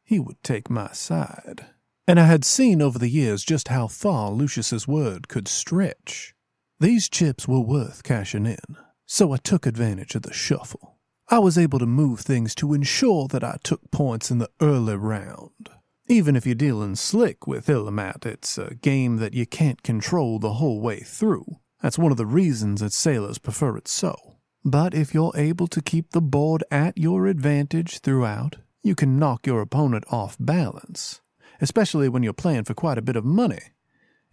he 0.04 0.20
would 0.20 0.44
take 0.44 0.70
my 0.70 0.92
side. 0.92 1.68
And 2.10 2.20
I 2.20 2.26
had 2.26 2.44
seen 2.44 2.82
over 2.82 2.98
the 2.98 3.08
years 3.08 3.44
just 3.44 3.68
how 3.68 3.86
far 3.86 4.32
Lucius's 4.32 4.88
word 4.88 5.28
could 5.28 5.48
stretch. 5.48 6.34
These 6.80 7.08
chips 7.08 7.48
were 7.48 7.60
worth 7.60 8.02
cashing 8.02 8.48
in, 8.48 8.78
so 9.06 9.32
I 9.32 9.38
took 9.38 9.68
advantage 9.68 10.16
of 10.16 10.24
the 10.24 10.34
shuffle. 10.34 10.98
I 11.28 11.38
was 11.38 11.56
able 11.56 11.78
to 11.78 11.86
move 11.86 12.22
things 12.22 12.56
to 12.56 12.74
ensure 12.74 13.28
that 13.28 13.44
I 13.44 13.58
took 13.62 13.92
points 13.92 14.32
in 14.32 14.40
the 14.40 14.50
early 14.60 14.96
round. 14.96 15.70
Even 16.08 16.36
if 16.36 16.48
you're 16.48 16.56
dealing 16.56 16.96
slick 16.96 17.46
with 17.46 17.68
Illimat, 17.68 18.26
it's 18.26 18.58
a 18.58 18.74
game 18.74 19.18
that 19.18 19.36
you 19.36 19.46
can't 19.46 19.84
control 19.84 20.40
the 20.40 20.54
whole 20.54 20.82
way 20.82 21.02
through. 21.02 21.60
That's 21.80 22.00
one 22.00 22.12
of 22.12 22.18
the 22.18 22.26
reasons 22.26 22.82
that 22.82 22.92
sailors 22.92 23.38
prefer 23.38 23.78
it 23.78 23.88
so. 23.88 24.16
But 24.66 24.96
if 24.96 25.14
you're 25.14 25.34
able 25.36 25.68
to 25.68 25.80
keep 25.80 26.10
the 26.10 26.22
board 26.22 26.64
at 26.72 26.98
your 26.98 27.28
advantage 27.28 28.00
throughout, 28.00 28.56
you 28.82 28.96
can 28.96 29.20
knock 29.20 29.46
your 29.46 29.62
opponent 29.62 30.06
off 30.10 30.38
balance, 30.40 31.22
especially 31.62 32.10
when 32.10 32.24
you're 32.24 32.34
playing 32.34 32.64
for 32.64 32.74
quite 32.74 32.98
a 32.98 33.04
bit 33.04 33.16
of 33.16 33.26
money. 33.26 33.62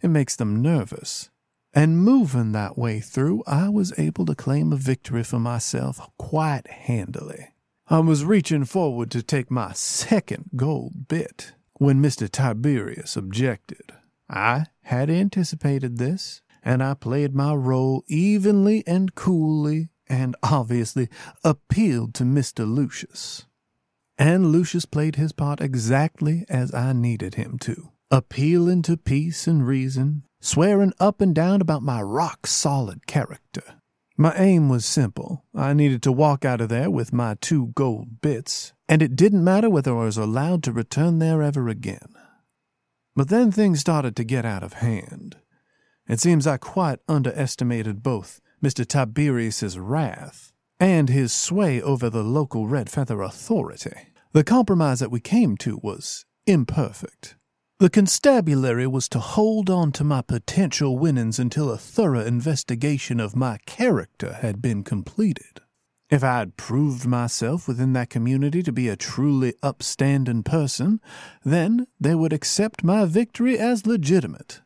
It 0.01 0.09
makes 0.09 0.35
them 0.35 0.61
nervous. 0.61 1.29
And 1.73 2.03
moving 2.03 2.51
that 2.53 2.77
way 2.77 2.99
through, 2.99 3.43
I 3.45 3.69
was 3.69 3.97
able 3.97 4.25
to 4.25 4.35
claim 4.35 4.71
a 4.71 4.77
victory 4.77 5.23
for 5.23 5.39
myself 5.39 5.99
quite 6.17 6.67
handily. 6.67 7.49
I 7.87 7.99
was 7.99 8.25
reaching 8.25 8.65
forward 8.65 9.11
to 9.11 9.23
take 9.23 9.49
my 9.49 9.73
second 9.73 10.51
gold 10.55 11.07
bit 11.07 11.53
when 11.73 12.01
Mr. 12.01 12.29
Tiberius 12.29 13.15
objected. 13.15 13.93
I 14.29 14.65
had 14.83 15.09
anticipated 15.09 15.97
this, 15.97 16.41
and 16.63 16.83
I 16.83 16.95
played 16.95 17.33
my 17.33 17.53
role 17.53 18.03
evenly 18.07 18.83
and 18.85 19.15
coolly, 19.15 19.89
and 20.09 20.35
obviously 20.43 21.09
appealed 21.43 22.13
to 22.15 22.23
Mr. 22.23 22.67
Lucius. 22.67 23.45
And 24.17 24.47
Lucius 24.47 24.85
played 24.85 25.15
his 25.15 25.31
part 25.31 25.61
exactly 25.61 26.45
as 26.49 26.73
I 26.73 26.93
needed 26.93 27.35
him 27.35 27.57
to, 27.59 27.91
appealing 28.09 28.81
to 28.83 28.97
peace 28.97 29.47
and 29.47 29.65
reason, 29.65 30.23
swearing 30.39 30.93
up 30.99 31.21
and 31.21 31.35
down 31.35 31.61
about 31.61 31.83
my 31.83 32.01
rock 32.01 32.47
solid 32.47 33.05
character. 33.05 33.63
My 34.17 34.33
aim 34.35 34.69
was 34.69 34.85
simple. 34.85 35.45
I 35.53 35.73
needed 35.73 36.01
to 36.03 36.11
walk 36.11 36.43
out 36.43 36.61
of 36.61 36.69
there 36.69 36.89
with 36.89 37.13
my 37.13 37.35
two 37.39 37.67
gold 37.75 38.19
bits, 38.19 38.73
and 38.89 39.03
it 39.03 39.15
didn't 39.15 39.43
matter 39.43 39.69
whether 39.69 39.95
I 39.95 40.05
was 40.05 40.17
allowed 40.17 40.63
to 40.63 40.71
return 40.71 41.19
there 41.19 41.43
ever 41.43 41.69
again. 41.69 42.15
But 43.15 43.29
then 43.29 43.51
things 43.51 43.79
started 43.79 44.15
to 44.15 44.23
get 44.23 44.45
out 44.45 44.63
of 44.63 44.73
hand. 44.73 45.37
It 46.07 46.19
seems 46.19 46.47
I 46.47 46.57
quite 46.57 46.99
underestimated 47.07 48.01
both 48.01 48.41
Mr. 48.63 48.87
Tiberius's 48.87 49.77
wrath 49.77 50.51
and 50.79 51.09
his 51.09 51.31
sway 51.33 51.81
over 51.81 52.09
the 52.09 52.23
local 52.23 52.67
Red 52.67 52.89
Feather 52.89 53.21
Authority. 53.21 54.06
The 54.33 54.43
compromise 54.43 54.99
that 54.99 55.11
we 55.11 55.19
came 55.19 55.57
to 55.57 55.79
was 55.81 56.25
imperfect. 56.45 57.35
The 57.79 57.89
constabulary 57.89 58.87
was 58.87 59.07
to 59.09 59.19
hold 59.19 59.69
on 59.69 59.91
to 59.93 60.03
my 60.03 60.21
potential 60.21 60.97
winnings 60.97 61.39
until 61.39 61.71
a 61.71 61.77
thorough 61.77 62.25
investigation 62.25 63.19
of 63.19 63.35
my 63.35 63.59
character 63.65 64.33
had 64.33 64.61
been 64.61 64.83
completed. 64.83 65.61
If 66.09 66.23
I 66.23 66.39
had 66.39 66.57
proved 66.57 67.05
myself 67.05 67.67
within 67.67 67.93
that 67.93 68.09
community 68.09 68.63
to 68.63 68.71
be 68.71 68.87
a 68.87 68.95
truly 68.95 69.53
upstanding 69.61 70.41
person, 70.43 71.01
then 71.43 71.85
they 71.99 72.15
would 72.15 72.33
accept 72.33 72.83
my 72.83 73.05
victory 73.05 73.59
as 73.59 73.85
legitimate, 73.85 74.61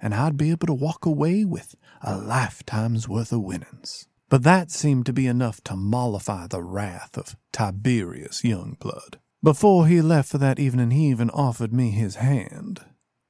and 0.00 0.14
I'd 0.14 0.36
be 0.36 0.50
able 0.50 0.66
to 0.66 0.74
walk 0.74 1.06
away 1.06 1.44
with 1.44 1.74
a 2.02 2.16
lifetime's 2.16 3.08
worth 3.08 3.30
of 3.30 3.42
winnings. 3.42 4.08
But 4.28 4.42
that 4.42 4.70
seemed 4.72 5.06
to 5.06 5.12
be 5.12 5.26
enough 5.26 5.60
to 5.64 5.76
mollify 5.76 6.48
the 6.48 6.62
wrath 6.62 7.16
of 7.16 7.36
Tiberius 7.52 8.42
Youngblood. 8.42 9.16
Before 9.42 9.86
he 9.86 10.00
left 10.00 10.30
for 10.30 10.38
that 10.38 10.58
evening, 10.58 10.90
he 10.90 11.08
even 11.08 11.30
offered 11.30 11.72
me 11.72 11.90
his 11.90 12.16
hand, 12.16 12.80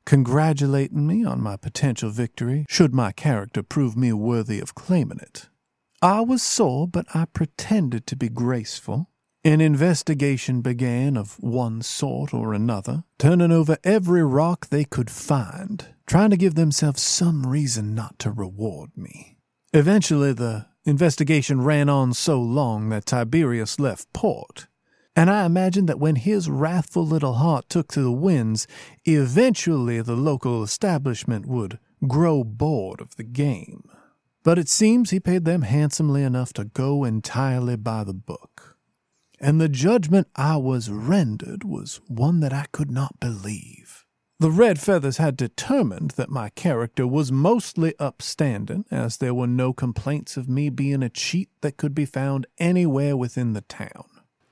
congratulating 0.07 1.07
me 1.07 1.25
on 1.25 1.43
my 1.43 1.57
potential 1.57 2.09
victory 2.11 2.65
should 2.69 2.95
my 2.95 3.13
character 3.13 3.63
prove 3.63 3.97
me 3.97 4.13
worthy 4.13 4.61
of 4.61 4.75
claiming 4.75 5.19
it. 5.21 5.51
I 6.01 6.21
was 6.21 6.43
sore, 6.43 6.89
but 6.89 7.07
I 7.15 7.27
pretended 7.27 8.07
to 8.07 8.17
be 8.17 8.29
graceful. 8.31 9.11
An 9.45 9.61
investigation 9.61 10.63
began 10.63 11.17
of 11.17 11.37
one 11.41 11.83
sort 11.83 12.33
or 12.33 12.55
another, 12.55 13.05
turning 13.19 13.53
over 13.53 13.77
every 13.85 14.25
rock 14.25 14.69
they 14.69 14.85
could 14.85 15.11
find, 15.11 15.95
trying 16.07 16.31
to 16.31 16.37
give 16.37 16.55
themselves 16.55 17.03
some 17.03 17.47
reason 17.47 17.95
not 17.95 18.19
to 18.21 18.31
reward 18.31 18.91
me. 18.97 19.37
Eventually, 19.73 20.33
the 20.33 20.67
investigation 20.87 21.61
ran 21.61 21.89
on 21.89 22.15
so 22.15 22.41
long 22.41 22.89
that 22.89 23.05
Tiberius 23.05 23.79
left 23.79 24.11
port, 24.13 24.69
and 25.15 25.31
I 25.31 25.45
imagined 25.45 25.89
that 25.89 25.99
when 25.99 26.17
his 26.17 26.49
wrathful 26.49 27.07
little 27.07 27.35
heart 27.35 27.69
took 27.69 27.89
to 27.89 28.03
the 28.03 28.13
winds, 28.13 28.67
eventually 29.05 30.01
the 30.03 30.15
local 30.15 30.63
establishment 30.63 31.47
would 31.47 31.79
grow 32.07 32.45
bored 32.45 33.01
of 33.01 33.17
the 33.17 33.25
game. 33.25 33.89
But 34.45 34.59
it 34.59 34.69
seems 34.69 35.11
he 35.11 35.19
paid 35.19 35.45
them 35.45 35.63
handsomely 35.63 36.23
enough 36.23 36.53
to 36.53 36.65
go 36.65 37.03
entirely 37.03 37.77
by 37.77 38.05
the 38.05 38.15
book. 38.15 38.77
And 39.41 39.61
the 39.61 39.69
judgment 39.69 40.29
I 40.37 40.57
was 40.57 40.91
rendered 40.91 41.65
was 41.65 42.01
one 42.07 42.41
that 42.41 42.53
I 42.53 42.67
could 42.71 42.91
not 42.91 43.19
believe. 43.19 43.86
The 44.39 44.51
Red 44.51 44.79
Feathers 44.79 45.17
had 45.17 45.35
determined 45.35 46.11
that 46.13 46.29
my 46.29 46.51
character 46.51 47.07
was 47.07 47.33
mostly 47.33 47.95
upstanding, 47.99 48.85
as 48.91 49.17
there 49.17 49.33
were 49.33 49.47
no 49.47 49.73
complaints 49.73 50.37
of 50.37 50.47
me 50.47 50.69
being 50.69 51.03
a 51.03 51.09
cheat 51.09 51.49
that 51.63 51.79
could 51.79 51.95
be 51.95 52.05
found 52.05 52.47
anywhere 52.59 53.17
within 53.17 53.55
the 53.55 53.63
town. 53.63 54.05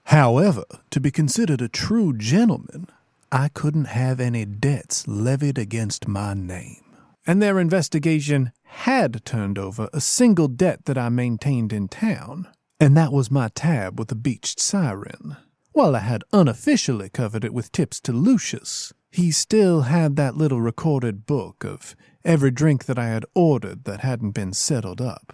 However, 0.05 0.65
to 0.89 1.01
be 1.01 1.11
considered 1.11 1.61
a 1.61 1.69
true 1.69 2.17
gentleman, 2.17 2.87
I 3.31 3.49
couldn't 3.49 3.87
have 3.87 4.21
any 4.21 4.47
debts 4.47 5.07
levied 5.07 5.59
against 5.59 6.09
my 6.09 6.33
name. 6.33 6.83
And 7.27 7.43
their 7.43 7.61
investigation 7.61 8.53
had 8.63 9.23
turned 9.27 9.59
over 9.59 9.91
a 9.93 10.01
single 10.01 10.49
debt 10.49 10.87
that 10.87 10.97
I 10.97 11.11
maintained 11.11 11.75
in 11.75 11.89
town, 11.89 12.49
and 12.81 12.97
that 12.97 13.13
was 13.13 13.31
my 13.31 13.49
tab 13.55 13.99
with 13.99 14.09
the 14.09 14.15
beached 14.15 14.61
siren. 14.61 15.37
While 15.73 15.95
I 15.95 16.01
had 16.01 16.25
unofficially 16.33 17.11
covered 17.11 17.45
it 17.45 17.53
with 17.53 17.73
tips 17.73 18.01
to 18.03 18.13
Lucius, 18.13 18.95
he 19.15 19.31
still 19.31 19.83
had 19.83 20.17
that 20.17 20.37
little 20.37 20.61
recorded 20.61 21.25
book 21.25 21.65
of 21.65 21.95
every 22.25 22.51
drink 22.51 22.87
that 22.87 22.99
I 22.99 23.07
had 23.07 23.25
ordered 23.33 23.85
that 23.85 24.01
hadn't 24.01 24.33
been 24.33 24.53
settled 24.53 25.01
up. 25.01 25.33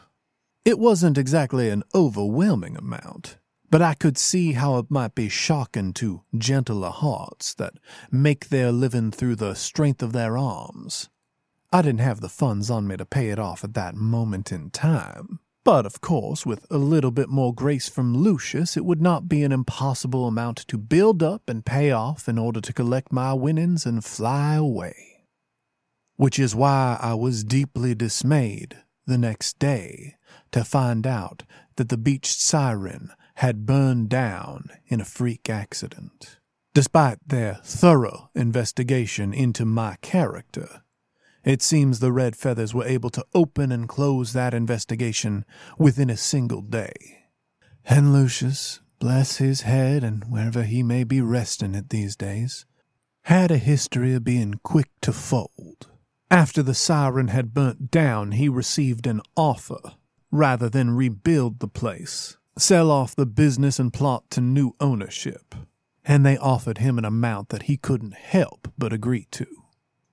It 0.66 0.78
wasn't 0.78 1.16
exactly 1.16 1.70
an 1.70 1.84
overwhelming 1.94 2.76
amount, 2.76 3.38
but 3.70 3.80
I 3.80 3.94
could 3.94 4.18
see 4.18 4.52
how 4.52 4.76
it 4.76 4.90
might 4.90 5.14
be 5.14 5.30
shocking 5.30 5.94
to 5.94 6.22
gentler 6.36 6.90
hearts 6.90 7.54
that 7.54 7.74
make 8.10 8.50
their 8.50 8.70
living 8.70 9.10
through 9.10 9.36
the 9.36 9.54
strength 9.54 10.02
of 10.02 10.12
their 10.12 10.36
arms. 10.36 11.08
I 11.72 11.80
didn't 11.80 12.00
have 12.00 12.20
the 12.20 12.28
funds 12.28 12.70
on 12.70 12.86
me 12.86 12.98
to 12.98 13.06
pay 13.06 13.30
it 13.30 13.38
off 13.38 13.64
at 13.64 13.72
that 13.74 13.94
moment 13.94 14.52
in 14.52 14.68
time. 14.68 15.40
But 15.64 15.84
of 15.84 16.00
course, 16.00 16.46
with 16.46 16.66
a 16.70 16.78
little 16.78 17.10
bit 17.10 17.28
more 17.28 17.54
grace 17.54 17.88
from 17.88 18.16
Lucius, 18.16 18.76
it 18.76 18.84
would 18.84 19.02
not 19.02 19.28
be 19.28 19.42
an 19.42 19.52
impossible 19.52 20.26
amount 20.26 20.58
to 20.68 20.78
build 20.78 21.22
up 21.22 21.48
and 21.48 21.64
pay 21.64 21.90
off 21.90 22.28
in 22.28 22.38
order 22.38 22.60
to 22.62 22.72
collect 22.72 23.12
my 23.12 23.34
winnings 23.34 23.84
and 23.84 24.04
fly 24.04 24.54
away. 24.54 25.26
Which 26.16 26.38
is 26.38 26.54
why 26.54 26.98
I 27.00 27.14
was 27.14 27.44
deeply 27.44 27.94
dismayed 27.94 28.78
the 29.06 29.18
next 29.18 29.58
day 29.58 30.16
to 30.52 30.64
find 30.64 31.06
out 31.06 31.42
that 31.76 31.88
the 31.88 31.98
beached 31.98 32.40
siren 32.40 33.12
had 33.36 33.66
burned 33.66 34.08
down 34.08 34.70
in 34.86 35.00
a 35.00 35.04
freak 35.04 35.50
accident. 35.50 36.38
Despite 36.74 37.18
their 37.26 37.60
thorough 37.64 38.30
investigation 38.34 39.34
into 39.34 39.64
my 39.64 39.96
character, 40.02 40.82
it 41.44 41.62
seems 41.62 41.98
the 41.98 42.12
Red 42.12 42.36
Feathers 42.36 42.74
were 42.74 42.84
able 42.84 43.10
to 43.10 43.24
open 43.34 43.72
and 43.72 43.88
close 43.88 44.32
that 44.32 44.54
investigation 44.54 45.44
within 45.78 46.10
a 46.10 46.16
single 46.16 46.60
day. 46.60 47.24
And 47.84 48.12
Lucius, 48.12 48.80
bless 48.98 49.38
his 49.38 49.62
head 49.62 50.04
and 50.04 50.24
wherever 50.24 50.62
he 50.62 50.82
may 50.82 51.04
be 51.04 51.20
resting 51.20 51.74
it 51.74 51.88
these 51.88 52.14
days, 52.14 52.66
had 53.24 53.50
a 53.50 53.58
history 53.58 54.14
of 54.14 54.24
being 54.24 54.60
quick 54.62 54.90
to 55.00 55.12
fold. 55.12 55.88
After 56.30 56.62
the 56.62 56.74
siren 56.74 57.28
had 57.28 57.54
burnt 57.54 57.90
down, 57.90 58.32
he 58.32 58.48
received 58.48 59.06
an 59.06 59.20
offer 59.36 59.80
rather 60.30 60.68
than 60.68 60.96
rebuild 60.96 61.58
the 61.58 61.68
place, 61.68 62.36
sell 62.56 62.90
off 62.90 63.16
the 63.16 63.26
business 63.26 63.78
and 63.78 63.92
plot 63.92 64.30
to 64.30 64.40
new 64.40 64.76
ownership. 64.78 65.54
And 66.04 66.24
they 66.24 66.36
offered 66.36 66.78
him 66.78 66.98
an 66.98 67.04
amount 67.04 67.48
that 67.48 67.64
he 67.64 67.76
couldn't 67.76 68.14
help 68.14 68.72
but 68.78 68.92
agree 68.92 69.26
to. 69.32 69.46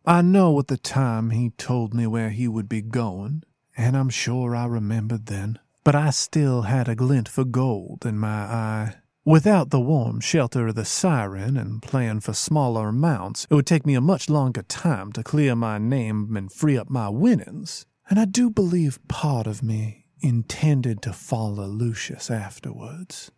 I 0.09 0.21
know 0.21 0.57
at 0.57 0.67
the 0.67 0.77
time 0.77 1.31
he 1.31 1.49
told 1.49 1.93
me 1.93 2.07
where 2.07 2.29
he 2.29 2.47
would 2.47 2.69
be 2.69 2.81
going, 2.81 3.43
and 3.75 3.97
I'm 3.97 4.07
sure 4.07 4.55
I 4.55 4.63
remembered 4.63 5.25
then, 5.25 5.59
but 5.83 5.95
I 5.95 6.11
still 6.11 6.61
had 6.61 6.87
a 6.87 6.95
glint 6.95 7.27
for 7.27 7.43
gold 7.43 8.05
in 8.05 8.17
my 8.17 8.29
eye. 8.29 8.95
Without 9.25 9.69
the 9.69 9.81
warm 9.81 10.21
shelter 10.21 10.67
of 10.67 10.75
the 10.75 10.85
siren 10.85 11.57
and 11.57 11.81
playing 11.81 12.21
for 12.21 12.31
smaller 12.31 12.87
amounts, 12.87 13.45
it 13.49 13.53
would 13.53 13.65
take 13.65 13.85
me 13.85 13.95
a 13.95 13.99
much 13.99 14.29
longer 14.29 14.61
time 14.61 15.11
to 15.11 15.23
clear 15.23 15.57
my 15.57 15.77
name 15.77 16.37
and 16.37 16.53
free 16.53 16.77
up 16.77 16.89
my 16.89 17.09
winnings. 17.09 17.85
And 18.09 18.17
I 18.17 18.23
do 18.23 18.49
believe 18.49 19.05
part 19.09 19.45
of 19.45 19.61
me 19.61 20.05
intended 20.21 21.01
to 21.01 21.11
follow 21.11 21.67
Lucius 21.67 22.31
afterwards. 22.31 23.29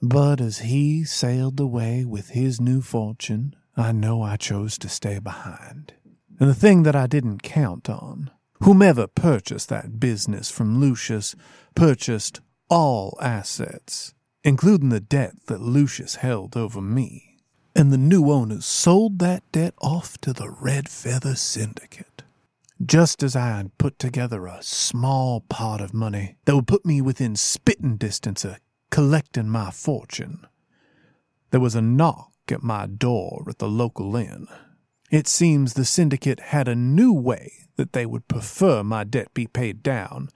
But 0.00 0.40
as 0.40 0.60
he 0.60 1.02
sailed 1.02 1.58
away 1.58 2.04
with 2.04 2.28
his 2.28 2.60
new 2.60 2.80
fortune, 2.80 3.56
I 3.76 3.90
know 3.90 4.22
I 4.22 4.36
chose 4.36 4.78
to 4.78 4.88
stay 4.88 5.18
behind. 5.18 5.94
And 6.38 6.48
the 6.48 6.54
thing 6.54 6.82
that 6.82 6.96
I 6.96 7.06
didn't 7.06 7.42
count 7.42 7.88
on, 7.88 8.30
whomever 8.62 9.06
purchased 9.06 9.68
that 9.68 10.00
business 10.00 10.50
from 10.50 10.80
Lucius 10.80 11.34
purchased 11.74 12.40
all 12.68 13.18
assets, 13.20 14.14
including 14.44 14.88
the 14.88 15.00
debt 15.00 15.34
that 15.46 15.60
Lucius 15.60 16.16
held 16.16 16.56
over 16.56 16.80
me. 16.80 17.38
And 17.74 17.90
the 17.92 17.98
new 17.98 18.30
owners 18.30 18.66
sold 18.66 19.18
that 19.20 19.42
debt 19.52 19.74
off 19.80 20.18
to 20.18 20.32
the 20.32 20.50
Red 20.50 20.88
Feather 20.88 21.34
Syndicate. 21.34 22.22
Just 22.84 23.22
as 23.22 23.36
I 23.36 23.56
had 23.58 23.78
put 23.78 23.98
together 23.98 24.46
a 24.46 24.62
small 24.62 25.42
pot 25.42 25.80
of 25.80 25.94
money 25.94 26.36
that 26.44 26.54
would 26.56 26.66
put 26.66 26.84
me 26.84 27.00
within 27.00 27.36
spitting 27.36 27.96
distance 27.96 28.44
of 28.44 28.58
collecting 28.90 29.48
my 29.48 29.70
fortune, 29.70 30.46
there 31.50 31.60
was 31.60 31.74
a 31.74 31.82
knock 31.82 32.32
at 32.50 32.62
my 32.62 32.86
door 32.86 33.44
at 33.48 33.58
the 33.58 33.68
local 33.68 34.16
inn. 34.16 34.48
It 35.12 35.28
seems 35.28 35.74
the 35.74 35.84
syndicate 35.84 36.40
had 36.40 36.68
a 36.68 36.74
new 36.74 37.12
way 37.12 37.52
that 37.76 37.92
they 37.92 38.06
would 38.06 38.28
prefer 38.28 38.82
my 38.82 39.04
debt 39.04 39.34
be 39.34 39.46
paid 39.46 39.82
down, 39.82 40.30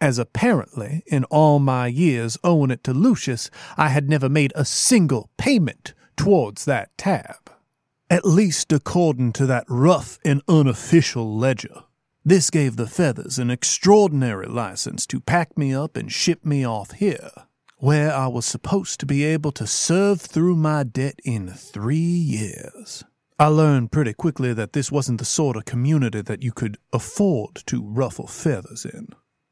as 0.00 0.16
apparently, 0.16 1.02
in 1.08 1.24
all 1.24 1.58
my 1.58 1.88
years 1.88 2.38
owing 2.44 2.70
it 2.70 2.84
to 2.84 2.94
Lucius, 2.94 3.50
I 3.76 3.88
had 3.88 4.08
never 4.08 4.28
made 4.28 4.52
a 4.54 4.64
single 4.64 5.28
payment 5.38 5.92
towards 6.16 6.66
that 6.66 6.96
tab. 6.96 7.50
At 8.08 8.24
least 8.24 8.72
according 8.72 9.32
to 9.34 9.46
that 9.46 9.64
rough 9.68 10.20
and 10.24 10.40
unofficial 10.46 11.36
ledger. 11.36 11.82
This 12.24 12.48
gave 12.48 12.76
the 12.76 12.86
Feathers 12.86 13.40
an 13.40 13.50
extraordinary 13.50 14.46
license 14.46 15.04
to 15.08 15.18
pack 15.18 15.58
me 15.58 15.74
up 15.74 15.96
and 15.96 16.12
ship 16.12 16.44
me 16.44 16.64
off 16.64 16.92
here, 16.92 17.32
where 17.78 18.14
I 18.14 18.28
was 18.28 18.46
supposed 18.46 19.00
to 19.00 19.06
be 19.06 19.24
able 19.24 19.50
to 19.50 19.66
serve 19.66 20.20
through 20.20 20.54
my 20.54 20.84
debt 20.84 21.18
in 21.24 21.48
three 21.48 21.96
years. 21.96 23.02
I 23.42 23.46
learned 23.46 23.90
pretty 23.90 24.12
quickly 24.12 24.52
that 24.52 24.72
this 24.72 24.92
wasn't 24.92 25.18
the 25.18 25.24
sort 25.24 25.56
of 25.56 25.64
community 25.64 26.22
that 26.22 26.44
you 26.44 26.52
could 26.52 26.78
afford 26.92 27.56
to 27.66 27.82
ruffle 27.82 28.28
feathers 28.28 28.84
in. 28.84 29.08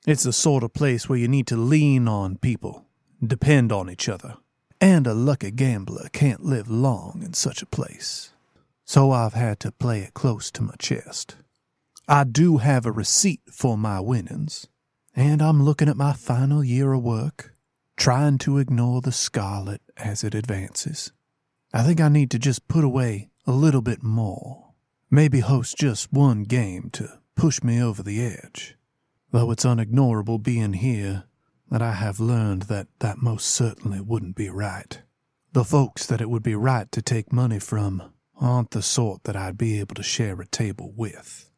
It's 0.07 0.23
the 0.23 0.33
sort 0.33 0.63
of 0.63 0.73
place 0.73 1.09
where 1.09 1.19
you 1.19 1.27
need 1.27 1.49
to 1.49 1.57
lean 1.57 2.07
on 2.07 2.37
people, 2.37 2.87
depend 3.21 3.73
on 3.73 3.91
each 3.91 4.09
other, 4.09 4.37
and 4.81 5.09
a 5.09 5.13
lucky 5.13 5.51
gambler 5.51 6.09
can't 6.13 6.45
live 6.45 6.71
long 6.71 7.23
in 7.25 7.33
such 7.33 7.63
a 7.63 7.67
place. 7.67 8.33
so 8.85 9.11
I've 9.11 9.35
had 9.35 9.59
to 9.59 9.73
play 9.73 10.03
it 10.03 10.15
close 10.15 10.53
to 10.53 10.63
my 10.63 10.77
chest. 10.79 11.35
I 12.07 12.23
do 12.23 12.59
have 12.59 12.87
a 12.87 12.93
receipt 12.93 13.41
for 13.51 13.77
my 13.77 13.99
winnings, 13.99 14.69
and 15.17 15.43
I'm 15.43 15.65
looking 15.65 15.89
at 15.89 15.97
my 15.97 16.13
final 16.13 16.63
year 16.63 16.93
of 16.93 17.03
work, 17.03 17.57
trying 17.97 18.39
to 18.39 18.59
ignore 18.59 19.01
the 19.01 19.11
scarlet 19.11 19.83
as 19.97 20.23
it 20.23 20.37
advances. 20.37 21.11
I 21.73 21.83
think 21.83 22.01
I 22.01 22.09
need 22.09 22.31
to 22.31 22.39
just 22.39 22.69
put 22.69 22.85
away 22.85 23.30
a 23.47 23.53
little 23.53 23.83
bit 23.83 24.03
more. 24.03 24.73
Maybe 25.11 25.41
host 25.41 25.77
just 25.77 26.13
one 26.13 26.45
game 26.45 26.91
to 26.93 27.21
push 27.35 27.63
me 27.63 27.83
over 27.83 28.03
the 28.03 28.25
edge. 28.25 28.77
Though 29.33 29.51
it's 29.51 29.65
unignorable 29.65 30.43
being 30.43 30.75
here 30.75 31.25
that 31.71 31.83
I 31.83 31.93
have 31.93 32.21
learned 32.21 32.63
that 32.63 32.89
that 32.99 33.23
most 33.23 33.47
certainly 33.47 34.01
wouldn't 34.01 34.37
be 34.37 34.49
right. 34.49 35.01
The 35.53 35.65
folks 35.65 36.07
that 36.07 36.21
it 36.21 36.31
would 36.31 36.43
be 36.43 36.55
right 36.55 36.91
to 36.93 37.03
take 37.03 37.33
money 37.33 37.59
from 37.59 38.13
aren't 38.41 38.71
the 38.71 38.83
sort 38.83 39.25
that 39.25 39.37
I'd 39.37 39.59
be 39.59 39.81
able 39.81 39.95
to 39.97 40.03
share 40.03 40.41
a 40.41 40.47
table 40.47 40.93
with. 40.97 41.51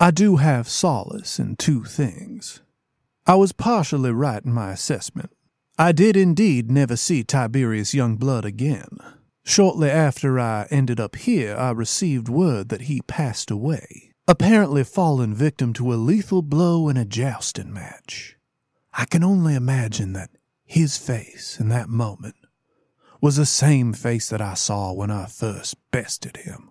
I 0.00 0.10
do 0.10 0.36
have 0.36 0.68
solace 0.68 1.38
in 1.38 1.56
two 1.56 1.84
things. 1.84 2.60
I 3.26 3.36
was 3.36 3.52
partially 3.52 4.10
right 4.10 4.44
in 4.44 4.52
my 4.52 4.72
assessment. 4.72 5.30
I 5.78 5.92
did 5.92 6.16
indeed 6.16 6.70
never 6.70 6.96
see 6.96 7.22
Tiberius 7.22 7.94
Youngblood 7.94 8.44
again. 8.44 8.98
Shortly 9.44 9.90
after 9.90 10.38
I 10.38 10.66
ended 10.70 11.00
up 11.00 11.16
here, 11.16 11.56
I 11.56 11.70
received 11.70 12.28
word 12.28 12.68
that 12.68 12.82
he 12.82 13.02
passed 13.02 13.50
away, 13.50 14.14
apparently 14.28 14.84
fallen 14.84 15.34
victim 15.34 15.72
to 15.74 15.92
a 15.92 15.96
lethal 15.96 16.42
blow 16.42 16.88
in 16.88 16.96
a 16.96 17.04
jousting 17.04 17.72
match. 17.72 18.36
I 18.92 19.04
can 19.04 19.24
only 19.24 19.54
imagine 19.54 20.12
that 20.12 20.30
his 20.64 20.96
face 20.96 21.58
in 21.58 21.68
that 21.70 21.88
moment 21.88 22.36
was 23.20 23.36
the 23.36 23.46
same 23.46 23.92
face 23.92 24.28
that 24.28 24.40
I 24.40 24.54
saw 24.54 24.92
when 24.92 25.10
I 25.10 25.26
first 25.26 25.76
bested 25.90 26.38
him. 26.38 26.70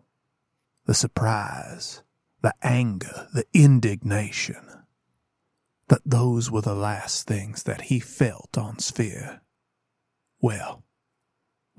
The 0.86 0.93
surprise, 0.93 2.03
the 2.41 2.53
anger, 2.61 3.28
the 3.34 3.45
indignation. 3.53 4.67
That 5.88 6.01
those 6.05 6.49
were 6.49 6.61
the 6.61 6.76
last 6.76 7.28
things 7.28 7.63
that 7.63 7.84
he 7.84 7.99
felt 7.99 8.57
on 8.57 8.80
Sphere. 8.80 9.41
Well, 10.41 10.84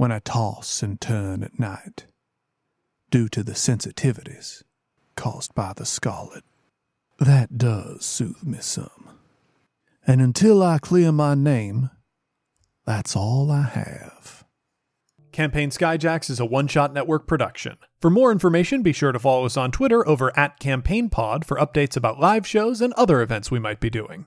when 0.03 0.11
I 0.11 0.19
toss 0.19 0.83
and 0.83 1.01
turn 1.01 1.45
at 1.45 1.61
night, 1.61 2.07
due 3.13 3.29
to 3.29 3.45
the 3.45 3.53
sensitivities 3.53 4.65
caused 5.15 5.55
by 5.55 5.73
the 5.77 5.87
scarlet, 5.87 6.43
that 7.21 7.57
does 7.57 8.05
soothe 8.05 8.43
me 8.43 8.59
some. 8.61 9.11
And 10.05 10.21
until 10.21 10.61
I 10.61 10.79
clear 10.79 11.13
my 11.13 11.37
name, 11.37 11.91
that's 12.85 13.15
all 13.15 13.49
I 13.53 13.63
have. 13.63 14.43
Campaign 15.31 15.71
Skyjacks 15.71 16.31
is 16.31 16.41
a 16.41 16.45
one 16.45 16.67
shot 16.67 16.93
network 16.93 17.29
production. 17.29 17.77
For 18.01 18.11
more 18.11 18.33
information, 18.33 18.83
be 18.83 18.93
sure 18.93 19.13
to 19.13 19.21
follow 19.21 19.47
us 19.47 19.57
on 19.57 19.71
Twitter 19.71 20.05
over 20.09 20.37
at 20.37 20.59
CampaignPod 20.59 21.45
for 21.45 21.57
updates 21.59 21.97
about 21.97 22.19
live 22.19 22.45
shows 22.45 22.81
and 22.81 22.93
other 22.95 23.23
events 23.23 23.53
we 23.53 23.61
might 23.61 23.79
be 23.79 23.89
doing. 23.89 24.27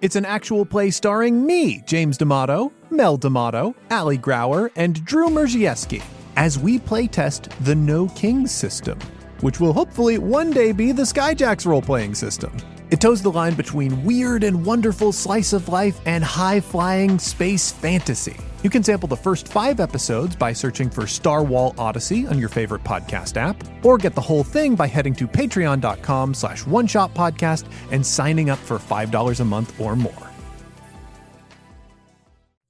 It's 0.00 0.14
an 0.14 0.24
actual 0.24 0.64
play 0.64 0.90
starring 0.90 1.44
me, 1.44 1.82
James 1.84 2.16
D'Amato, 2.18 2.72
Mel 2.88 3.16
D'Amato, 3.16 3.74
Ali 3.90 4.16
Grauer, 4.16 4.70
and 4.76 5.04
Drew 5.04 5.26
Merzieski, 5.26 6.00
as 6.36 6.56
we 6.56 6.78
playtest 6.78 7.48
the 7.64 7.74
No 7.74 8.06
Kings 8.10 8.52
system, 8.52 8.96
which 9.40 9.58
will 9.58 9.72
hopefully 9.72 10.18
one 10.18 10.52
day 10.52 10.70
be 10.70 10.92
the 10.92 11.02
Skyjacks 11.02 11.66
role 11.66 11.82
playing 11.82 12.14
system. 12.14 12.56
It 12.92 13.00
toes 13.00 13.22
the 13.22 13.32
line 13.32 13.54
between 13.54 14.04
weird 14.04 14.44
and 14.44 14.64
wonderful 14.64 15.10
slice 15.10 15.52
of 15.52 15.68
life 15.68 16.00
and 16.06 16.22
high 16.22 16.60
flying 16.60 17.18
space 17.18 17.72
fantasy. 17.72 18.36
You 18.62 18.70
can 18.70 18.82
sample 18.82 19.08
the 19.08 19.16
first 19.16 19.48
five 19.48 19.78
episodes 19.78 20.34
by 20.34 20.52
searching 20.52 20.90
for 20.90 21.06
Star 21.06 21.44
Wall 21.44 21.74
Odyssey 21.78 22.26
on 22.26 22.38
your 22.38 22.48
favorite 22.48 22.82
podcast 22.82 23.36
app, 23.36 23.62
or 23.84 23.98
get 23.98 24.14
the 24.14 24.20
whole 24.20 24.44
thing 24.44 24.74
by 24.74 24.86
heading 24.86 25.14
to 25.14 25.28
patreon.com 25.28 26.34
slash 26.34 26.64
oneshotpodcast 26.64 27.66
and 27.92 28.04
signing 28.04 28.50
up 28.50 28.58
for 28.58 28.78
$5 28.78 29.40
a 29.40 29.44
month 29.44 29.80
or 29.80 29.94
more. 29.94 30.12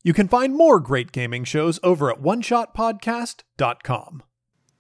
You 0.04 0.12
can 0.12 0.28
find 0.28 0.54
more 0.54 0.80
great 0.80 1.12
gaming 1.12 1.44
shows 1.44 1.80
over 1.82 2.10
at 2.10 2.20
oneshotpodcast.com. 2.20 4.22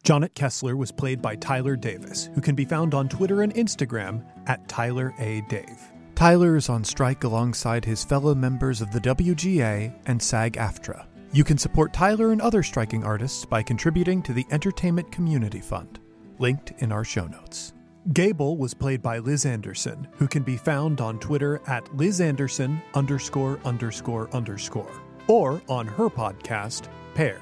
Jonnit 0.04 0.34
Kessler 0.34 0.76
was 0.76 0.92
played 0.92 1.20
by 1.20 1.36
Tyler 1.36 1.76
Davis, 1.76 2.30
who 2.34 2.40
can 2.40 2.54
be 2.54 2.64
found 2.64 2.94
on 2.94 3.08
Twitter 3.08 3.42
and 3.42 3.54
Instagram 3.54 4.24
at 4.46 4.68
Tyler 4.68 5.12
A. 5.18 5.42
Dave. 5.48 5.97
Tyler 6.18 6.56
is 6.56 6.68
on 6.68 6.82
strike 6.82 7.22
alongside 7.22 7.84
his 7.84 8.02
fellow 8.02 8.34
members 8.34 8.80
of 8.80 8.90
the 8.90 8.98
WGA 8.98 9.94
and 10.06 10.20
SAG 10.20 10.54
AFTRA. 10.54 11.06
You 11.32 11.44
can 11.44 11.56
support 11.56 11.92
Tyler 11.92 12.32
and 12.32 12.42
other 12.42 12.64
striking 12.64 13.04
artists 13.04 13.44
by 13.44 13.62
contributing 13.62 14.20
to 14.22 14.32
the 14.32 14.44
Entertainment 14.50 15.12
Community 15.12 15.60
Fund, 15.60 16.00
linked 16.40 16.72
in 16.78 16.90
our 16.90 17.04
show 17.04 17.28
notes. 17.28 17.72
Gable 18.12 18.56
was 18.56 18.74
played 18.74 19.00
by 19.00 19.18
Liz 19.18 19.46
Anderson, 19.46 20.08
who 20.16 20.26
can 20.26 20.42
be 20.42 20.56
found 20.56 21.00
on 21.00 21.20
Twitter 21.20 21.60
at 21.68 21.96
Liz 21.96 22.20
Anderson 22.20 22.82
underscore 22.94 23.60
underscore 23.64 24.28
underscore, 24.34 25.00
or 25.28 25.62
on 25.68 25.86
her 25.86 26.10
podcast, 26.10 26.88
Paired. 27.14 27.40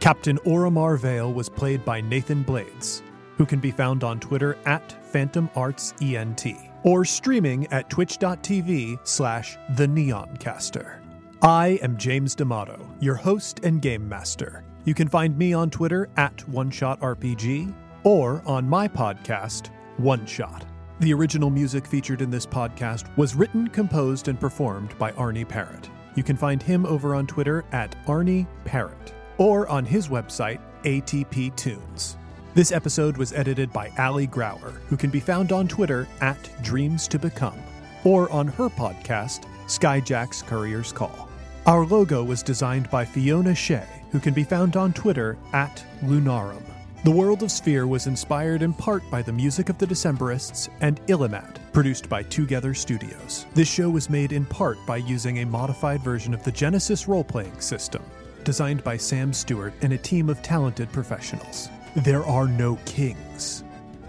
Captain 0.00 0.38
Orimar 0.38 0.98
Vale 0.98 1.32
was 1.32 1.48
played 1.48 1.84
by 1.84 2.00
Nathan 2.00 2.42
Blades, 2.42 3.04
who 3.36 3.46
can 3.46 3.60
be 3.60 3.70
found 3.70 4.02
on 4.02 4.18
Twitter 4.18 4.58
at 4.66 4.96
PhantomArtsENT 5.12 6.69
or 6.82 7.04
streaming 7.04 7.66
at 7.72 7.90
twitch.tv 7.90 8.98
slash 9.04 9.56
the 9.76 9.86
neoncaster. 9.86 11.00
I 11.42 11.78
am 11.82 11.96
James 11.96 12.34
D'Amato, 12.34 12.78
your 13.00 13.14
host 13.14 13.60
and 13.62 13.80
game 13.80 14.08
master. 14.08 14.64
You 14.84 14.94
can 14.94 15.08
find 15.08 15.36
me 15.36 15.52
on 15.52 15.70
Twitter 15.70 16.08
at 16.16 16.36
OneShotRPG 16.50 17.74
or 18.04 18.42
on 18.46 18.68
my 18.68 18.88
podcast, 18.88 19.70
One 19.96 20.26
Shot. 20.26 20.64
The 21.00 21.14
original 21.14 21.48
music 21.48 21.86
featured 21.86 22.20
in 22.20 22.30
this 22.30 22.46
podcast 22.46 23.16
was 23.16 23.34
written, 23.34 23.68
composed, 23.68 24.28
and 24.28 24.38
performed 24.38 24.98
by 24.98 25.12
Arnie 25.12 25.48
Parrott. 25.48 25.88
You 26.14 26.22
can 26.22 26.36
find 26.36 26.62
him 26.62 26.84
over 26.84 27.14
on 27.14 27.26
Twitter 27.26 27.64
at 27.72 27.96
Arnie 28.06 28.46
Parrott 28.64 29.14
or 29.38 29.66
on 29.68 29.86
his 29.86 30.08
website, 30.08 30.60
ATP 30.82 31.56
Tunes. 31.56 32.18
This 32.52 32.72
episode 32.72 33.16
was 33.16 33.32
edited 33.32 33.72
by 33.72 33.92
Ali 33.96 34.26
Grauer, 34.26 34.72
who 34.88 34.96
can 34.96 35.08
be 35.08 35.20
found 35.20 35.52
on 35.52 35.68
Twitter 35.68 36.08
at 36.20 36.50
Dreams 36.64 37.06
to 37.06 37.16
Become, 37.16 37.62
or 38.02 38.28
on 38.32 38.48
her 38.48 38.68
podcast, 38.68 39.44
Skyjack's 39.66 40.42
Courier's 40.42 40.90
Call. 40.90 41.28
Our 41.66 41.86
logo 41.86 42.24
was 42.24 42.42
designed 42.42 42.90
by 42.90 43.04
Fiona 43.04 43.54
Shea, 43.54 43.86
who 44.10 44.18
can 44.18 44.34
be 44.34 44.42
found 44.42 44.76
on 44.76 44.92
Twitter 44.92 45.38
at 45.52 45.84
Lunarum. 46.02 46.64
The 47.04 47.12
World 47.12 47.44
of 47.44 47.52
Sphere 47.52 47.86
was 47.86 48.08
inspired 48.08 48.62
in 48.62 48.72
part 48.72 49.08
by 49.12 49.22
the 49.22 49.32
music 49.32 49.68
of 49.68 49.78
the 49.78 49.86
Decemberists 49.86 50.68
and 50.80 51.00
Illimat, 51.06 51.58
produced 51.72 52.08
by 52.08 52.24
Twogether 52.24 52.76
Studios. 52.76 53.46
This 53.54 53.68
show 53.70 53.88
was 53.88 54.10
made 54.10 54.32
in 54.32 54.44
part 54.44 54.84
by 54.86 54.96
using 54.96 55.38
a 55.38 55.46
modified 55.46 56.00
version 56.00 56.34
of 56.34 56.42
the 56.42 56.52
Genesys 56.52 57.06
role 57.06 57.22
playing 57.22 57.60
system, 57.60 58.02
designed 58.42 58.82
by 58.82 58.96
Sam 58.96 59.32
Stewart 59.32 59.72
and 59.82 59.92
a 59.92 59.98
team 59.98 60.28
of 60.28 60.42
talented 60.42 60.90
professionals. 60.90 61.70
There 61.96 62.24
are 62.24 62.46
no 62.46 62.76
kings. 62.84 63.64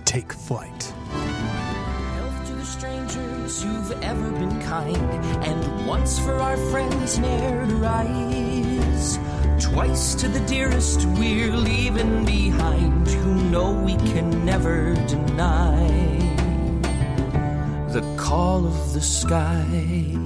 Take 0.06 0.32
flight. 0.32 0.84
Health 2.14 2.46
to 2.46 2.54
the 2.54 2.66
strangers 2.66 3.64
who've 3.64 4.04
ever 4.04 4.32
been 4.34 4.62
kind, 4.62 4.98
and 5.44 5.88
once 5.88 6.20
for 6.20 6.36
our 6.36 6.58
friends 6.70 7.18
ne'er 7.18 7.66
to 7.66 7.76
rise. 7.78 9.18
Twice 9.60 10.14
to 10.16 10.28
the 10.28 10.42
dearest 10.42 11.06
we're 11.18 11.56
leaving 11.56 12.24
behind, 12.24 13.08
who 13.08 13.50
know 13.50 13.72
we 13.72 13.96
can 13.96 14.46
never 14.46 14.94
deny 15.08 15.88
the 17.90 18.16
call 18.16 18.68
of 18.68 18.94
the 18.94 19.02
sky. 19.02 20.21